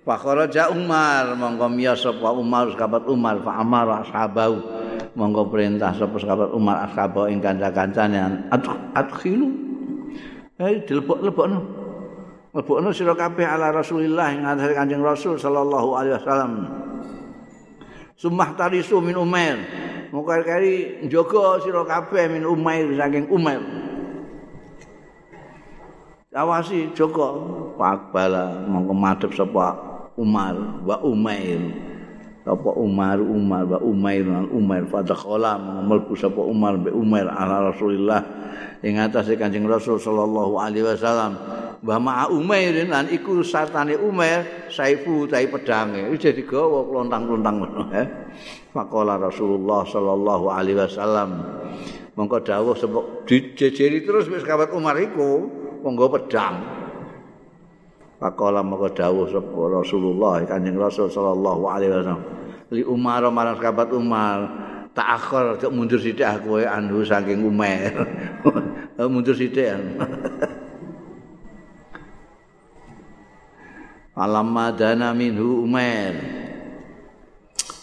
Fakharaja 0.03 0.75
Umar 0.75 1.39
monggo 1.39 1.71
miyos 1.71 2.03
sapa 2.03 2.35
Umar 2.35 2.75
sahabat 2.75 3.07
Umar 3.07 3.39
fa 3.47 3.63
amara 3.63 4.03
sahabau 4.11 4.59
monggo 5.15 5.47
perintah 5.47 5.95
sapa 5.95 6.19
sahabat 6.19 6.51
Umar 6.51 6.91
ashabau 6.91 7.31
ing 7.31 7.39
kanca-kancane 7.39 8.51
adkhilu. 8.97 9.49
Eh 10.59 10.83
dilebok-lebokno. 10.83 11.61
Lebokno 12.51 12.91
sira 12.91 13.15
kabeh 13.15 13.47
ala 13.47 13.71
Rasulillah 13.71 14.35
ing 14.35 14.43
ngathari 14.43 14.75
Kanjeng 14.75 15.05
Rasul 15.05 15.39
sallallahu 15.39 15.95
alaihi 15.95 16.19
wasallam. 16.19 16.53
Sumah 18.19 18.51
tarisu 18.59 18.99
min 18.99 19.15
Umair. 19.15 19.63
Monggo 20.11 20.35
kari 20.43 21.07
njogo 21.07 21.63
sira 21.63 21.87
kabeh 21.87 22.27
min 22.35 22.43
Umair 22.43 22.91
saking 22.99 23.31
Umair. 23.31 23.63
Awasi 26.35 26.95
Joko. 26.95 27.75
Pakbala 27.75 28.67
mongko 28.67 28.95
madhep 28.95 29.33
sapa? 29.35 29.75
Umar. 30.15 30.55
Wa 30.87 31.03
Umair. 31.03 31.59
Sapa 32.47 32.71
Umar 32.79 33.19
Umar. 33.19 33.67
Wa 33.67 33.79
Umair. 33.83 34.25
Lan 34.27 34.47
Umair 34.55 34.87
fadakhala 34.87 35.59
mlebu 35.59 36.15
sapa 36.15 36.41
Umar 36.45 36.79
be 36.79 36.95
Umair 36.95 37.27
ala 37.27 37.73
Rasulillah. 37.73 38.23
Ing 38.81 38.97
atase 38.97 39.37
Kanjeng 39.37 39.67
Rasul 39.67 39.99
sallallahu 39.99 40.57
alaihi 40.61 40.87
wasallam. 40.87 41.33
Wa 41.81 41.97
ma'a 41.99 42.29
Umair. 42.31 42.79
Lan 42.87 43.11
iku 43.11 43.43
sartane 43.43 43.97
Umair 43.99 44.71
saifu 44.71 45.27
tai 45.27 45.51
pedange. 45.51 46.15
Iki 46.15 46.31
dadi 46.31 46.43
gawa 46.47 46.87
klontang-klontang 46.87 47.57
ngono 47.59 47.83
eh. 47.91 48.07
Faqala 48.71 49.19
Rasulullah 49.19 49.83
sallallahu 49.83 50.47
alaihi 50.47 50.79
wasallam. 50.79 51.31
Mongko 52.15 52.45
dawuh 52.45 52.77
sapa 52.77 53.25
dijejeri 53.25 54.05
terus 54.05 54.29
wis 54.29 54.45
kawat 54.45 54.75
Umar 54.77 54.99
iku 55.01 55.60
monggo 55.81 56.07
pedang. 56.13 56.57
Pakola 58.21 58.61
monggo 58.61 58.93
dawuh 58.93 59.27
sapa 59.33 59.61
Rasulullah 59.69 60.45
Kanjeng 60.45 60.77
Rasul 60.77 61.09
sallallahu 61.09 61.63
alaihi 61.67 61.91
wasallam. 61.93 62.23
Li 62.71 62.87
Umar 62.87 63.27
marang 63.33 63.59
sahabat 63.59 63.91
Umar, 63.91 64.39
tak 64.95 65.09
akhir 65.19 65.59
cek 65.65 65.73
mundur 65.75 65.99
sithik 65.99 66.29
aku 66.29 66.63
anhu 66.63 67.03
saking 67.03 67.43
Umar. 67.43 67.91
mundur 69.13 69.35
sithik. 69.35 69.75
Alam 74.21 74.53
madana 74.53 75.17
minhu 75.17 75.65
Umar. 75.65 76.13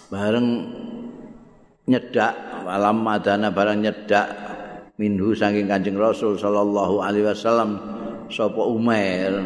Bareng 0.08 0.48
nyedak 1.88 2.36
alam 2.68 3.00
madana 3.00 3.48
bareng 3.50 3.80
nyedak 3.80 4.28
minhu 4.98 5.38
saking 5.38 5.70
Kanjeng 5.70 5.98
Rasul 5.98 6.36
sallallahu 6.38 7.06
alaihi 7.06 7.30
wasallam 7.30 7.78
sapa 8.34 8.62
Umair 8.66 9.46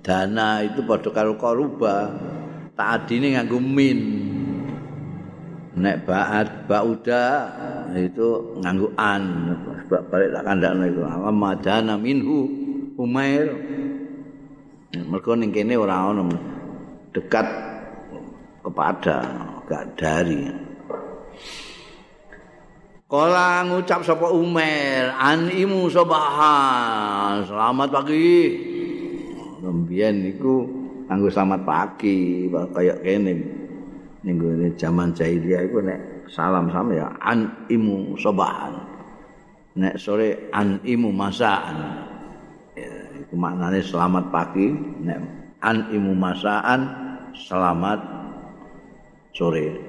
dana 0.00 0.64
itu 0.64 0.80
padha 0.82 1.12
karo 1.12 1.36
koruba 1.36 2.10
tak 2.72 3.04
adine 3.04 3.36
nganggo 3.36 3.60
min. 3.60 4.00
Nek 5.76 6.08
baat 6.08 6.64
bauda 6.64 7.52
itu 7.92 8.56
nganggo 8.64 8.96
an 8.96 9.52
balik 10.08 10.32
tak 10.32 10.44
kandakno 10.48 10.84
iku 10.88 11.00
madana 11.28 12.00
minhu 12.00 12.48
Umair. 12.96 13.52
Mergo 14.96 15.36
ning 15.36 15.52
kene 15.52 15.76
ora 15.76 16.08
ono 16.08 16.24
dekat 17.12 17.44
kepada 18.64 19.16
gak 19.68 19.84
dari 20.00 20.48
Kala 23.06 23.62
ngucap 23.62 24.02
sapa 24.02 24.34
Umar, 24.34 25.14
animu 25.14 25.86
sobahan. 25.86 27.38
Selamat 27.46 27.94
pagi. 27.94 28.50
Rembiyen 29.62 30.26
niku 30.26 30.66
anggo 31.06 31.30
selamat 31.30 31.62
pagi, 31.62 32.50
kaya 32.50 32.98
kene. 32.98 33.46
Ning 34.26 34.42
zaman 34.74 35.14
jahiliyah 35.14 35.70
iku 35.70 35.86
nek 35.86 36.26
salam 36.26 36.66
sama 36.74 36.98
ya 36.98 37.06
animu 37.22 38.18
sobahan. 38.18 38.74
Nek 39.78 40.02
sore 40.02 40.50
animu 40.50 41.14
masaan. 41.14 42.10
Ya, 42.74 42.90
iku 43.22 43.38
maknane 43.38 43.86
selamat 43.86 44.34
pagi, 44.34 44.74
nek 45.06 45.22
animu 45.62 46.10
masaan 46.10 46.90
selamat 47.38 48.02
sore. 49.30 49.85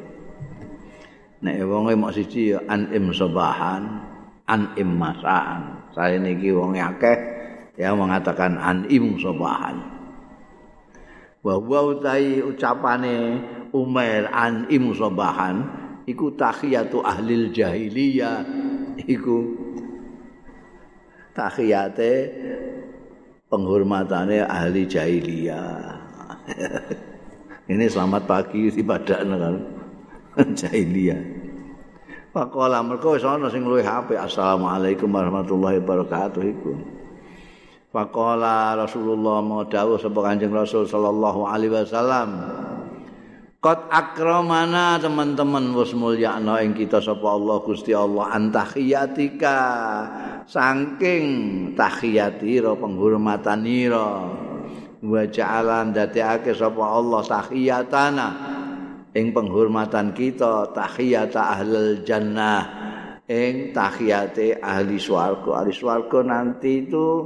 Nek 1.43 1.57
wonge 1.65 1.93
mok 1.93 2.13
siji 2.15 2.55
ya 2.55 2.59
anim 2.65 3.13
sabahan 3.13 4.01
anim 4.49 4.89
masaan 4.97 5.89
saya 5.93 6.17
niki 6.17 6.49
wonge 6.53 6.81
akeh 6.81 7.17
ya 7.77 7.93
mengatakan 7.93 8.57
anim 8.57 9.17
sabahan 9.21 9.77
wa 11.45 11.55
wa 11.61 11.79
utai 11.93 12.41
ucapane 12.41 13.41
Umar 13.75 14.31
anim 14.31 14.95
sabahan 14.95 15.87
iku 16.07 16.33
tahiyatu 16.33 17.03
ahli 17.03 17.51
jahiliyah. 17.51 18.47
Iku 18.97 19.37
tahiyate 21.35 22.11
penghormatane 23.51 24.41
ahli 24.47 24.87
jahiliyah. 24.87 25.75
Ini 27.71 27.85
selamat 27.91 28.23
pagi 28.23 28.71
ibadah 28.81 29.19
kan 29.27 29.55
jahiliyah. 30.37 31.21
Faqala 32.37 32.85
mergo 32.85 33.17
wis 33.17 33.25
ana 33.25 33.49
sing 33.49 33.65
luwih 33.65 33.81
apik 33.81 34.13
assalamualaikum 34.13 35.09
warahmatullahi 35.09 35.81
wabarakatuh 35.81 36.41
iku. 36.45 36.73
Faqala 37.89 38.77
Rasulullah 38.77 39.41
mau 39.41 39.65
dawuh 39.65 39.97
sapa 39.97 40.19
Kanjeng 40.21 40.53
Rasul 40.53 40.85
sallallahu 40.85 41.49
alaihi 41.49 41.73
wasallam. 41.73 42.29
Qad 43.57 43.89
akramana 43.89 45.01
teman-teman 45.01 45.73
wis 45.73 45.97
mulyakno 45.97 46.61
ing 46.61 46.77
kita 46.77 47.01
sapa 47.01 47.25
Allah 47.25 47.57
Gusti 47.65 47.89
Allah 47.89 48.29
antahiyatika 48.37 49.57
saking 50.45 51.25
tahiyatira 51.73 52.77
penghormatanira 52.77 54.07
wa 55.01 55.21
ja'alan 55.25 55.89
dadekake 55.89 56.53
sapa 56.53 56.85
Allah 56.85 57.25
tahiyatana 57.25 58.56
ing 59.17 59.33
penghormatan 59.33 60.13
kita 60.13 60.69
tahiyata 60.77 61.57
ahlul 61.57 62.05
jannah. 62.05 62.85
Ing 63.27 63.73
tahiyate 63.73 64.61
ahli 64.61 65.01
swarga. 65.01 65.65
Ahli 65.65 65.73
swarga 65.73 66.21
nanti 66.23 66.85
itu 66.85 67.25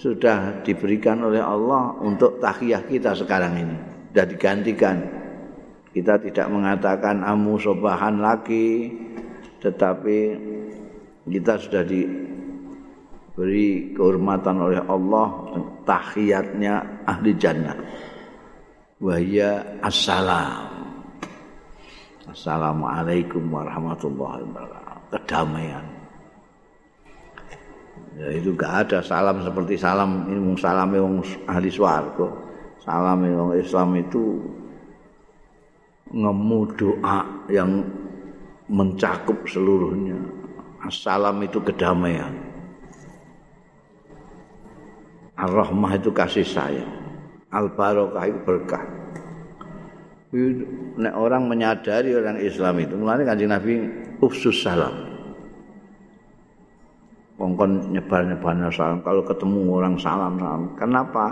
sudah 0.00 0.64
diberikan 0.64 1.20
oleh 1.22 1.44
Allah 1.44 1.92
untuk 2.00 2.40
tahiyah 2.40 2.82
kita 2.88 3.12
sekarang 3.14 3.54
ini. 3.60 3.76
Sudah 4.10 4.26
digantikan. 4.26 4.96
Kita 5.90 6.18
tidak 6.22 6.46
mengatakan 6.50 7.22
amu 7.26 7.58
sobahan 7.60 8.22
lagi 8.22 8.90
tetapi 9.60 10.18
kita 11.28 11.58
sudah 11.60 11.82
diberi 11.84 12.90
kehormatan 13.92 14.56
oleh 14.56 14.80
Allah 14.86 15.28
tahiyatnya 15.84 17.04
ahli 17.06 17.34
jannah. 17.36 17.76
Wahya 19.02 19.82
assalam 19.82 20.79
Assalamualaikum 22.30 23.50
warahmatullahi 23.50 24.46
wabarakatuh. 24.46 25.10
Kedamaian. 25.18 25.82
Ya 28.14 28.28
itu 28.38 28.54
gak 28.54 28.86
ada 28.86 29.02
salam 29.02 29.42
seperti 29.42 29.74
salam 29.74 30.30
ini 30.30 30.54
salam 30.54 30.94
yang 30.94 31.18
ahli 31.50 31.66
swarga. 31.66 32.30
Salam 32.86 33.26
yang 33.26 33.50
Islam 33.58 33.98
itu 33.98 34.38
ngemu 36.14 36.60
doa 36.78 37.18
yang 37.50 37.82
mencakup 38.70 39.42
seluruhnya. 39.50 40.18
Assalam 40.86 41.42
itu 41.42 41.58
kedamaian. 41.58 42.30
Ar-Rahmah 45.34 45.98
itu 45.98 46.14
kasih 46.14 46.46
sayang. 46.46 46.94
Al-Barokah 47.50 48.24
itu 48.30 48.38
berkah. 48.46 48.99
Nek 50.30 51.14
orang 51.18 51.50
menyadari 51.50 52.14
orang 52.14 52.38
Islam 52.38 52.78
itu 52.78 52.94
mulane 52.94 53.26
kanjeng 53.26 53.50
Nabi 53.50 53.74
ufsus 54.22 54.62
salam. 54.62 55.10
Kongkon 57.34 57.96
nyebar-nyebar 57.96 58.70
salam 58.70 59.02
kalau 59.02 59.26
ketemu 59.26 59.60
orang 59.74 59.96
salam 59.98 60.38
salam. 60.38 60.62
Kenapa? 60.78 61.26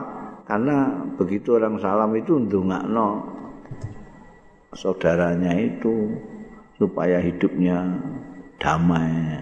Karena 0.49 0.89
begitu 1.15 1.61
orang 1.61 1.77
salam 1.79 2.11
itu 2.17 2.41
ndongakno 2.41 3.39
saudaranya 4.75 5.53
itu 5.57 6.13
supaya 6.81 7.21
hidupnya 7.21 7.85
damai 8.59 9.39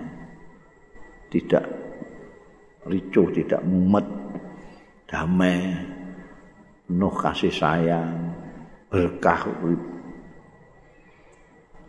tidak 1.33 1.65
ricuh 2.87 3.29
tidak 3.35 3.61
mumet 3.67 4.07
damai 5.11 5.75
penuh 6.87 7.15
kasih 7.19 7.51
sayang 7.51 8.36
berkah 8.91 9.51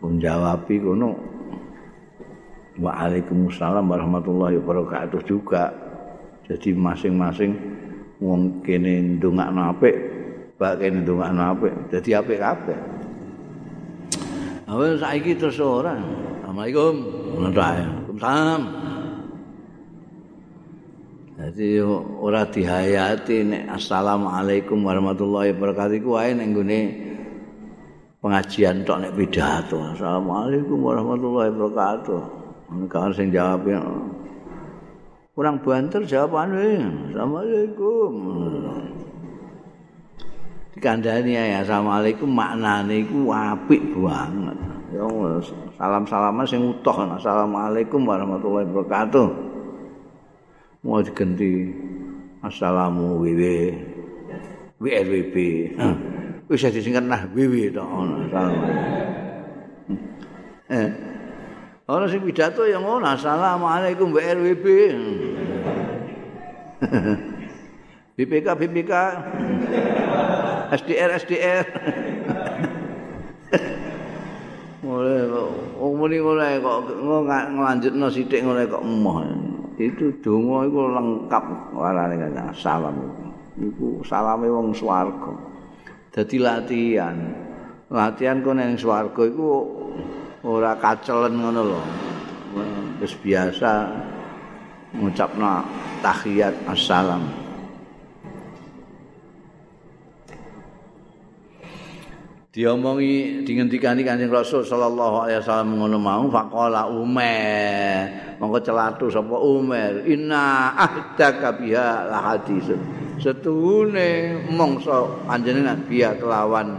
menjawabi 0.02 0.76
kono 0.82 1.10
Waalaikumsalam 2.78 3.90
warahmatullahi 3.90 4.54
wabarakatuh 4.62 5.20
juga. 5.26 5.74
Jadi 6.46 6.70
masing-masing 6.78 7.52
wong 8.22 8.62
kene 8.62 9.18
ndongakno 9.18 9.74
apik, 9.74 9.96
bak 10.54 10.78
kene 10.78 11.02
ndongakno 11.02 11.58
apik, 11.58 11.74
dadi 11.90 12.14
apik 12.14 12.38
kabeh. 12.38 12.78
Awal 14.70 14.94
saiki 14.94 15.34
terus 15.34 15.58
ora. 15.58 15.98
Assalamualaikum. 15.98 16.94
Waalaikumsalam. 17.50 18.62
Jadi 21.38 21.78
ora 22.18 22.42
dihayati 22.50 23.46
nek 23.46 23.78
assalamualaikum 23.78 24.82
warahmatullahi 24.82 25.54
wabarakatuh 25.54 26.02
iku 26.02 26.18
wae 26.18 26.34
ning 26.34 26.50
gone 26.50 26.80
pengajian 28.18 28.82
tok 28.82 29.06
nek 29.06 29.14
pidato. 29.14 29.78
Assalamualaikum 29.94 30.82
warahmatullahi 30.82 31.54
wabarakatuh. 31.54 32.20
Kan 32.90 33.14
sing 33.14 33.30
jawab 33.30 33.62
ya. 33.70 33.78
Kurang 35.38 35.62
banter 35.62 36.02
jawabane. 36.02 36.82
Assalamualaikum. 37.14 38.10
Dikandani 40.74 41.38
ya 41.38 41.62
assalamualaikum 41.62 42.26
maknane 42.26 43.06
iku 43.06 43.30
apik 43.30 43.94
banget. 43.94 44.58
Ya 44.90 45.06
salam-salaman 45.78 46.42
sing 46.50 46.66
utuh. 46.66 46.98
Assalamualaikum 47.14 48.02
warahmatullahi 48.02 48.66
wabarakatuh. 48.74 49.57
Mau 50.88 51.04
diganti 51.04 51.68
assalamu 52.40 53.20
WW 53.20 53.44
WLWB 54.80 55.36
wis 56.48 56.64
disingkat 56.64 57.04
nah 57.04 57.28
WW 57.28 57.76
to 57.76 57.84
eh. 60.72 60.88
Ana 61.88 62.04
sing 62.08 62.24
pidato 62.24 62.64
yang 62.64 62.88
ngono 62.88 63.04
assalamualaikum 63.04 64.16
WLWB 64.16 64.66
BPK 68.16 68.46
BPK 68.48 68.92
SDR 70.72 71.10
SDR 71.20 71.64
mulai 74.80 75.20
kok 75.28 75.52
muni 76.00 76.16
ngono 76.16 76.44
kok 76.64 76.80
nglanjutno 77.52 78.06
sithik 78.08 78.40
ngono 78.40 78.64
kok 78.64 78.80
emoh 78.80 79.16
itu 79.78 80.10
donga 80.18 80.66
iku 80.66 80.90
lengkap 80.90 81.44
warane 81.72 82.18
salam 82.58 82.98
iku. 83.54 84.02
Salame 84.02 84.50
wong 84.50 84.74
swarga. 84.74 85.32
Dadi 86.10 86.36
latihan. 86.42 87.16
Latihan 87.88 88.42
kok 88.42 88.58
nang 88.58 88.74
swarga 88.74 89.22
iku 89.22 89.48
ora 90.42 90.74
kacelen 90.76 91.38
ngono 91.38 91.62
lho. 91.62 91.82
Wis 92.98 93.14
biasa 93.22 93.86
ngucapna 94.98 95.62
tahiyat 96.02 96.54
assalam 96.66 97.47
diomongi 102.48 103.44
dingendikani 103.44 104.02
Kanjeng 104.02 104.32
Rasul 104.32 104.64
sallallahu 104.64 105.28
alaihi 105.28 105.38
wasallam 105.44 105.76
ngono 105.76 105.98
mau 106.00 106.24
faqala 106.32 106.88
Umar 106.88 108.36
monggo 108.40 108.58
celatu 108.64 109.12
sapa 109.12 109.36
Umar 109.36 110.08
inna 110.08 110.72
ahdaka 110.72 111.60
biha 111.60 112.08
la 112.08 112.18
hadisun 112.32 112.98
Setuhune 113.18 114.46
mongso 114.54 115.26
panjenengan 115.26 115.82
biya 115.90 116.14
kelawan 116.22 116.78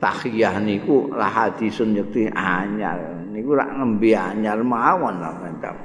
tahiyah 0.00 0.56
niku 0.56 1.12
la 1.12 1.28
hadisun 1.28 1.92
yakti 1.92 2.24
anyar. 2.32 3.28
Niku 3.28 3.52
rak 3.52 3.68
nembe 3.76 4.16
anyar 4.16 4.64
mawon 4.64 5.20
lah 5.20 5.36
mantap. 5.36 5.76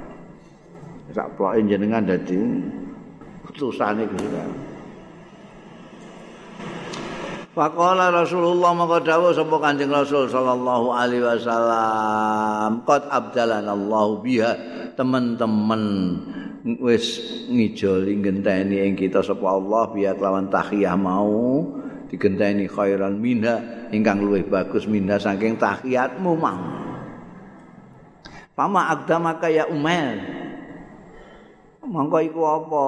Sak 1.12 1.36
ploke 1.36 1.60
jenengan 1.68 2.00
dadi 2.00 2.36
putusane 3.44 4.08
Gusti 4.08 4.67
Faqala 7.58 8.14
Rasulullah 8.14 8.70
maka 8.70 9.02
dawuh 9.02 9.34
sapa 9.34 9.58
Kanjeng 9.58 9.90
Rasul 9.90 10.30
sallallahu 10.30 10.94
alaihi 10.94 11.26
wasallam, 11.26 12.86
"Qad 12.86 13.10
abdalanallahu 13.10 14.22
biha." 14.22 14.54
Teman-teman 14.94 15.82
wis 16.78 17.18
ngijoli 17.50 18.14
ngenteni 18.22 18.86
ing 18.86 18.94
kita 18.94 19.26
sapa 19.26 19.42
Allah 19.42 19.90
biya 19.90 20.14
kelawan 20.14 20.46
tahiyah 20.46 20.94
mau 20.94 21.66
digenteni 22.06 22.70
khairan 22.70 23.18
minha 23.18 23.58
ingkang 23.90 24.22
luwih 24.22 24.46
bagus 24.46 24.86
minha 24.86 25.18
saking 25.18 25.58
tahiyatmu 25.58 26.38
mau. 26.38 26.62
Pama 28.54 28.86
agdamaka 28.94 29.50
ya 29.50 29.66
Umar. 29.66 30.14
Mongko 31.82 32.18
iku 32.22 32.42
apa? 32.46 32.86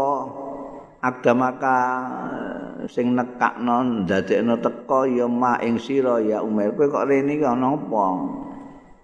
Agdamaka 1.03 1.79
sing 2.89 3.13
nekakno 3.13 4.07
ndadekno 4.07 4.57
teko 4.63 5.05
ya 5.05 5.27
ma 5.29 5.61
ing 5.61 5.77
sira 5.77 6.23
ya 6.23 6.41
Umar. 6.41 6.73
Kowe 6.73 6.87
kok 6.89 7.05
rene 7.11 7.37
iki 7.37 7.45
ana 7.45 7.77
apa? 7.77 8.07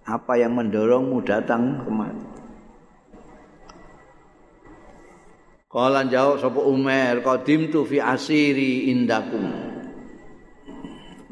Apa 0.07 0.33
yang 0.39 0.55
mendorongmu 0.55 1.19
datang 1.27 1.83
kemari? 1.83 2.23
Kala 5.67 6.09
jawab 6.09 6.41
sapa 6.41 6.63
Umar 6.63 7.21
qadim 7.21 7.69
tu 7.69 7.85
fi 7.85 8.01
asiri 8.01 8.89
indakum. 8.89 9.45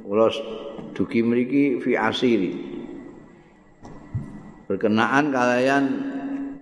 Kula 0.04 0.28
dugi 0.92 1.24
mriki 1.24 1.80
fi 1.80 1.96
asiri. 1.96 2.52
Berkenaan 4.68 5.32
kalian 5.32 5.84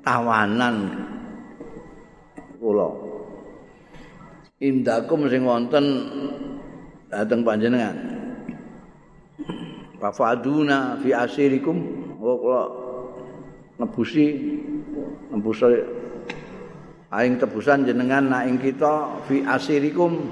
tawanan 0.04 0.76
kula 2.62 2.86
indakum 4.62 5.26
sing 5.26 5.42
wonten 5.42 5.84
dateng 7.10 7.42
panjenengan. 7.42 7.98
Fafaduna 9.98 11.02
fi 11.02 11.10
asirikum. 11.10 11.76
Wa 12.22 12.32
kula 12.38 12.62
nebusi 13.82 14.26
nebus 15.34 15.58
aing 17.10 17.34
tebusan 17.42 17.82
jenengan 17.82 18.30
nak 18.30 18.46
ing 18.46 18.62
kita 18.62 19.26
fi 19.26 19.42
asirikum 19.42 20.22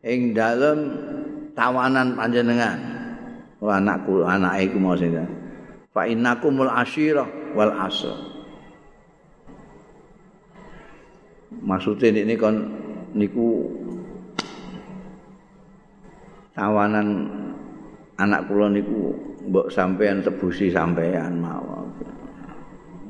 ing 0.00 0.32
dalem 0.32 0.96
tawanan 1.52 2.16
panjenengan. 2.16 2.80
Wa 3.60 3.76
anakku 3.76 4.24
anake 4.24 4.72
iku 4.72 4.78
mau 4.80 4.96
sing 4.96 5.12
fa 5.92 6.08
innakumul 6.08 6.72
asyirah 6.72 7.28
wal 7.52 7.74
asr. 7.84 8.16
Maksudnya 11.48 12.22
ini 12.22 12.38
kon 12.38 12.77
niku 13.16 13.68
tawanan 16.52 17.08
anak 18.18 18.50
kula 18.50 18.66
niku 18.68 19.14
mbok 19.48 19.70
sampean 19.70 20.20
tebusi 20.20 20.68
sampean 20.74 21.38
mawon. 21.40 21.88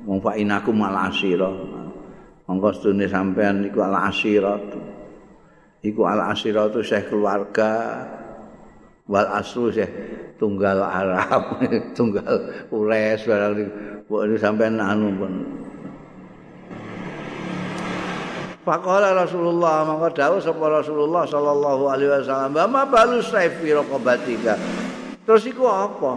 Wong 0.05 0.19
fa 0.21 0.37
inaku 0.37 0.71
malasira. 0.71 1.51
Monggo 2.49 2.73
sedune 2.73 3.09
sampean 3.09 3.65
niku 3.65 3.85
al 3.85 3.97
asirat. 4.09 4.65
Iku 5.85 6.01
al 6.05 6.33
asirat 6.33 6.73
itu 6.73 6.81
syekh 6.81 7.13
keluarga 7.13 8.05
wal 9.09 9.29
asru 9.37 9.73
syekh 9.73 9.93
tunggal 10.37 10.81
Arab, 10.85 11.61
tunggal 11.97 12.69
Ures 12.73 13.21
barang 13.25 13.53
niku. 13.57 13.73
Mbok 14.09 14.23
sampean 14.41 14.81
anu 14.81 15.13
pun 15.17 15.33
Faqala 18.69 19.17
Rasulullah 19.17 19.81
maka 19.89 20.13
dawuh 20.13 20.45
sapa 20.45 20.61
Rasulullah 20.69 21.25
sallallahu 21.25 21.89
alaihi 21.89 22.13
wasallam, 22.21 22.53
"Ma 22.69 22.85
balu 22.85 23.25
saifi 23.25 23.73
raqabatika?" 23.73 24.61
Terus 25.25 25.49
iku 25.49 25.65
apa? 25.65 26.13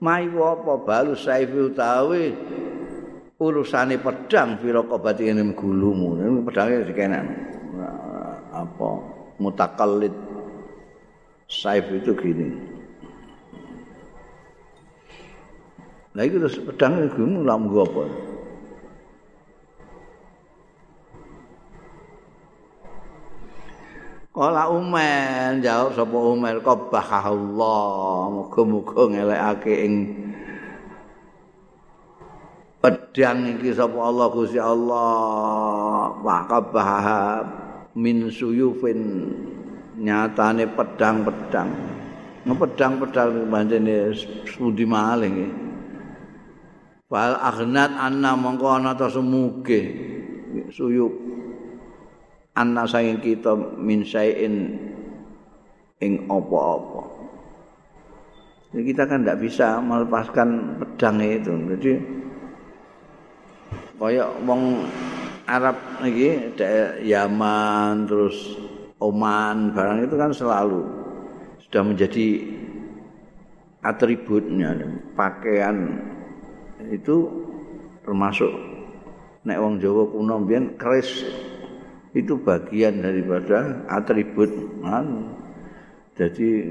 Mai 0.00 0.24
apa 0.24 0.72
balu 0.80 1.12
saifi 1.12 1.68
utawi 1.68 2.32
urusane 3.36 4.00
pedang 4.00 4.56
fi 4.56 4.72
raqabati 4.72 5.28
ing 5.28 5.52
gulumu. 5.52 6.16
Pedange 6.48 6.88
dikenan. 6.88 7.26
Apa 8.48 8.90
mutakallid 9.36 10.16
saif 11.44 11.84
itu 11.92 12.16
gini. 12.16 12.56
Nah 16.16 16.24
itu 16.24 16.40
pedang 16.72 17.04
gulumu 17.12 17.44
lam 17.44 17.68
apa? 17.68 18.32
Kala 24.34 24.66
Umar 24.66 25.62
jawab 25.62 25.94
sapa 25.94 26.18
Umar 26.18 26.58
qabahullah 26.58 28.34
muga-muga 28.34 29.06
ngelekake 29.06 29.74
ing 29.86 29.94
pedang 32.82 33.54
iki 33.54 33.70
sapa 33.70 33.94
Allah 33.94 34.26
Gusti 34.34 34.58
Allah. 34.58 36.18
Wa 36.18 36.50
qabah 36.50 37.06
min 37.94 38.26
suyufin 38.26 39.30
nyatane 40.02 40.66
pedang-pedang. 40.66 41.70
Pedang-pedang 42.42 43.46
pancene 43.46 44.12
sudi 44.50 44.82
maling 44.82 45.48
Fal 47.06 47.38
aghnat 47.38 47.94
anna 47.94 48.34
mongko 48.34 48.66
ana 48.66 48.98
ta 48.98 49.06
semuge 49.06 49.80
suyuf 50.74 51.14
anna 52.54 52.86
saking 52.86 53.18
kita 53.18 53.54
min 53.78 54.06
sayin 54.06 54.78
ing 55.98 56.26
apa-apa. 56.30 57.02
Jadi 58.74 58.82
kita 58.90 59.02
kan 59.06 59.22
tidak 59.22 59.38
bisa 59.42 59.78
melepaskan 59.78 60.78
pedang 60.82 61.22
itu. 61.22 61.52
Jadi 61.78 61.92
kayak 63.94 64.30
wong 64.42 64.82
Arab 65.44 65.76
iki 66.02 66.56
Yaman 67.04 68.08
terus 68.08 68.58
Oman 68.98 69.76
barang 69.76 70.06
itu 70.06 70.14
kan 70.16 70.32
selalu 70.32 70.80
sudah 71.66 71.82
menjadi 71.84 72.26
atributnya 73.84 74.72
pakaian 75.12 76.00
itu 76.88 77.28
termasuk 78.00 78.48
nek 79.44 79.60
wong 79.60 79.76
Jawa 79.76 80.08
kuno 80.08 80.34
mbiyen 80.40 80.80
keris 80.80 81.28
itu 82.14 82.38
bagian 82.38 83.02
daripada 83.02 83.82
atribut 83.90 84.50
anu. 84.86 85.34
Jadi 86.14 86.70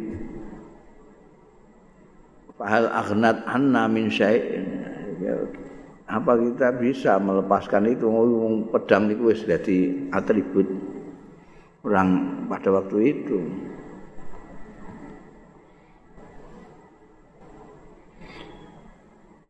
fahal 2.55 2.87
aghnat 2.87 3.43
anna 3.43 3.91
min 3.91 4.07
syai'in. 4.07 4.91
apa 6.03 6.35
kita 6.35 6.75
bisa 6.77 7.15
melepaskan 7.15 7.89
itu 7.89 8.05
pedang 8.69 9.07
itu 9.07 9.33
wis 9.33 9.41
dadi 9.47 10.11
atribut 10.11 10.67
orang 11.83 12.43
pada 12.47 12.69
waktu 12.71 12.97
itu. 13.11 13.39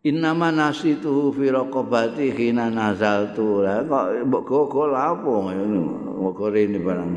Innama 0.03 0.51
nasitu 0.51 1.31
fi 1.31 1.47
raqabati 1.47 2.35
hina 2.35 2.67
nazaltu. 2.67 3.63
Lah 3.63 3.87
kok 3.87 4.27
mbok 4.27 4.43
gogo 4.43 4.91
apa 4.91 5.23
ngono. 5.23 6.19
Mbok 6.19 6.51
rene 6.51 6.75
barang. 6.75 7.11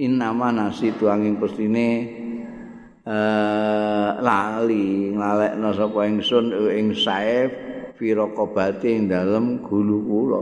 Innama 0.00 0.48
nasitu 0.48 1.12
angin 1.12 1.36
pestine 1.36 1.88
eh 3.04 4.10
lali 4.24 5.12
nglalekno 5.12 5.68
sapa 5.76 6.08
ingsun 6.08 6.48
ing 6.72 6.96
saif 6.96 7.52
fi 8.00 8.16
raqabati 8.16 8.88
ing 8.88 9.12
dalem 9.12 9.60
gulu 9.60 10.00
kula. 10.08 10.40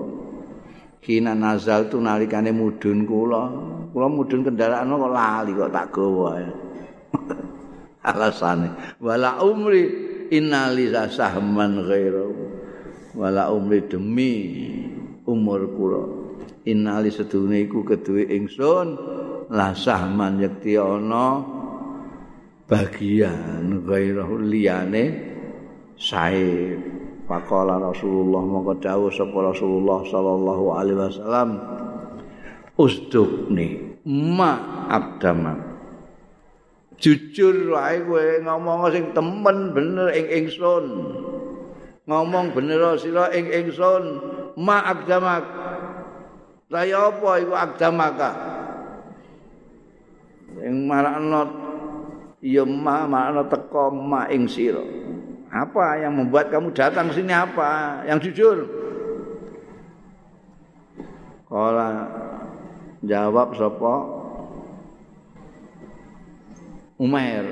Hina 1.02 1.34
nazaltu 1.34 1.98
nalikane 1.98 2.54
mudun 2.54 3.10
kula. 3.10 3.42
Kula 3.90 4.06
mudun 4.06 4.46
kendaraan 4.46 4.86
kok 4.86 5.10
lali 5.10 5.50
kok 5.50 5.72
tak 5.74 5.90
gawa. 5.90 6.46
Alasane 8.06 8.98
wala 9.02 9.42
umri 9.42 10.11
innali 10.32 10.88
sahman 11.12 11.84
ghairu 11.84 12.32
wala 13.12 13.52
umri 13.52 13.84
demi 13.84 14.34
umur 15.28 15.62
kula. 15.76 16.04
Innali 16.64 17.12
sedune 17.12 17.68
iku 17.68 17.84
keduwe 17.84 18.32
ingsun 18.32 18.88
la 19.52 19.76
sahman 19.76 20.40
yakti 20.40 20.80
ana 20.80 21.44
bagian 22.64 23.84
ghairu 23.84 24.40
liyane 24.40 25.04
sae. 26.00 26.80
Pakola 27.22 27.78
Rasulullah 27.78 28.42
mongko 28.42 28.82
dawuh 28.82 29.08
sapa 29.14 29.38
Rasulullah 29.54 30.02
sallallahu 30.04 30.64
alaihi 30.74 30.98
wasallam 30.98 31.48
usdukni 32.76 33.94
ma 34.04 34.84
abdamak 34.90 35.71
jujur 37.02 37.74
wae 37.74 37.98
kowe 38.06 38.26
ngomong 38.46 38.86
sing 38.94 39.10
temen 39.10 39.74
bener 39.74 40.14
ing 40.14 40.26
ingsun. 40.30 40.86
Ngomong 42.06 42.54
bener 42.54 42.94
sira 42.96 43.34
ing 43.34 43.50
ingsun. 43.50 44.30
Ma 44.54 44.86
abdamak 44.86 45.42
saya 46.70 47.08
apa 47.08 47.30
iku 47.40 47.52
abdamaka 47.52 48.30
ing 50.60 50.84
marakno 50.84 51.42
ya 52.44 52.64
ma 52.68 53.04
marakno 53.08 53.50
teko 53.50 53.90
ma 53.90 54.30
ing 54.30 54.46
sira. 54.46 54.80
Apa 55.52 56.00
yang 56.00 56.16
membuat 56.16 56.48
kamu 56.48 56.72
datang 56.72 57.12
sini 57.12 57.28
apa? 57.28 58.00
Yang 58.08 58.32
jujur. 58.32 58.58
Kala 61.44 62.08
jawab 63.04 63.52
sapa 63.52 64.21
Umair. 67.02 67.42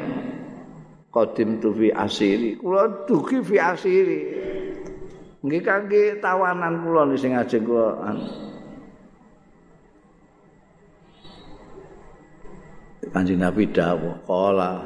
Qadim 1.11 1.59
tu 1.59 1.75
fi 1.75 1.91
asiri. 1.91 2.63
Kula 2.63 3.03
dugi 3.03 3.43
fi 3.43 3.59
asiri. 3.59 4.21
Nggih 5.43 5.63
kangge 5.67 6.23
tawanan 6.23 6.87
kula 6.87 7.03
sing 7.19 7.35
ajeng 7.35 7.67
kula 7.67 8.15
Kanjeng 13.11 13.43
Nabi 13.43 13.67
dawuh 13.67 14.23
kala 14.23 14.79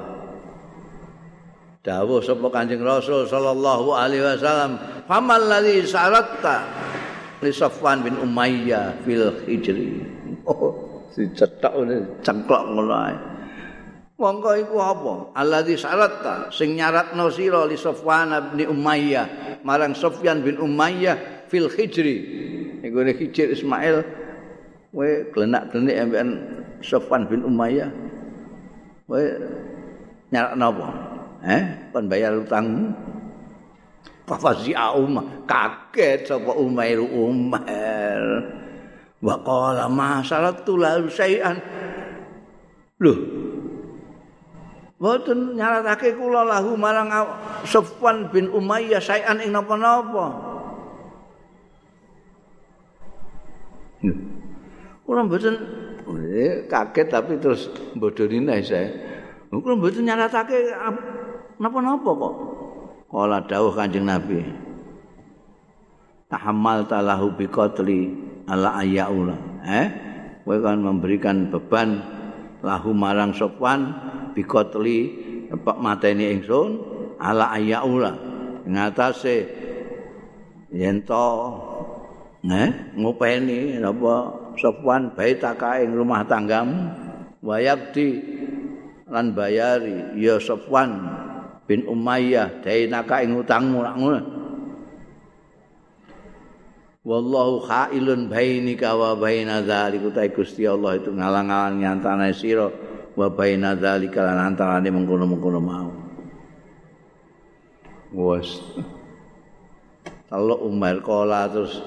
dawuh 1.84 2.24
sapa 2.24 2.48
Kanjeng 2.48 2.80
Rasul 2.80 3.28
sallallahu 3.28 3.92
alaihi 3.92 4.24
wasallam 4.24 4.80
famal 5.04 5.44
ladzi 5.44 5.84
saratta 5.84 6.64
li 7.44 7.52
Safwan 7.52 8.00
bin 8.00 8.16
Umayyah 8.16 9.04
fil 9.04 9.28
Hijri. 9.44 9.92
Oh, 10.44 10.76
si 11.08 11.24
cetok 11.32 11.72
ngene 11.72 12.20
cengklok 12.20 12.68
ngono 12.68 12.92
ae. 12.92 13.16
Monggo 14.14 14.54
iku 14.54 14.78
apa? 14.78 15.14
Alladzi 15.34 15.74
syaratta 15.74 16.46
sing 16.54 16.78
nyaratno 16.78 17.26
sira 17.34 17.66
li 17.66 17.74
Safwan 17.74 18.30
bin 18.54 18.70
Umayyah 18.70 19.58
marang 19.66 19.90
Sufyan 19.90 20.38
bin 20.38 20.54
Umayyah 20.54 21.50
fil 21.50 21.66
Hijri. 21.66 22.16
Iku 22.78 23.02
ne 23.02 23.10
Hijri 23.10 23.58
Ismail 23.58 23.96
kowe 24.94 25.10
glenak-glenik 25.34 25.96
ambekan 25.98 26.30
Safwan 26.78 27.26
bin 27.26 27.42
Umayyah. 27.42 27.90
Kowe 29.10 29.24
nyaratno 30.30 30.64
apa? 30.70 30.88
Eh, 31.44 31.64
kon 31.90 32.06
bayar 32.06 32.38
utangmu. 32.38 32.94
Fafazi 34.24 34.72
Umar 34.72 35.44
kaget 35.44 36.24
sapa 36.24 36.54
Umair 36.56 37.02
Umar. 37.02 38.22
Wa 39.20 39.36
qala 39.42 39.90
ma 39.90 40.22
salatu 40.22 40.78
la 40.80 41.02
sayan. 41.10 41.58
Loh. 43.02 43.52
Mboten 45.04 45.60
nyaratake 45.60 46.16
kula 46.16 46.48
lahu 46.48 46.80
marang 46.80 47.12
Sufwan 47.68 48.32
bin 48.32 48.48
Umayyah 48.48 49.04
sayan 49.04 49.36
ing 49.36 49.52
napa-napa. 49.52 50.32
Kula 55.04 55.28
mboten 55.28 55.60
eh, 56.08 56.64
kaget 56.64 57.12
tapi 57.12 57.36
terus 57.36 57.68
bodoni 57.92 58.48
saya. 58.64 58.88
Kula 59.52 59.76
mboten 59.76 60.08
nyaratake 60.08 60.72
napa-napa 61.60 62.08
kok. 62.08 62.34
Kala 63.12 63.44
dawuh 63.44 63.76
Kanjeng 63.76 64.08
Nabi. 64.08 64.40
Tahammal 66.32 66.88
talahu 66.88 67.28
biqatli 67.36 68.08
ala 68.48 68.80
ayaula. 68.80 69.36
Eh? 69.68 69.86
Kowe 70.48 70.56
kan 70.64 70.80
memberikan 70.80 71.52
beban 71.52 72.00
lahu 72.64 72.96
marang 72.96 73.36
Sofwan 73.36 73.92
biqatli 74.34 74.98
pak 75.54 75.78
mateni 75.78 76.34
ingsun 76.34 76.82
ala 77.16 77.54
ayaula. 77.54 78.18
Ngatasé 78.66 79.36
yen 80.74 81.06
to 81.06 81.28
eh 82.44 82.70
ngopeni 82.98 83.78
napa 83.80 84.42
Sofwan 84.54 85.10
baitaka 85.18 85.82
ing 85.82 85.98
rumah 85.98 86.22
tanggamu 86.30 86.86
wayakti 87.42 88.22
lan 89.10 89.34
bayari 89.34 90.14
ya 90.14 90.38
Sofwan 90.38 91.10
bin 91.66 91.82
Umayyah 91.88 92.62
dainaka 92.62 93.24
ing 93.24 93.34
utangmu 93.40 93.82
ngono. 93.82 94.20
Wallahu 97.04 97.60
khailun 97.68 98.32
bainika 98.32 98.96
wa 98.96 99.12
baina 99.12 99.60
dzalika 99.60 100.08
ta 100.08 100.24
Gusti 100.24 100.64
Allah 100.64 100.96
itu 100.96 101.12
ngalang-alang 101.12 101.84
antara 101.84 102.32
sira 102.32 102.72
wa 103.14 103.30
baina 103.30 103.78
dzalika 103.78 104.22
lan 104.22 104.54
antarane 104.54 104.90
mengkono-mengkono 104.90 105.60
mau. 105.62 105.90
Wes. 108.14 108.62
Kalau 110.30 110.66
Umar 110.66 110.98
kala 111.02 111.46
terus 111.50 111.78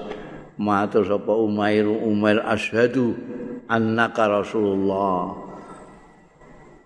matur 0.56 1.04
sapa 1.04 1.32
Umair 1.36 1.84
Umar 1.84 2.40
asyhadu 2.48 3.16
annaka 3.68 4.28
Rasulullah. 4.28 5.36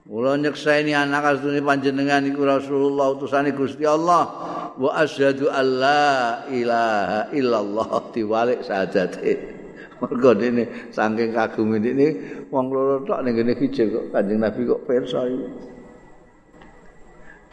Kula 0.03 0.37
nyekseni 0.37 0.93
anak 0.93 1.39
asune 1.39 1.63
panjenengan 1.63 2.27
iku 2.27 2.45
Rasulullah 2.45 3.15
utusane 3.17 3.55
Gusti 3.55 3.87
Allah 3.87 4.29
wa 4.77 4.91
asyhadu 4.99 5.49
alla 5.49 6.45
ilaha 6.51 7.31
illallah 7.33 7.91
diwalik 8.13 8.61
sadate. 8.67 9.62
Mergo 10.03 10.35
dene 10.35 10.91
saking 10.91 11.31
kagum 11.31 11.79
ini 11.79 12.07
wong 12.51 12.75
loro 12.75 13.07
tok 13.07 13.23
ning 13.23 13.39
ngene 13.39 13.55
kijil 13.55 13.87
kok 13.95 14.07
Kanjeng 14.11 14.43
Nabi 14.43 14.61
kok 14.67 14.83
pirsa. 14.83 15.23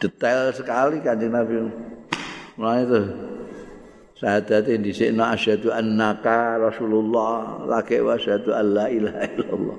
Detail 0.02 0.50
sekali 0.50 0.98
Kanjeng 0.98 1.30
Nabi. 1.30 1.54
Mulane 2.58 2.80
itu 2.82 3.00
sadate 4.18 4.74
dhisikno 4.82 5.22
asyhadu 5.22 5.70
annaka 5.70 6.58
Rasulullah 6.58 7.62
lake 7.70 8.02
wa 8.02 8.18
asyhadu 8.18 8.50
alla 8.50 8.90
ilaha 8.90 9.22
illallah. 9.30 9.78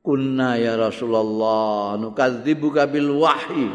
kunna 0.00 0.56
ya 0.56 0.80
Rasulullah 0.80 2.00
nukadzibuka 2.00 2.88
bil 2.88 3.20
wahyi 3.20 3.68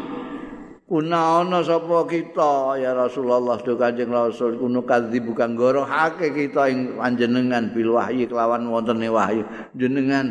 kuna 0.86 1.42
ana 1.42 1.60
sapa 1.66 2.06
kita? 2.06 2.78
Ya 2.78 2.94
Rasulullah 2.94 3.58
do 3.58 3.74
Kanjeng 3.74 4.14
Rasul 4.14 4.56
kuno 4.56 4.86
kadzibuka 4.86 5.50
ngorohake 5.50 6.30
kita 6.30 6.70
ing 6.70 6.94
panjenengan 6.94 7.74
bil 7.74 7.98
wahyi 7.98 8.30
kelawan 8.30 8.70
wontene 8.70 9.10
wahyu. 9.10 9.42
Jenengan 9.74 10.26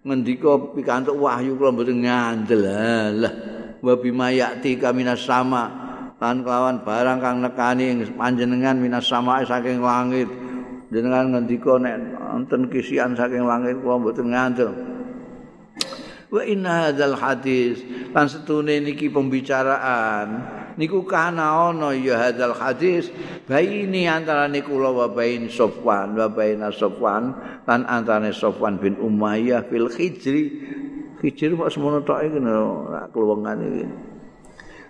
ngendika 0.00 0.56
pikantuk 0.72 1.20
wahyu 1.20 1.54
kula 1.60 1.70
mboten 1.70 2.00
ngandel. 2.02 2.64
Lah 3.20 3.34
wa 3.84 3.94
bima 4.00 4.32
yati 4.32 4.80
kaminas 4.80 5.28
sama 5.28 5.68
lan 6.16 6.40
kelawan 6.40 6.80
barang 6.80 7.18
kang 7.20 7.44
nekani 7.44 7.84
ing 7.92 7.98
panjenengan 8.16 8.80
minas 8.80 9.04
sama 9.04 9.44
saking 9.44 9.84
langit. 9.84 10.26
Jenengan 10.88 11.36
ngendika 11.36 11.76
nek 11.76 11.96
wonten 12.16 12.72
kisian 12.72 13.12
saking 13.12 13.44
langit 13.44 13.76
kula 13.84 14.00
mboten 14.00 14.32
ngandel 14.32 14.93
wa 16.34 16.42
inna 16.42 16.90
hadzal 16.90 17.14
hadis. 17.14 17.78
Lan 18.10 18.26
setune 18.26 18.82
niki 18.82 19.06
pembicaraan. 19.06 20.28
Niku 20.74 21.06
kana 21.06 21.70
ana 21.70 21.94
ya 21.94 22.18
hadzal 22.18 22.58
hadis. 22.58 23.14
Baini 23.46 24.10
antarane 24.10 24.58
kula 24.66 24.90
wa 24.90 25.06
bain 25.06 25.46
Sofwan 25.46 26.18
wa 26.18 26.26
bain 26.26 26.58
Sofwan 26.74 27.38
lan 27.62 27.86
antarane 27.86 28.34
Sofwan 28.34 28.82
bin 28.82 28.98
Umayyah 28.98 29.70
fil 29.70 29.86
Hijri. 29.86 30.44
Hijri 31.22 31.54
kok 31.54 31.70
semono 31.70 32.02
tok 32.02 32.26
iki 32.26 32.42
kluwengan 33.14 33.62
iki. 33.62 33.86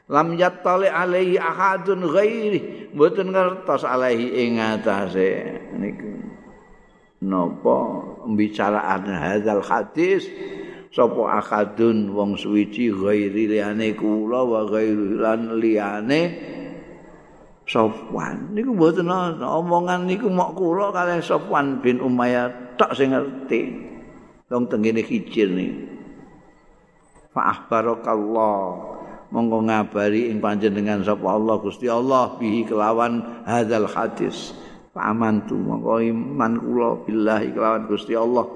Lam 0.08 0.36
yattali 0.40 0.88
alaihi 0.88 1.36
ahadun 1.36 2.08
ghairi. 2.08 2.88
Mboten 2.96 3.36
ngertos 3.36 3.84
alaihi 3.84 4.48
ing 4.48 4.56
atase 4.60 5.60
niku. 5.76 6.12
Napa 7.24 7.76
pembicaraan 8.24 9.08
hadzal 9.08 9.64
hadis 9.64 10.28
sapa 10.94 11.42
akadun 11.42 12.14
wong 12.14 12.38
suwiji 12.38 12.94
ghairi 12.94 13.50
liyane 13.50 13.98
kula 13.98 14.46
wa 14.46 14.60
ghairi 14.70 15.18
lan 15.18 15.58
liyane 15.58 16.22
Sofwan. 17.64 18.52
Niku 18.52 18.76
mboten 18.76 19.08
omongan 19.40 20.04
niku 20.04 20.28
mok 20.28 20.52
kula 20.52 20.92
kalian 20.92 21.24
Sofwan 21.24 21.80
bin 21.80 21.96
Umayyah 21.96 22.76
tak 22.76 22.92
sing 22.92 23.10
ngerti. 23.10 23.72
Wong 24.52 24.68
tengene 24.68 25.00
hijir 25.00 25.48
niku 25.48 25.94
fa 27.34 27.50
akhbarakallah 27.50 28.58
monggo 29.34 29.66
ngabari 29.66 30.30
ing 30.30 30.38
panjenengan 30.38 31.02
sapa 31.02 31.26
Allah 31.26 31.58
Gusti 31.58 31.90
Allah 31.90 32.38
bihi 32.38 32.62
kelawan 32.62 33.42
hadzal 33.42 33.90
hadis 33.90 34.54
amantu 34.94 35.58
monggo 35.58 35.98
iman 35.98 36.52
kula 36.58 37.02
billahi 37.02 37.50
kelawan 37.50 37.90
Gusti 37.90 38.14
Allah 38.14 38.46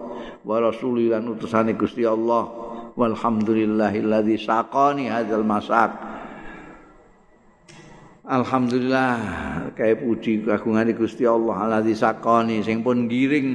wa 0.46 0.56
rasuli 0.62 1.10
lan 1.10 1.26
utusane 1.26 1.74
Gusti 1.74 2.06
Allah. 2.06 2.68
Walhamdulillahilladzi 2.98 4.42
saqani 4.42 5.06
hadzal 5.06 5.46
masak 5.46 5.94
Alhamdulillah 8.28 9.16
kaya 9.72 9.96
puji 9.96 10.44
kagungane 10.44 10.92
Gusti 10.92 11.24
Allah 11.24 11.64
alladzi 11.64 11.96
saqani 11.96 12.60
sing 12.60 12.84
pun 12.84 13.08
giring 13.08 13.48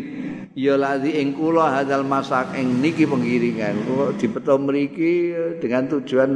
ya 0.58 0.80
ladzi 0.80 1.14
ing 1.22 1.38
kula 1.38 1.78
hadal 1.78 2.02
masak 2.02 2.58
ing 2.58 2.82
niki 2.82 3.06
pengiringan 3.06 3.86
kok 3.86 4.18
dipeto 4.18 4.58
mriki 4.58 5.36
dengan 5.62 5.86
tujuan 5.94 6.32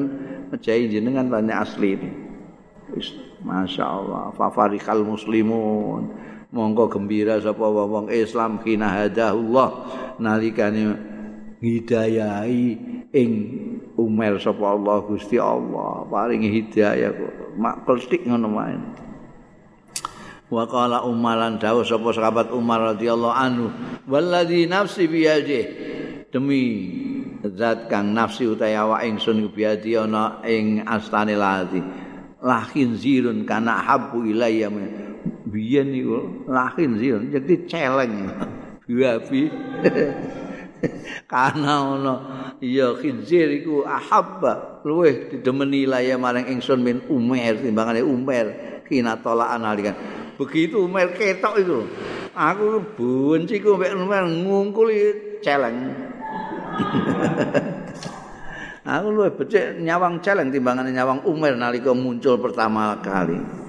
mejahi 0.53 0.85
jenengan 0.85 1.33
banyak 1.33 1.57
asli 1.57 1.97
ini 1.97 2.09
Masya 3.41 3.85
Allah 3.89 4.29
fafarikal 4.37 5.01
muslimun 5.01 6.13
monggo 6.51 6.87
gembira 6.87 7.39
sapa 7.39 7.65
wong 7.67 8.11
Islam. 8.11 8.59
Kina 8.63 9.03
hadahullah 9.03 9.69
nalikane 10.21 10.95
hidayahi 11.59 12.65
ing 13.11 13.31
Umar 13.97 14.37
sapa 14.37 14.63
Allah 14.77 14.97
Gusti 15.03 15.41
Allah. 15.41 16.05
Paringi 16.07 16.49
hidayah 16.51 17.11
kok. 17.11 17.33
Mak 17.57 17.75
klestik 17.89 18.21
ngono 18.23 18.47
wae. 18.53 18.77
Wa 20.47 20.63
qala 20.63 21.03
umaran 21.03 21.59
dawuh 21.59 21.83
sapa 21.83 22.15
sahabat 22.15 22.55
Umar 22.55 22.95
radhiyallahu 22.95 23.35
anhu 23.35 23.67
walladzi 24.07 24.63
nafsi 24.63 25.03
biyadi 25.11 25.61
demi 26.31 26.63
zat 27.43 27.91
kang 27.91 28.15
nafsi 28.15 28.47
utawa 28.47 28.95
awak 28.95 29.11
ingsun 29.11 29.51
biyadi 29.51 29.99
ana 29.99 30.39
ing 30.47 30.87
astane 30.87 31.35
lati 31.35 31.83
lahin 32.39 32.95
zirun 32.95 33.43
kana 33.43 33.83
habu 33.83 34.23
ilayya 34.23 34.71
biyen 35.49 35.91
niku 35.91 36.47
lahin 36.47 36.99
zirun 36.99 37.31
jadi 37.31 37.53
celeng. 37.67 38.13
Biabi. 38.87 39.51
Kana 41.25 41.97
ana 41.97 42.15
iya 42.61 42.93
khinzir 42.93 43.49
iku 43.49 43.81
ahabba 43.81 44.85
luweh 44.85 45.33
didemeni 45.33 45.89
laya 45.89 46.21
maring 46.21 46.45
ingsun 46.53 46.85
min 46.85 47.01
umer 47.09 47.57
timbangane 47.57 48.05
umer 48.05 48.45
kina 48.85 49.17
tolaan 49.17 49.65
alikan 49.65 49.97
begitu 50.37 50.85
Umar 50.85 51.17
ketok 51.17 51.55
itu 51.57 51.79
aku 52.37 52.79
benci 52.93 53.57
ku 53.57 53.73
mbek 53.73 53.97
Umar 53.97 54.29
ngungkul 54.29 54.93
celeng. 55.41 55.77
Aku 58.87 59.11
luwih 59.11 59.35
becik 59.35 59.83
nyawang 59.83 60.23
celeng 60.23 60.47
timbangane 60.53 60.93
nyawang 60.95 61.25
Umar 61.27 61.57
nalika 61.59 61.91
muncul 61.91 62.39
pertama 62.39 62.95
kali 63.03 63.66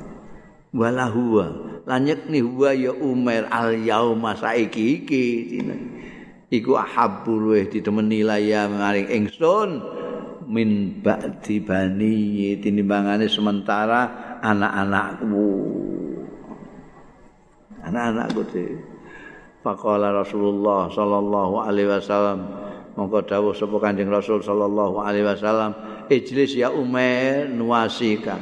wala 0.75 1.09
huwa. 1.09 1.47
Lanyek 1.89 2.29
ni 2.29 2.41
huwa 2.45 2.77
ya 2.77 2.93
Umar 2.93 3.49
al 3.49 3.77
yauma 3.81 4.37
saiki 4.37 5.03
iki. 5.03 5.27
Iku 6.49 6.77
ahabbu 6.81 7.33
luwih 7.37 7.69
didemeni 7.69 8.25
laya 8.25 8.69
maring 8.69 9.09
ingsun. 9.09 9.81
Min 10.49 11.01
ba'di 11.05 11.61
bani 11.61 12.57
tinimbangane 12.57 13.29
sementara 13.29 14.41
anak-anakku. 14.41 15.49
Anak-anakku 17.85 18.41
di 18.49 18.65
Faqala 19.61 20.17
Rasulullah 20.17 20.89
sallallahu 20.89 21.55
alaihi 21.61 21.93
wasallam. 21.93 22.49
Mongko 22.97 23.29
dawuh 23.29 23.53
sapa 23.53 23.77
Kanjeng 23.79 24.09
Rasul 24.09 24.41
sallallahu 24.41 25.05
alaihi 25.05 25.29
wasallam. 25.29 25.77
Ijlis 26.09 26.57
ya 26.57 26.73
Umar 26.73 27.53
nuasika 27.53 28.41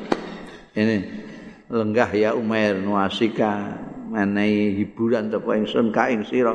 ini 0.76 1.25
lenggah 1.66 2.10
ya 2.14 2.30
Umar 2.34 2.78
nuasika 2.78 3.74
menehi 4.10 4.78
hiburan 4.78 5.34
sapa 5.34 5.50
ingsun 5.58 5.90
ka 5.90 6.06
ing 6.14 6.22
sira. 6.22 6.54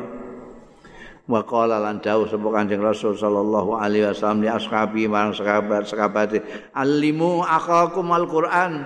Wa 1.28 1.44
qala 1.44 1.78
lan 1.78 2.00
dawuh 2.00 2.26
sapa 2.26 2.48
Kanjeng 2.50 2.82
Rasul 2.82 3.14
sallallahu 3.14 3.76
alaihi 3.78 4.08
wasallam 4.08 4.42
li 4.42 4.50
ashabi 4.50 5.06
marang 5.06 5.36
sahabat-sahabate 5.36 6.72
alimu 6.72 7.44
akhakum 7.44 8.08
alquran. 8.10 8.82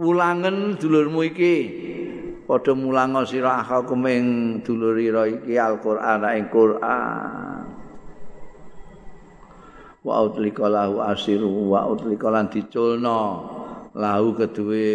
Ulangen 0.00 0.80
dulurmu 0.80 1.22
iki. 1.28 1.56
Padha 2.50 2.74
mulango 2.74 3.22
sira 3.22 3.62
akakum 3.62 4.10
ing 4.10 4.24
dulurira 4.66 5.22
iki 5.30 5.54
Al-Qur'an 5.54 6.26
ing 6.34 6.50
Qur'an. 6.50 7.62
Wa 10.02 10.24
utlika 10.24 10.66
lahu 10.66 10.98
asiru 11.04 11.70
wa 11.70 11.86
utlika 11.86 12.32
lan 12.32 12.48
diculno 12.50 13.20
lahu 13.94 14.32
keduwe 14.34 14.90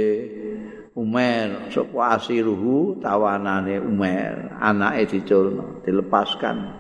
Umar 0.95 1.67
sapa 1.75 2.15
asiruhu 2.15 3.03
tawanane 3.03 3.83
Umar 3.83 4.55
anake 4.63 5.19
diculno 5.19 5.83
dilepaskan. 5.83 6.71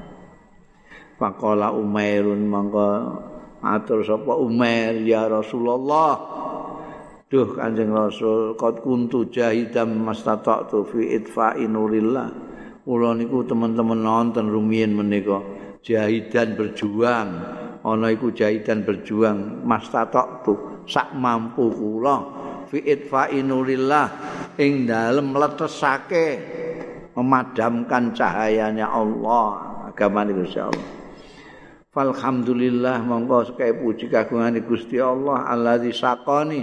Faqala 1.19 1.75
Umairun 1.75 2.47
monggo 2.47 3.19
matur 3.59 4.07
sapa 4.07 4.39
Umar 4.39 4.95
ya 5.03 5.27
Rasulullah. 5.27 6.15
Duh 7.27 7.59
Kanjeng 7.59 7.91
Rasul 7.91 8.55
qad 8.55 8.79
kuntu 8.79 9.27
jahidan 9.27 9.99
mastata'tu 9.99 10.87
fi 10.95 11.19
itfa'i 11.19 11.67
nurillah. 11.67 12.31
Kula 12.87 13.19
niku 13.19 13.43
teman-teman 13.43 13.99
nonton 13.99 14.47
rumiyin 14.47 14.95
menika. 14.95 15.43
Jahidan 15.83 16.55
berjuang. 16.55 17.29
Ana 17.83 18.15
iku 18.15 18.31
jahidan 18.31 18.87
berjuang. 18.87 19.67
Mastata'tu 19.67 20.87
sak 20.87 21.11
mampu 21.19 21.67
kula 21.67 22.34
fi 22.69 22.77
itfa'i 22.81 23.41
nurillah 23.45 24.07
ing 24.57 24.89
dalem 24.89 25.33
mletesake 25.33 26.27
memadamkan 27.15 28.11
cahayanya 28.11 28.91
Allah 28.91 29.87
agama 29.89 30.27
niku 30.27 30.43
Allah. 30.59 30.87
Alhamdulillah 31.95 33.07
monggo 33.07 33.47
sekaya 33.47 33.71
puji 33.71 34.11
kagungane 34.11 34.59
Gusti 34.67 34.99
Allah 34.99 35.47
alladzi 35.47 35.95
saqani 35.95 36.59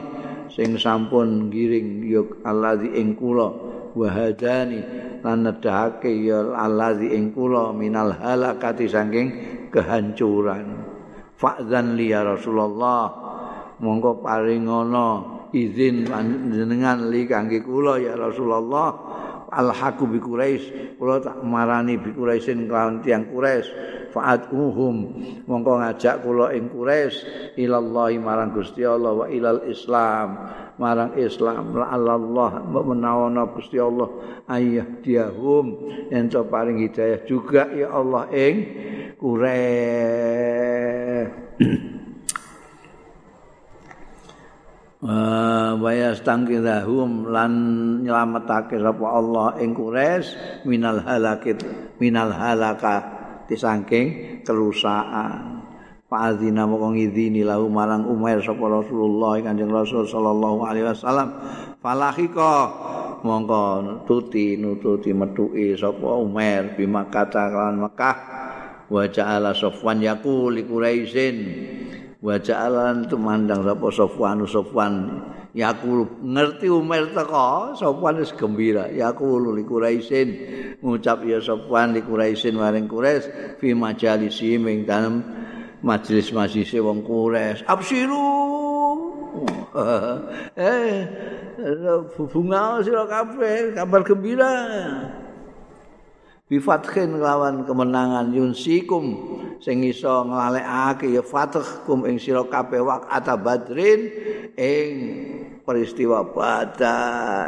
sing 0.52 0.76
sampun 0.76 1.48
giring 1.48 2.04
ya 2.04 2.20
allazi 2.44 2.92
ing 3.00 3.16
kula. 3.16 3.48
Wahadani 3.96 4.80
lan 5.24 5.48
nedhake 5.48 6.12
ya 6.20 6.52
allazi 6.52 7.16
ing 7.16 7.32
kula 7.32 7.72
minal 7.72 8.12
halakati 8.12 8.84
saking 8.84 9.28
kehancuran. 9.72 10.84
Fa'zan 11.40 11.96
li 11.96 12.12
ya 12.12 12.28
Rasulullah. 12.28 13.08
Monggo 13.80 14.20
paringono 14.20 15.41
izin 15.52 16.08
panjenengan 16.08 17.08
li 17.12 17.28
kangge 17.28 17.60
kula 17.64 18.00
ya 18.00 18.16
Rasulullah. 18.18 19.20
Alhaqu 19.52 20.08
bi 20.08 20.16
quraish 20.16 20.96
kula 20.96 21.20
tak 21.20 21.44
marani 21.44 22.00
bi 22.00 22.08
quraishin 22.16 22.64
kelawan 22.64 23.04
tiyang 23.04 23.28
quraish 23.28 23.68
fa'atuhum. 24.12 24.96
Mongko 25.48 25.80
ngajak 25.80 26.20
kula 26.20 26.52
ing 26.52 26.68
Quraisy. 26.68 27.56
Ilallahi 27.56 28.20
marang 28.20 28.52
Gusti 28.52 28.84
Allah 28.84 29.16
wa 29.16 29.24
ilal 29.26 29.64
Islam. 29.66 30.36
Marang 30.76 31.16
Islam 31.16 31.72
la 31.76 31.88
Allah 31.96 32.60
menawana 32.68 33.48
Gusti 33.48 33.80
Allah. 33.80 34.08
Ayah 34.52 34.84
diahum 35.00 35.88
ento 36.12 36.44
paring 36.44 36.84
hidayah 36.84 37.24
juga 37.24 37.72
ya 37.72 37.88
Allah 37.88 38.28
ing 38.32 38.56
Quraisy 39.16 39.62
wa 45.02 45.90
yastangkidahum 45.90 47.26
lan 47.26 47.52
nyelametake 48.06 48.78
sapa 48.78 49.06
Allah 49.10 49.58
ing 49.58 49.74
Quraisy 49.74 50.62
minal 50.62 51.02
halakit 51.02 51.58
minal 51.98 52.30
halaka 52.30 53.22
saking 53.52 54.40
kerusakan. 54.46 55.60
Fa'adzina 56.08 56.68
moko 56.68 56.92
ngidini 56.92 57.40
lahu 57.40 57.72
marang 57.72 58.04
Umair 58.04 58.44
sapa 58.44 58.64
Rasulullah 58.68 59.40
Kanjeng 59.40 59.72
Rasul 59.72 60.04
sallallahu 60.04 60.64
alaihi 60.64 60.88
wasallam. 60.88 61.28
Falahika 61.80 62.52
mongko 63.24 63.64
tuti 64.04 64.60
nututi 64.60 65.12
metuki 65.16 65.72
sapa 65.76 66.16
Umair 66.20 66.76
bima 66.76 67.08
kan 67.08 67.74
Mekah 67.80 68.16
wa 68.92 69.02
ja'ala 69.08 69.56
Sofwan 69.56 70.04
yaqul 70.04 70.52
li 70.52 70.68
Quraisyin 70.68 71.36
wa 72.22 72.38
ja'alan 72.38 73.10
tumandang 73.10 73.66
sapa 73.66 73.86
Sofwan 73.90 74.46
Sofwan 74.46 74.94
Yakul 75.52 76.08
ngerti 76.22 76.70
Umar 76.70 77.10
teko. 77.12 77.76
Sofwan 77.76 78.22
wis 78.22 78.32
gembira 78.32 78.88
Yakul 78.88 79.52
li 79.52 79.66
Quraisyin 79.66 80.28
ngucap 80.80 81.26
ya 81.26 81.42
Sofwan 81.42 81.92
li 81.92 82.00
Quraisyin 82.00 82.56
maring 82.56 82.86
Quraisy 82.86 83.58
fi 83.58 83.74
majalisi 83.74 84.54
ing 84.54 84.86
dalem 84.86 85.20
majelis 85.82 86.30
majlis 86.32 86.72
wong 86.78 87.02
Quraisy. 87.02 87.66
Absiru. 87.66 88.24
Eh 90.52 91.08
bunga 92.12 92.84
sira 92.84 93.08
kabeh 93.08 93.72
kabar 93.72 94.04
gembira 94.04 94.52
bifathin 96.52 97.16
lawan 97.16 97.64
kemenangan 97.64 98.28
yunsikum 98.28 99.16
sing 99.56 99.80
iso 99.88 100.28
nglalekake 100.28 101.08
ya 101.08 101.24
fath 101.24 101.56
kum 101.88 102.04
ing 102.04 102.20
sira 102.20 102.44
kabeh 102.44 102.84
waqt 102.84 103.24
badrin 103.40 104.12
ing 104.60 104.92
peristiwa 105.64 106.28
pada 106.28 106.96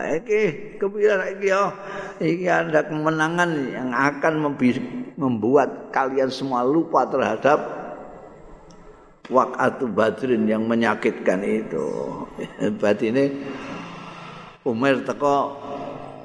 iki 0.08 0.80
kepiye 0.80 1.36
iki 1.36 1.52
yo 1.52 1.68
iki 2.16 2.48
ada 2.48 2.80
kemenangan 2.88 3.50
yang 3.76 3.92
akan 3.92 4.56
membuat 5.20 5.92
kalian 5.92 6.32
semua 6.32 6.64
lupa 6.64 7.04
terhadap 7.04 7.60
waktu 9.28 9.84
badrin 9.88 10.48
yang 10.48 10.64
menyakitkan 10.64 11.44
itu. 11.44 11.88
Berarti 12.80 13.12
ini 13.12 13.24
Umar 14.64 15.04
teko 15.04 15.60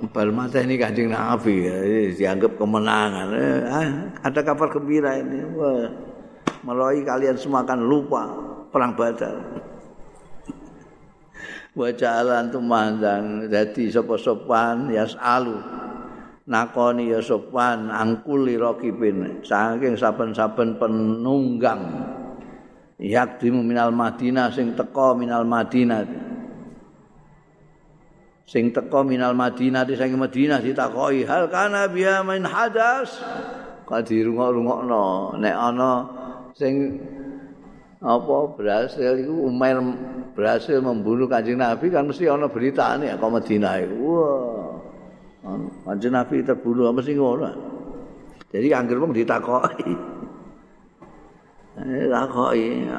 bal 0.08 0.32
mata 0.32 0.64
ini 0.64 0.80
kanjeng 0.80 1.12
Nabi 1.12 1.68
dianggap 2.16 2.56
kemenangan. 2.56 3.28
Eh, 3.36 3.60
ah, 3.68 3.88
ada 4.24 4.40
kabar 4.40 4.72
gembira 4.72 5.20
ini. 5.20 5.44
Wah, 5.52 5.92
melalui 6.64 7.04
kalian 7.04 7.36
semua 7.36 7.68
akan 7.68 7.80
lupa 7.84 8.24
perang 8.72 8.96
Badar. 8.96 9.36
Wa 11.76 11.90
ja'alan 11.92 12.50
tumandang 12.50 13.52
dadi 13.52 13.92
sapa-sopan 13.92 14.88
yasalu. 14.96 15.60
Nakoni 16.50 17.14
ya 17.14 17.22
sopan 17.22 17.94
angkuli 17.94 18.58
rokipin 18.58 19.46
saking 19.46 19.94
saben-saben 19.94 20.82
penunggang 20.82 21.86
yakdimu 22.98 23.62
minal 23.62 23.94
Madinah 23.94 24.50
sing 24.50 24.74
teko 24.74 25.14
minal 25.14 25.46
Madinah 25.46 26.29
sing 28.50 28.74
teko 28.74 29.06
minal 29.06 29.38
Madinah 29.38 29.86
di 29.86 29.94
saking 29.94 30.18
Madinah 30.18 30.58
ditakoki 30.58 31.22
hal 31.30 31.54
kana 31.54 31.86
biya 31.86 32.26
main 32.26 32.42
hadas? 32.42 33.22
Kok 33.86 34.02
dirungok-rungokno 34.10 35.38
nek 35.38 35.54
ana 35.54 35.92
sing 36.58 36.98
apa 38.02 38.36
berhasil 38.58 39.22
iku 39.22 39.46
Umair 39.46 39.78
berhasil 40.34 40.82
membunuh 40.82 41.30
Kanjeng 41.30 41.62
Nabi 41.62 41.94
kan 41.94 42.10
mesti 42.10 42.26
ana 42.26 42.50
beritane 42.50 43.14
kok 43.14 43.30
Madinah 43.30 43.74
iku. 43.86 43.98
Wah 44.02 44.70
Kanjeng 45.86 46.18
Nabi 46.18 46.42
terbunuh 46.42 46.90
sing 47.06 47.22
ngono? 47.22 47.54
Jadi 48.50 48.74
anggere 48.74 48.98
wong 48.98 49.14
ditakoki. 49.14 49.94
Ditakoki 51.86 52.90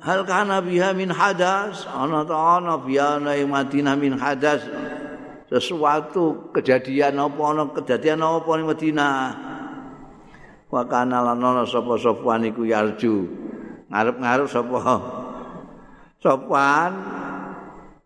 hal 0.00 0.24
kana 0.24 0.64
biha 0.64 0.96
min 0.96 1.12
hadas? 1.12 1.84
Ana 1.88 2.24
ta 2.24 2.60
ana 2.60 2.80
biha 2.80 3.20
Madinah 3.46 3.94
min 3.96 4.16
hadas. 4.16 4.64
Sesuatu 5.50 6.52
kejadian 6.56 7.20
apa 7.20 7.40
ana 7.46 7.64
kejadian 7.70 8.24
apa 8.24 8.50
ning 8.56 8.66
Madinah? 8.68 9.16
Wa 10.70 10.82
kana 10.86 11.20
lan 11.20 11.42
ana 11.42 11.62
sapa 11.68 12.00
sapa 12.00 12.38
niku 12.40 12.64
yarju. 12.64 13.28
Ngarep-ngarep 13.90 14.46
sapa? 14.48 14.78
Sopan 16.20 16.92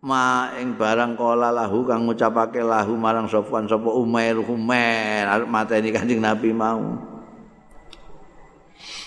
ma 0.05 0.53
ing 0.61 0.77
barang 0.77 1.17
kala 1.17 1.49
lahu 1.49 1.81
kang 1.81 2.05
ngucapake 2.05 2.61
lahu 2.61 2.93
marang 2.93 3.25
sopan 3.25 3.65
sapa 3.65 3.89
Umair 3.89 4.37
Umair 4.37 5.25
arep 5.25 5.49
mateni 5.49 5.89
Kanjeng 5.89 6.21
Nabi 6.21 6.53
mau 6.53 7.14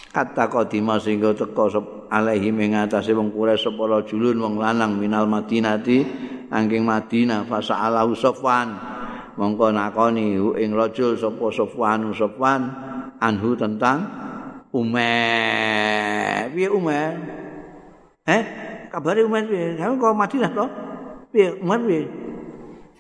kata 0.09 0.49
kodima 0.49 0.97
sehingga 0.97 1.37
teko 1.37 1.69
alaihi 2.09 2.49
mengatasi 2.49 3.13
wong 3.13 3.33
kure 3.33 3.55
separa 3.61 4.01
julun 4.09 4.41
wong 4.41 4.55
lanang 4.57 4.97
minal 4.97 5.29
madinati 5.29 6.05
angking 6.49 6.85
madinah. 6.85 7.45
Fasa 7.45 7.77
alahu 7.77 8.17
sofwan 8.17 8.73
mongko 9.37 9.71
nakoni 9.71 10.35
hu 10.41 10.57
ing 10.57 10.73
rajul 10.73 11.15
sapa 11.15 11.53
sofwan 11.53 12.11
sofwan 12.17 12.63
anhu 13.21 13.55
tentang 13.55 13.99
ume 14.75 15.13
piye 16.57 16.69
ume 16.73 17.01
eh 18.25 18.43
kabare 18.89 19.23
ume 19.23 19.45
piye? 19.45 19.77
Kamu 19.77 20.01
kok 20.01 20.17
madinah 20.17 20.51
to 20.57 20.67
piye 21.31 21.53
ume 21.61 21.77
piye? 21.85 22.03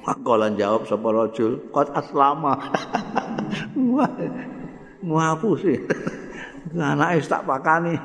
Makolan 0.04 0.54
jawab 0.60 0.84
sapa 0.84 1.08
rajul 1.10 1.72
qad 1.72 1.88
aslama. 1.96 2.54
Wah 3.88 4.12
ngapusi 4.98 5.78
anake 6.76 7.24
tak 7.24 7.44
pakani. 7.48 7.96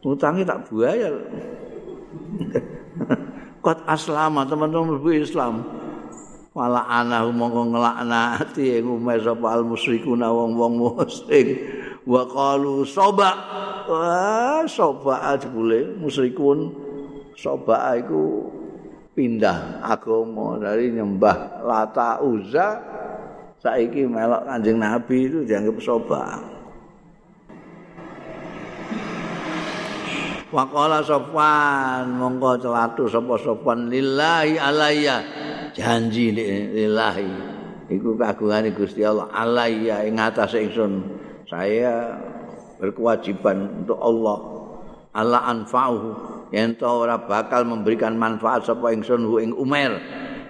Utangi 0.00 0.48
tak 0.48 0.64
buaya. 0.68 1.12
Kot 3.60 3.84
aslama 3.84 4.48
teman-teman 4.48 4.96
mlebu 4.96 5.20
Islam. 5.20 5.60
Wala 6.56 6.82
ana 6.88 7.28
mongko 7.28 7.70
nglaknati 7.70 8.80
ing 8.80 8.88
umeh 8.88 9.20
sapa 9.22 9.54
al 9.54 9.62
musyrikuna 9.62 10.32
wong-wong 10.32 10.72
musyrik. 10.80 11.60
Wa 12.08 12.24
qalu 12.24 12.88
soba. 12.88 13.30
Wah, 13.86 14.64
soba 14.64 15.36
jebule 15.36 15.94
musyrikun. 16.00 16.72
Soba 17.36 17.96
iku 18.00 18.48
pindah 19.16 19.84
agama 19.84 20.56
dari 20.60 20.92
nyembah 20.92 21.64
Lata 21.64 22.20
Uzza 22.24 22.80
saiki 23.60 24.08
melok 24.08 24.48
Kanjeng 24.48 24.80
Nabi 24.80 25.28
itu 25.28 25.44
dianggap 25.44 25.76
soba. 25.84 26.40
Waqala 30.50 30.98
Sofwan 31.06 32.10
monggo 32.18 32.58
celatu 32.58 33.06
sapa 33.06 33.38
Sofwan 33.38 33.86
lillahi 33.86 34.58
alayya. 34.58 35.22
Janji 35.70 36.34
lillahi. 36.34 37.30
Iku 37.86 38.18
kagungane 38.18 38.74
Gusti 38.74 39.06
Allah 39.06 39.30
alayya 39.30 40.02
ing 40.10 40.18
atase 40.18 40.66
ingsun. 40.66 41.06
Saya 41.46 42.18
berkewajiban 42.82 43.86
untuk 43.86 43.98
Allah. 44.02 44.38
Allah 45.14 45.42
anfa'uhu. 45.54 46.10
Yen 46.50 46.74
ora 46.82 47.22
bakal 47.22 47.62
memberikan 47.62 48.18
manfaat 48.18 48.66
sapa 48.66 48.90
ingsun 48.90 49.22
hu 49.30 49.38
ing 49.38 49.54
Umar. 49.54 50.02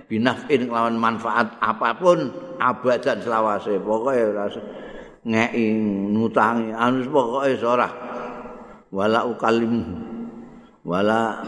Binafin 0.09 0.73
lawan 0.73 0.97
manfaat 0.97 1.61
apapun 1.61 2.33
abadan 2.57 3.21
selawase. 3.21 3.77
Pokoke 3.77 4.33
ngeki 5.29 5.65
nutangi 6.17 6.73
anu 6.73 7.05
pokoke 7.13 7.53
ora 7.61 8.10
wala 8.91 9.23
ukalim 9.27 9.87
wala 10.83 11.41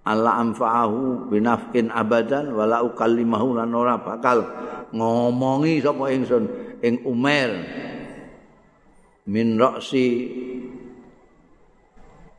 Allah 0.00 0.42
anfa'ahu 0.42 1.28
binafkin 1.28 1.92
abadan 1.92 2.56
wala 2.56 2.80
ukallimahu 2.82 3.60
lan 3.60 3.70
ora 3.76 4.00
bakal 4.00 4.42
ngomongi 4.90 5.78
sapa 5.84 6.08
ingsun 6.10 6.44
ing 6.80 7.04
Umar. 7.04 7.50
Min 9.30 9.60
ra'si 9.60 10.26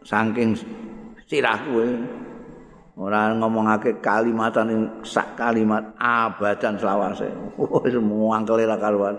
saking 0.03 0.58
sirahku 1.30 1.80
ora 2.98 3.32
ngomongake 3.38 4.02
kalimatan 4.03 4.99
sak 5.06 5.38
kalimat 5.38 5.94
abadan 6.02 6.76
selawase. 6.76 7.30
Wis 7.86 7.95
muangkel 8.02 8.66
ra 8.66 8.76
karuan 8.76 9.16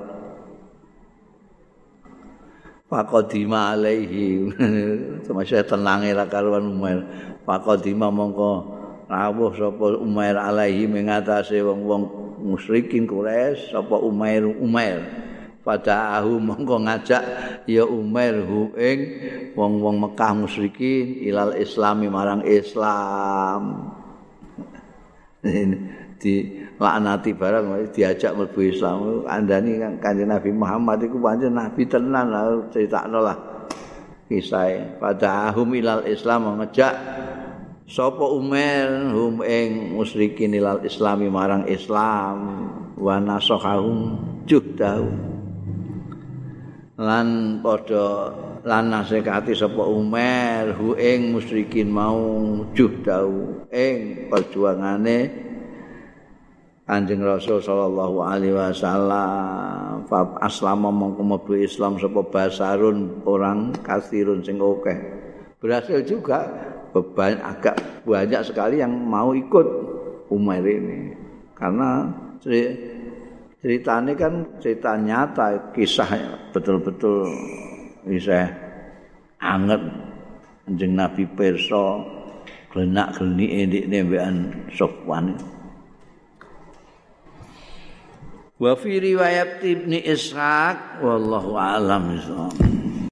Fakodima 2.93 3.73
alaihi. 3.73 4.53
Semasa 5.25 5.65
tenangi 5.65 6.13
rakaruan 6.13 6.69
Umair. 6.69 7.01
Fakodima 7.49 8.13
mongko 8.13 8.85
Rawuh 9.09 9.53
sapa 9.57 9.97
Umair 9.97 10.37
alaihi 10.37 10.85
Mengatasi 10.85 11.65
wong-wong 11.65 12.05
musyrikin 12.45 13.09
Quraisy 13.09 13.73
sapa 13.73 13.97
Umair 13.97 14.45
Umair. 14.45 15.01
Pada 15.65 16.21
ahu 16.21 16.37
mongko 16.37 16.85
ngajak 16.85 17.25
ya 17.65 17.89
Umair 17.89 18.45
hu 18.45 18.77
ing 18.77 19.01
wong-wong 19.57 19.97
Mekah 19.97 20.37
musyrikin 20.37 21.17
ilal 21.25 21.57
islami 21.57 22.13
marang 22.13 22.45
Islam. 22.45 23.89
Di 26.21 26.62
laknati 26.83 27.31
barang 27.39 27.95
diajak 27.95 28.35
mlebu 28.35 28.61
Islam. 28.67 29.23
Andani 29.31 29.79
kanjeng 30.03 30.35
Nabi 30.35 30.51
Muhammad 30.51 31.07
iku 31.07 31.23
pancen 31.23 31.55
nabi 31.55 31.87
tenan 31.87 32.35
critakno 32.75 33.23
lah 33.23 33.39
kisah 34.27 34.99
pada 34.99 35.53
ahum 35.53 35.71
ilal 35.79 36.03
Islam 36.09 36.59
ngejak 36.59 36.95
sapa 37.87 38.25
Umar 38.27 39.15
hum 39.15 39.47
ing 39.47 39.95
musyrikin 39.95 40.59
ilal 40.59 40.83
Islami 40.83 41.31
marang 41.31 41.71
Islam. 41.71 42.37
Wa 42.99 43.19
nasahum 43.19 44.21
juhdahu 44.47 45.11
lan 47.03 47.59
padha 47.65 48.31
lan 48.63 48.95
nasekati 48.95 49.59
sapa 49.59 49.83
Umar 49.83 50.71
hu 50.79 50.95
ing 50.95 51.35
musyrikin 51.35 51.91
mau 51.91 52.63
juhdahu 52.71 53.67
ing 53.75 54.31
perjuangane 54.31 55.51
Kanjeng 56.83 57.23
Rasul 57.23 57.63
sallallahu 57.63 58.27
alaihi 58.27 58.59
wasallam 58.59 60.03
fa 60.11 60.27
aslama 60.43 60.91
mongko 60.91 61.55
Islam 61.55 61.95
sapa 61.97 62.27
basarun 62.27 63.23
orang 63.23 63.71
kasirun 63.87 64.43
sing 64.43 64.59
akeh. 64.59 64.99
Berhasil 65.63 66.03
juga 66.03 66.43
beban 66.91 67.39
agak 67.39 67.79
banyak 68.03 68.43
sekali 68.43 68.83
yang 68.83 68.91
mau 68.93 69.31
ikut 69.31 69.67
Umar 70.35 70.59
ini. 70.67 71.15
Karena 71.55 72.11
ceritanya 72.43 74.13
kan 74.19 74.43
cerita 74.59 74.99
nyata, 74.99 75.71
kisah 75.71 76.11
betul-betul 76.51 77.31
bisa 78.03 78.51
anget 79.39 79.81
Kanjeng 80.67 80.99
Nabi 80.99 81.25
Perso 81.31 82.03
glenak-glenik 82.75 83.71
ndekne 83.71 83.99
mbekan 84.03 84.37
Sofwan. 84.75 85.39
Wa 88.61 88.77
fi 88.77 89.01
riwayat 89.01 89.65
ibni 89.65 90.03
ishaq 90.05 91.01
wallahu 91.01 91.57
a'lam 91.57 92.13